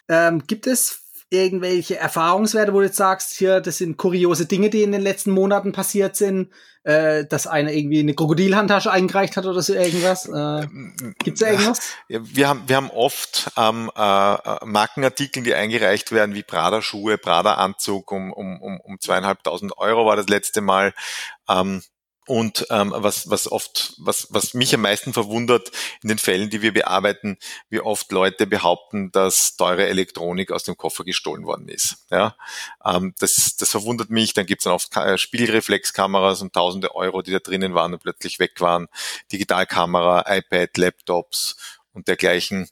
Ähm, 0.07 0.45
gibt 0.45 0.67
es 0.67 1.04
irgendwelche 1.29 1.97
Erfahrungswerte, 1.97 2.73
wo 2.73 2.79
du 2.79 2.85
jetzt 2.85 2.97
sagst, 2.97 3.33
hier, 3.33 3.59
das 3.59 3.77
sind 3.77 3.97
kuriose 3.97 4.45
Dinge, 4.45 4.69
die 4.69 4.83
in 4.83 4.91
den 4.91 5.01
letzten 5.01 5.31
Monaten 5.31 5.71
passiert 5.71 6.15
sind, 6.15 6.51
äh, 6.83 7.25
dass 7.25 7.47
einer 7.47 7.71
irgendwie 7.71 7.99
eine 7.99 8.13
Krokodilhandtasche 8.13 8.91
eingereicht 8.91 9.35
hat 9.35 9.45
oder 9.45 9.61
so 9.61 9.73
irgendwas? 9.73 10.27
Äh, 10.27 10.67
Gibt 11.23 11.37
es 11.37 11.39
da 11.39 11.51
irgendwas? 11.51 11.79
Ja, 12.07 12.19
wir, 12.23 12.47
haben, 12.47 12.63
wir 12.67 12.75
haben 12.75 12.91
oft 12.91 13.51
ähm, 13.57 13.91
äh, 13.95 14.65
Markenartikel, 14.65 15.43
die 15.43 15.55
eingereicht 15.55 16.11
werden, 16.11 16.35
wie 16.35 16.43
Prada-Schuhe, 16.43 17.17
Prada-Anzug 17.17 18.11
um, 18.11 18.31
um, 18.31 18.61
um, 18.61 18.79
um 18.79 18.99
zweieinhalbtausend 18.99 19.77
Euro 19.77 20.05
war 20.05 20.15
das 20.15 20.27
letzte 20.27 20.61
Mal. 20.61 20.93
Ähm, 21.49 21.81
und 22.27 22.65
ähm, 22.71 22.91
was, 22.95 23.29
was 23.29 23.51
oft, 23.51 23.93
was, 23.97 24.27
was 24.31 24.53
mich 24.53 24.73
am 24.73 24.81
meisten 24.81 25.13
verwundert 25.13 25.71
in 26.01 26.09
den 26.09 26.17
Fällen, 26.17 26.49
die 26.49 26.61
wir 26.61 26.73
bearbeiten, 26.73 27.37
wie 27.69 27.79
oft 27.79 28.11
Leute 28.11 28.47
behaupten, 28.47 29.11
dass 29.11 29.55
teure 29.55 29.87
Elektronik 29.87 30.51
aus 30.51 30.63
dem 30.63 30.75
Koffer 30.75 31.03
gestohlen 31.03 31.45
worden 31.45 31.67
ist. 31.69 32.05
Ja, 32.09 32.35
ähm, 32.83 33.13
das, 33.19 33.55
das 33.57 33.69
verwundert 33.69 34.09
mich. 34.09 34.33
Dann 34.33 34.47
gibt 34.47 34.61
es 34.61 34.63
dann 34.63 34.73
oft 34.73 34.95
äh, 34.97 35.17
Spiegelreflexkameras 35.17 36.41
und 36.41 36.53
tausende 36.53 36.95
Euro, 36.95 37.21
die 37.21 37.31
da 37.31 37.39
drinnen 37.39 37.75
waren 37.75 37.93
und 37.93 38.01
plötzlich 38.01 38.39
weg 38.39 38.59
waren. 38.59 38.87
Digitalkamera, 39.31 40.25
iPad, 40.27 40.75
Laptops 40.77 41.57
und 41.93 42.07
dergleichen. 42.07 42.69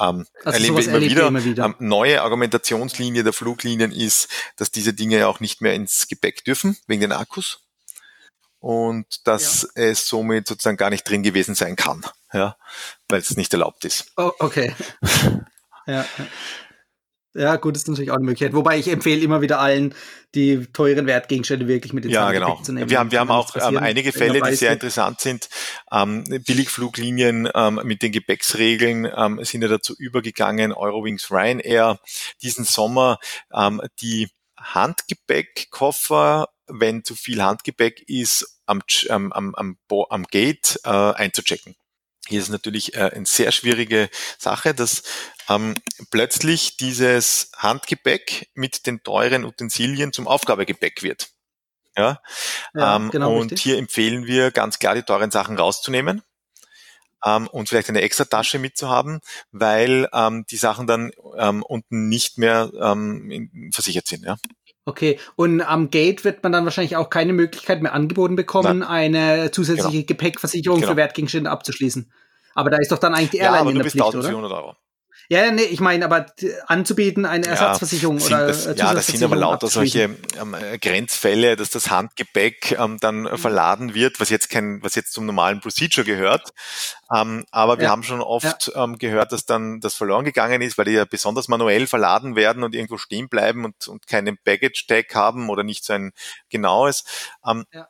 Ähm, 0.00 0.26
also 0.44 0.56
erleben 0.56 0.76
wir 0.76 0.84
immer 0.84 1.00
wieder. 1.00 1.26
Immer 1.28 1.44
wieder. 1.44 1.64
Ähm, 1.66 1.76
neue 1.78 2.22
Argumentationslinie 2.22 3.22
der 3.22 3.32
Fluglinien 3.32 3.92
ist, 3.92 4.28
dass 4.56 4.72
diese 4.72 4.94
Dinge 4.94 5.18
ja 5.18 5.28
auch 5.28 5.38
nicht 5.38 5.60
mehr 5.60 5.74
ins 5.74 6.08
Gepäck 6.08 6.44
dürfen, 6.44 6.76
wegen 6.88 7.02
den 7.02 7.12
Akkus 7.12 7.62
und 8.60 9.26
dass 9.26 9.68
ja. 9.74 9.82
es 9.84 10.06
somit 10.06 10.46
sozusagen 10.46 10.76
gar 10.76 10.90
nicht 10.90 11.08
drin 11.08 11.22
gewesen 11.22 11.54
sein 11.54 11.76
kann, 11.76 12.04
ja, 12.32 12.56
weil 13.08 13.20
es 13.20 13.36
nicht 13.36 13.52
erlaubt 13.52 13.84
ist. 13.84 14.12
Oh, 14.16 14.32
okay. 14.38 14.74
ja. 15.86 16.04
Ja, 17.32 17.56
gut, 17.56 17.76
ist 17.76 17.86
natürlich 17.86 18.10
auch 18.10 18.16
eine 18.16 18.24
Möglichkeit. 18.24 18.54
Wobei 18.54 18.76
ich 18.78 18.88
empfehle 18.88 19.22
immer 19.22 19.40
wieder 19.40 19.60
allen, 19.60 19.94
die 20.34 20.66
teuren 20.72 21.06
Wertgegenstände 21.06 21.68
wirklich 21.68 21.92
mit 21.92 22.04
ins 22.04 22.14
ja, 22.14 22.32
genau. 22.32 22.60
zu 22.60 22.72
nehmen. 22.72 22.90
Wir 22.90 22.98
haben, 22.98 23.12
wir 23.12 23.20
haben 23.20 23.30
auch 23.30 23.54
ähm, 23.54 23.76
einige 23.76 24.10
Fälle, 24.10 24.40
die 24.42 24.56
sehr 24.56 24.72
interessant 24.72 25.20
sind. 25.20 25.48
Ähm, 25.92 26.24
Billigfluglinien 26.24 27.48
ähm, 27.54 27.80
mit 27.84 28.02
den 28.02 28.10
Gepäcksregeln 28.10 29.08
ähm, 29.16 29.44
sind 29.44 29.62
ja 29.62 29.68
dazu 29.68 29.94
übergegangen, 29.96 30.72
Eurowings 30.72 31.30
Ryanair 31.30 32.00
diesen 32.42 32.64
Sommer 32.64 33.20
ähm, 33.54 33.80
die 34.00 34.28
Handgepäckkoffer 34.58 36.48
wenn 36.72 37.04
zu 37.04 37.14
viel 37.14 37.42
Handgepäck 37.42 38.02
ist, 38.06 38.62
am, 38.66 38.82
am, 39.08 39.54
am, 39.54 39.78
am 39.88 40.24
Gate 40.24 40.80
äh, 40.84 40.88
einzuchecken. 40.88 41.74
Hier 42.28 42.40
ist 42.40 42.50
natürlich 42.50 42.94
äh, 42.94 43.10
eine 43.12 43.26
sehr 43.26 43.50
schwierige 43.50 44.08
Sache, 44.38 44.74
dass 44.74 45.02
ähm, 45.48 45.74
plötzlich 46.10 46.76
dieses 46.76 47.50
Handgepäck 47.56 48.50
mit 48.54 48.86
den 48.86 49.02
teuren 49.02 49.44
Utensilien 49.44 50.12
zum 50.12 50.28
Aufgabegepäck 50.28 51.02
wird. 51.02 51.30
Ja, 51.96 52.20
ja 52.74 52.96
ähm, 52.96 53.10
genau 53.10 53.34
und 53.34 53.50
richtig. 53.50 53.62
hier 53.62 53.78
empfehlen 53.78 54.26
wir 54.26 54.52
ganz 54.52 54.78
klar, 54.78 54.94
die 54.94 55.02
teuren 55.02 55.32
Sachen 55.32 55.58
rauszunehmen 55.58 56.22
ähm, 57.24 57.48
und 57.48 57.68
vielleicht 57.68 57.88
eine 57.88 58.02
extra 58.02 58.24
Tasche 58.24 58.58
mitzuhaben, 58.58 59.20
weil 59.50 60.08
ähm, 60.12 60.44
die 60.50 60.56
Sachen 60.56 60.86
dann 60.86 61.10
ähm, 61.36 61.62
unten 61.62 62.08
nicht 62.08 62.38
mehr 62.38 62.70
ähm, 62.80 63.70
versichert 63.72 64.06
sind. 64.06 64.24
Ja. 64.24 64.36
Okay, 64.90 65.18
und 65.36 65.60
am 65.60 65.90
Gate 65.90 66.24
wird 66.24 66.42
man 66.42 66.50
dann 66.50 66.64
wahrscheinlich 66.64 66.96
auch 66.96 67.10
keine 67.10 67.32
Möglichkeit 67.32 67.80
mehr 67.80 67.94
angeboten 67.94 68.34
bekommen, 68.34 68.80
Nein. 68.80 69.14
eine 69.14 69.50
zusätzliche 69.52 69.98
genau. 69.98 70.06
Gepäckversicherung 70.06 70.80
genau. 70.80 70.92
für 70.92 70.96
Wertgegenstände 70.96 71.48
abzuschließen. 71.48 72.10
Aber 72.54 72.70
da 72.70 72.78
ist 72.78 72.90
doch 72.90 72.98
dann 72.98 73.14
eigentlich 73.14 73.30
die 73.30 73.38
Airline 73.38 73.56
ja, 73.56 73.60
aber 73.60 73.70
in 73.70 73.78
der 73.78 73.86
Pflicht, 73.86 74.04
oder? 74.04 74.56
Euro. 74.56 74.74
Ja, 75.32 75.48
nee, 75.52 75.62
ich 75.62 75.78
meine, 75.78 76.04
aber 76.04 76.26
anzubieten 76.66 77.24
eine 77.24 77.46
Ersatzversicherung 77.46 78.18
ja, 78.18 78.26
oder 78.26 78.46
das, 78.48 78.64
Ja, 78.76 78.92
das 78.92 79.06
sind 79.06 79.22
aber 79.22 79.36
lauter 79.36 79.68
solche 79.68 80.16
ähm, 80.40 80.56
Grenzfälle, 80.80 81.54
dass 81.54 81.70
das 81.70 81.88
Handgepäck 81.88 82.72
ähm, 82.72 82.96
dann 83.00 83.20
mhm. 83.20 83.38
verladen 83.38 83.94
wird, 83.94 84.18
was 84.18 84.28
jetzt 84.28 84.50
kein, 84.50 84.82
was 84.82 84.96
jetzt 84.96 85.12
zum 85.12 85.26
normalen 85.26 85.60
Procedure 85.60 86.04
gehört. 86.04 86.52
Ähm, 87.14 87.44
aber 87.52 87.78
wir 87.78 87.84
ja. 87.84 87.90
haben 87.90 88.02
schon 88.02 88.20
oft 88.20 88.72
ja. 88.74 88.82
ähm, 88.82 88.98
gehört, 88.98 89.30
dass 89.30 89.46
dann 89.46 89.78
das 89.78 89.94
verloren 89.94 90.24
gegangen 90.24 90.62
ist, 90.62 90.76
weil 90.78 90.86
die 90.86 90.92
ja 90.92 91.04
besonders 91.04 91.46
manuell 91.46 91.86
verladen 91.86 92.34
werden 92.34 92.64
und 92.64 92.74
irgendwo 92.74 92.98
stehen 92.98 93.28
bleiben 93.28 93.64
und, 93.64 93.86
und 93.86 94.08
keinen 94.08 94.36
Baggage-Tag 94.42 95.14
haben 95.14 95.48
oder 95.48 95.62
nicht 95.62 95.84
so 95.84 95.92
ein 95.92 96.10
genaues. 96.48 97.04
Ähm, 97.46 97.66
ja 97.72 97.86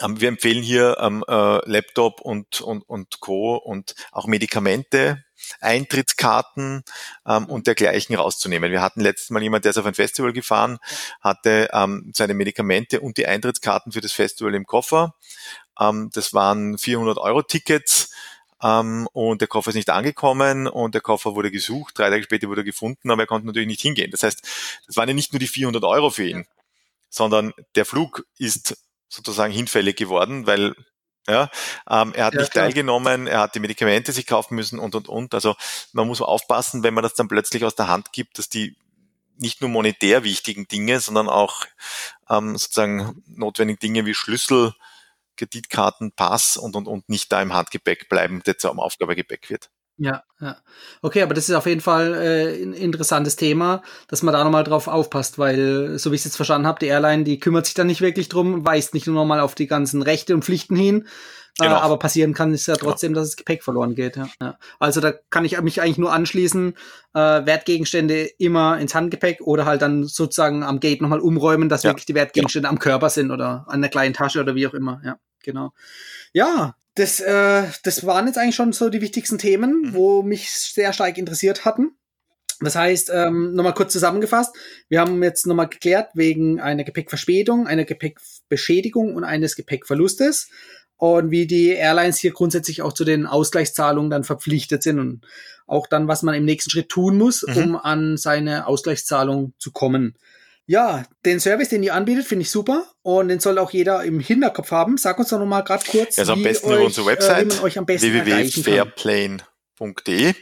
ähm, 0.00 0.20
wir 0.20 0.28
empfehlen 0.28 0.62
hier 0.62 0.96
ähm, 1.00 1.24
äh, 1.28 1.68
Laptop 1.68 2.20
und, 2.20 2.60
und, 2.60 2.82
und 2.82 3.18
Co. 3.20 3.56
und 3.56 3.94
auch 4.12 4.26
Medikamente, 4.26 5.24
Eintrittskarten 5.60 6.82
ähm, 7.26 7.46
und 7.46 7.66
dergleichen 7.66 8.16
rauszunehmen. 8.16 8.70
Wir 8.70 8.82
hatten 8.82 9.00
letztes 9.00 9.30
Mal 9.30 9.42
jemand, 9.42 9.64
der 9.64 9.70
ist 9.70 9.78
auf 9.78 9.86
ein 9.86 9.94
Festival 9.94 10.32
gefahren, 10.32 10.78
hatte 11.20 11.68
ähm, 11.72 12.12
seine 12.14 12.34
Medikamente 12.34 13.00
und 13.00 13.16
die 13.16 13.26
Eintrittskarten 13.26 13.92
für 13.92 14.00
das 14.00 14.12
Festival 14.12 14.54
im 14.54 14.66
Koffer. 14.66 15.14
Ähm, 15.80 16.10
das 16.12 16.34
waren 16.34 16.78
400 16.78 17.18
Euro 17.18 17.42
Tickets. 17.42 18.10
Um, 18.60 18.68
ähm, 18.68 19.08
und 19.12 19.40
der 19.40 19.46
Koffer 19.46 19.68
ist 19.68 19.76
nicht 19.76 19.88
angekommen 19.88 20.66
und 20.66 20.92
der 20.92 21.00
Koffer 21.00 21.36
wurde 21.36 21.52
gesucht. 21.52 21.96
Drei 21.96 22.10
Tage 22.10 22.24
später 22.24 22.48
wurde 22.48 22.62
er 22.62 22.64
gefunden, 22.64 23.08
aber 23.12 23.22
er 23.22 23.26
konnte 23.28 23.46
natürlich 23.46 23.68
nicht 23.68 23.80
hingehen. 23.80 24.10
Das 24.10 24.24
heißt, 24.24 24.42
das 24.84 24.96
waren 24.96 25.08
ja 25.08 25.14
nicht 25.14 25.32
nur 25.32 25.38
die 25.38 25.46
400 25.46 25.84
Euro 25.84 26.10
für 26.10 26.26
ihn, 26.26 26.44
sondern 27.08 27.52
der 27.76 27.84
Flug 27.84 28.26
ist 28.36 28.76
sozusagen 29.08 29.52
hinfällig 29.52 29.94
geworden, 29.94 30.48
weil 30.48 30.74
ja, 31.28 31.50
ähm, 31.88 32.14
er 32.14 32.26
hat 32.26 32.34
ja, 32.34 32.40
nicht 32.40 32.52
klar. 32.52 32.64
teilgenommen, 32.64 33.26
er 33.26 33.40
hat 33.40 33.54
die 33.54 33.60
Medikamente 33.60 34.12
sich 34.12 34.26
kaufen 34.26 34.54
müssen 34.54 34.78
und 34.78 34.94
und 34.94 35.08
und. 35.08 35.34
Also 35.34 35.56
man 35.92 36.06
muss 36.06 36.20
aufpassen, 36.20 36.82
wenn 36.82 36.94
man 36.94 37.02
das 37.02 37.14
dann 37.14 37.28
plötzlich 37.28 37.64
aus 37.64 37.74
der 37.74 37.88
Hand 37.88 38.12
gibt, 38.12 38.38
dass 38.38 38.48
die 38.48 38.76
nicht 39.36 39.60
nur 39.60 39.70
monetär 39.70 40.24
wichtigen 40.24 40.66
Dinge, 40.66 41.00
sondern 41.00 41.28
auch 41.28 41.64
ähm, 42.28 42.56
sozusagen 42.56 43.22
notwendigen 43.26 43.78
Dinge 43.78 44.06
wie 44.06 44.14
Schlüssel, 44.14 44.74
Kreditkarten, 45.36 46.12
Pass 46.12 46.56
und 46.56 46.74
und 46.74 46.88
und 46.88 47.08
nicht 47.08 47.30
da 47.30 47.40
im 47.40 47.52
Handgepäck 47.52 48.08
bleiben, 48.08 48.42
der 48.44 48.58
zum 48.58 48.80
Aufgabegepäck 48.80 49.50
wird. 49.50 49.70
Ja, 49.98 50.22
ja. 50.40 50.56
Okay, 51.02 51.22
aber 51.22 51.34
das 51.34 51.48
ist 51.48 51.54
auf 51.54 51.66
jeden 51.66 51.80
Fall 51.80 52.14
äh, 52.14 52.62
ein 52.62 52.72
interessantes 52.72 53.34
Thema, 53.34 53.82
dass 54.06 54.22
man 54.22 54.32
da 54.32 54.44
nochmal 54.44 54.62
drauf 54.62 54.86
aufpasst, 54.86 55.38
weil, 55.38 55.98
so 55.98 56.12
wie 56.12 56.14
ich 56.14 56.20
es 56.20 56.26
jetzt 56.26 56.36
verstanden 56.36 56.68
habe, 56.68 56.78
die 56.78 56.86
Airline, 56.86 57.24
die 57.24 57.40
kümmert 57.40 57.66
sich 57.66 57.74
da 57.74 57.82
nicht 57.82 58.00
wirklich 58.00 58.28
drum, 58.28 58.64
weist 58.64 58.94
nicht 58.94 59.08
nur 59.08 59.16
nochmal 59.16 59.40
auf 59.40 59.56
die 59.56 59.66
ganzen 59.66 60.02
Rechte 60.02 60.34
und 60.34 60.44
Pflichten 60.44 60.76
hin, 60.76 61.08
äh, 61.58 61.64
genau. 61.64 61.76
äh, 61.76 61.80
aber 61.80 61.98
passieren 61.98 62.32
kann 62.32 62.54
es 62.54 62.66
ja 62.66 62.74
genau. 62.74 62.90
trotzdem, 62.90 63.12
genau. 63.12 63.22
dass 63.22 63.30
das 63.30 63.36
Gepäck 63.36 63.64
verloren 63.64 63.96
geht. 63.96 64.16
Ja. 64.16 64.28
ja. 64.40 64.58
Also 64.78 65.00
da 65.00 65.12
kann 65.30 65.44
ich 65.44 65.60
mich 65.60 65.82
eigentlich 65.82 65.98
nur 65.98 66.12
anschließen, 66.12 66.74
äh, 67.14 67.18
Wertgegenstände 67.18 68.30
immer 68.38 68.78
ins 68.78 68.94
Handgepäck 68.94 69.40
oder 69.40 69.66
halt 69.66 69.82
dann 69.82 70.04
sozusagen 70.04 70.62
am 70.62 70.78
Gate 70.78 71.02
nochmal 71.02 71.20
umräumen, 71.20 71.68
dass 71.68 71.82
ja. 71.82 71.90
wirklich 71.90 72.06
die 72.06 72.14
Wertgegenstände 72.14 72.66
ja. 72.66 72.70
am 72.70 72.78
Körper 72.78 73.10
sind 73.10 73.32
oder 73.32 73.64
an 73.66 73.80
der 73.80 73.90
kleinen 73.90 74.14
Tasche 74.14 74.40
oder 74.40 74.54
wie 74.54 74.68
auch 74.68 74.74
immer. 74.74 75.00
Ja, 75.04 75.18
genau. 75.42 75.72
Ja, 76.32 76.76
das, 76.98 77.20
äh, 77.20 77.64
das 77.84 78.04
waren 78.04 78.26
jetzt 78.26 78.38
eigentlich 78.38 78.56
schon 78.56 78.72
so 78.72 78.88
die 78.88 79.00
wichtigsten 79.00 79.38
Themen, 79.38 79.82
mhm. 79.82 79.94
wo 79.94 80.22
mich 80.22 80.50
sehr 80.50 80.92
stark 80.92 81.16
interessiert 81.18 81.64
hatten. 81.64 81.92
Das 82.60 82.74
heißt, 82.74 83.10
ähm, 83.14 83.54
nochmal 83.54 83.74
kurz 83.74 83.92
zusammengefasst, 83.92 84.54
wir 84.88 85.00
haben 85.00 85.22
jetzt 85.22 85.46
nochmal 85.46 85.68
geklärt 85.68 86.10
wegen 86.14 86.58
einer 86.60 86.82
Gepäckverspätung, 86.82 87.68
einer 87.68 87.84
Gepäckbeschädigung 87.84 89.14
und 89.14 89.22
eines 89.22 89.54
Gepäckverlustes 89.54 90.48
und 90.96 91.30
wie 91.30 91.46
die 91.46 91.68
Airlines 91.68 92.18
hier 92.18 92.32
grundsätzlich 92.32 92.82
auch 92.82 92.92
zu 92.92 93.04
den 93.04 93.26
Ausgleichszahlungen 93.26 94.10
dann 94.10 94.24
verpflichtet 94.24 94.82
sind 94.82 94.98
und 94.98 95.26
auch 95.68 95.86
dann, 95.86 96.08
was 96.08 96.24
man 96.24 96.34
im 96.34 96.44
nächsten 96.44 96.70
Schritt 96.70 96.88
tun 96.88 97.16
muss, 97.16 97.44
mhm. 97.46 97.56
um 97.56 97.76
an 97.76 98.16
seine 98.16 98.66
Ausgleichszahlung 98.66 99.52
zu 99.58 99.70
kommen. 99.70 100.16
Ja, 100.70 101.06
den 101.24 101.40
Service, 101.40 101.70
den 101.70 101.82
ihr 101.82 101.94
anbietet, 101.94 102.26
finde 102.26 102.42
ich 102.42 102.50
super 102.50 102.84
und 103.00 103.28
den 103.28 103.40
soll 103.40 103.58
auch 103.58 103.70
jeder 103.70 104.04
im 104.04 104.20
Hinterkopf 104.20 104.70
haben. 104.70 104.98
Sag 104.98 105.18
uns 105.18 105.30
doch 105.30 105.38
noch 105.38 105.46
mal 105.46 105.62
gerade 105.62 105.82
kurz, 105.90 106.18
also 106.18 106.34
am 106.34 106.42
besten 106.42 106.70
über 106.70 106.82
unsere 106.82 107.06
Website 107.06 107.54
äh, 107.54 108.02
www.fairplane.de. 108.02 110.34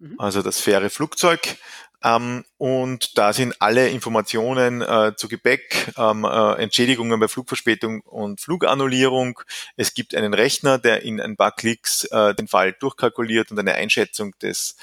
Mhm. 0.00 0.14
Also 0.18 0.42
das 0.42 0.60
faire 0.60 0.90
Flugzeug. 0.90 1.56
Ähm, 2.02 2.44
und 2.58 3.16
da 3.16 3.32
sind 3.32 3.54
alle 3.60 3.90
Informationen 3.90 4.82
äh, 4.82 5.12
zu 5.16 5.28
Gepäck, 5.28 5.92
ähm, 5.96 6.24
äh, 6.24 6.54
Entschädigungen 6.54 7.20
bei 7.20 7.28
Flugverspätung 7.28 8.00
und 8.00 8.40
Flugannullierung. 8.40 9.38
Es 9.76 9.94
gibt 9.94 10.16
einen 10.16 10.34
Rechner, 10.34 10.78
der 10.78 11.02
in 11.02 11.20
ein 11.20 11.36
paar 11.36 11.52
Klicks 11.52 12.06
äh, 12.06 12.34
den 12.34 12.48
Fall 12.48 12.72
durchkalkuliert 12.72 13.52
und 13.52 13.58
eine 13.60 13.74
Einschätzung 13.74 14.36
des 14.40 14.74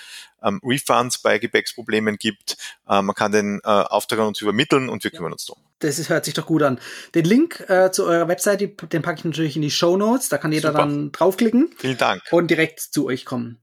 ähm, 0.44 0.62
Refunds 0.64 1.20
bei 1.20 1.38
Gepäcksproblemen 1.38 2.18
gibt. 2.18 2.58
Äh, 2.88 3.02
man 3.02 3.16
kann 3.16 3.32
den 3.32 3.60
äh, 3.64 3.68
Auftrag 3.68 4.20
an 4.20 4.28
uns 4.28 4.42
übermitteln 4.42 4.90
und 4.90 5.04
wir 5.04 5.12
kümmern 5.12 5.32
uns 5.32 5.46
darum. 5.46 5.62
Das 5.80 6.10
hört 6.10 6.26
sich 6.26 6.34
doch 6.34 6.46
gut 6.46 6.62
an. 6.62 6.80
Den 7.16 7.26
Link 7.26 7.64
äh, 7.70 7.92
zu 7.92 8.06
eurer 8.06 8.28
Webseite, 8.28 8.68
den 8.68 9.02
packe 9.02 9.20
ich 9.20 9.26
natürlich 9.26 9.56
in 9.56 9.62
die 9.62 9.72
Show 9.72 9.96
Notes. 9.96 10.30
Da 10.30 10.38
kann 10.38 10.52
jeder 10.52 10.70
Super. 10.70 10.80
dann 10.80 11.12
draufklicken. 11.12 11.70
Vielen 11.78 11.98
Dank. 11.98 12.22
Und 12.32 12.52
direkt 12.52 12.80
zu 12.80 13.06
euch 13.06 13.26
kommen 13.26 13.60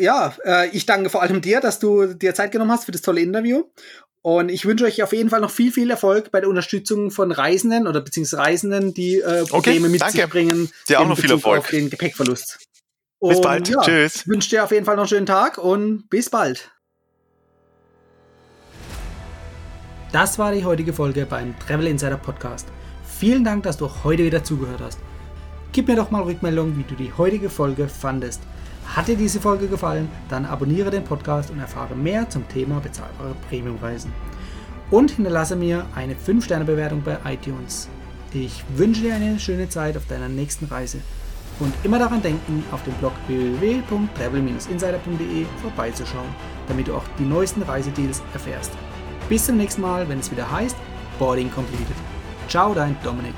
ja, 0.00 0.34
äh, 0.44 0.68
ich 0.70 0.86
danke 0.86 1.10
vor 1.10 1.22
allem 1.22 1.42
dir, 1.42 1.60
dass 1.60 1.78
du 1.78 2.14
dir 2.14 2.34
Zeit 2.34 2.52
genommen 2.52 2.72
hast 2.72 2.86
für 2.86 2.92
das 2.92 3.02
tolle 3.02 3.20
Interview. 3.20 3.64
Und 4.22 4.50
ich 4.50 4.66
wünsche 4.66 4.84
euch 4.84 5.02
auf 5.02 5.12
jeden 5.12 5.30
Fall 5.30 5.40
noch 5.40 5.50
viel, 5.50 5.72
viel 5.72 5.90
Erfolg 5.90 6.30
bei 6.30 6.40
der 6.40 6.50
Unterstützung 6.50 7.10
von 7.10 7.32
Reisenden 7.32 7.86
oder 7.86 8.02
beziehungsweise 8.02 8.42
Reisenden, 8.42 8.92
die 8.92 9.20
äh, 9.20 9.44
Probleme 9.44 9.86
okay, 9.86 9.88
mit 9.88 10.00
danke. 10.00 10.16
sich 10.18 10.26
bringen. 10.28 10.70
Dir 10.88 11.00
auch 11.00 11.08
noch 11.08 11.18
viel 11.18 11.30
Erfolg. 11.30 11.60
Auf 11.60 11.70
den 11.70 11.88
Gepäckverlust. 11.88 12.58
Und, 13.20 13.30
bis 13.30 13.40
bald. 13.40 13.68
Ja, 13.68 13.80
Tschüss. 13.80 14.26
Wünsche 14.26 14.50
dir 14.50 14.64
auf 14.64 14.72
jeden 14.72 14.84
Fall 14.84 14.96
noch 14.96 15.02
einen 15.02 15.08
schönen 15.08 15.26
Tag 15.26 15.58
und 15.58 16.08
bis 16.10 16.30
bald. 16.30 16.72
Das 20.10 20.38
war 20.38 20.52
die 20.52 20.64
heutige 20.64 20.92
Folge 20.92 21.24
beim 21.26 21.56
Travel 21.60 21.86
Insider 21.86 22.16
Podcast. 22.16 22.66
Vielen 23.04 23.44
Dank, 23.44 23.62
dass 23.62 23.76
du 23.76 23.86
auch 23.86 24.02
heute 24.02 24.24
wieder 24.24 24.42
zugehört 24.42 24.80
hast. 24.80 24.98
Gib 25.72 25.86
mir 25.86 25.94
doch 25.94 26.10
mal 26.10 26.22
Rückmeldung, 26.22 26.76
wie 26.76 26.82
du 26.82 26.96
die 26.96 27.12
heutige 27.12 27.48
Folge 27.48 27.86
fandest. 27.86 28.42
Hat 28.86 29.06
dir 29.06 29.16
diese 29.16 29.40
Folge 29.40 29.68
gefallen, 29.68 30.10
dann 30.28 30.46
abonniere 30.46 30.90
den 30.90 31.04
Podcast 31.04 31.50
und 31.50 31.60
erfahre 31.60 31.94
mehr 31.94 32.28
zum 32.28 32.48
Thema 32.48 32.80
bezahlbare 32.80 33.36
Premiumreisen. 33.48 34.12
Und 34.90 35.12
hinterlasse 35.12 35.54
mir 35.54 35.86
eine 35.94 36.14
5-Sterne-Bewertung 36.14 37.02
bei 37.02 37.18
iTunes. 37.24 37.88
Ich 38.32 38.64
wünsche 38.74 39.02
dir 39.02 39.14
eine 39.14 39.38
schöne 39.38 39.68
Zeit 39.68 39.96
auf 39.96 40.06
deiner 40.06 40.28
nächsten 40.28 40.64
Reise. 40.64 40.98
Und 41.60 41.72
immer 41.84 41.98
daran 41.98 42.22
denken, 42.22 42.64
auf 42.72 42.82
dem 42.84 42.94
Blog 42.94 43.12
www.travel-insider.de 43.26 45.44
vorbeizuschauen, 45.60 46.28
damit 46.68 46.88
du 46.88 46.94
auch 46.94 47.04
die 47.18 47.24
neuesten 47.24 47.60
Reisedeals 47.62 48.22
erfährst. 48.32 48.72
Bis 49.28 49.44
zum 49.46 49.58
nächsten 49.58 49.82
Mal, 49.82 50.08
wenn 50.08 50.18
es 50.18 50.30
wieder 50.30 50.50
heißt 50.50 50.76
Boarding 51.18 51.52
Completed. 51.52 51.96
Ciao, 52.48 52.72
dein 52.74 52.96
Dominik. 53.04 53.34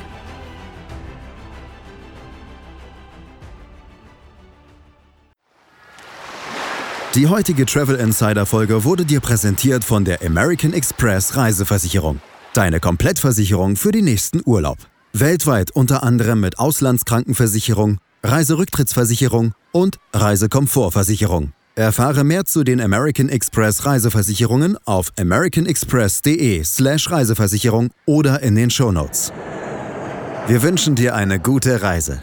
Die 7.15 7.27
heutige 7.27 7.67
Travel 7.67 7.97
Insider 7.97 8.47
Folge 8.47 8.85
wurde 8.85 9.05
dir 9.05 9.21
präsentiert 9.21 9.85
von 9.85 10.07
der 10.07 10.23
American 10.23 10.73
Express 10.73 11.37
Reiseversicherung. 11.37 12.23
Deine 12.55 12.81
Komplettversicherung 12.81 13.77
für 13.77 13.93
den 13.93 14.07
nächsten 14.07 14.41
Urlaub. 14.47 14.79
Weltweit 15.13 15.73
unter 15.73 16.05
anderem 16.05 16.41
mit 16.41 16.59
Auslandskrankenversicherung, 16.59 17.99
Reiserücktrittsversicherung 18.23 19.53
und 19.73 19.99
Reisekomfortversicherung. 20.13 21.53
Erfahre 21.75 22.23
mehr 22.23 22.45
zu 22.45 22.65
den 22.65 22.81
American 22.81 23.29
Express 23.29 23.87
Reiseversicherungen 23.87 24.77
auf 24.85 25.13
americanexpress.de/slash 25.19 27.11
Reiseversicherung 27.11 27.91
oder 28.05 28.43
in 28.43 28.55
den 28.55 28.71
Shownotes. 28.71 29.33
Wir 30.47 30.63
wünschen 30.63 30.95
dir 30.95 31.15
eine 31.15 31.41
gute 31.41 31.83
Reise. 31.83 32.23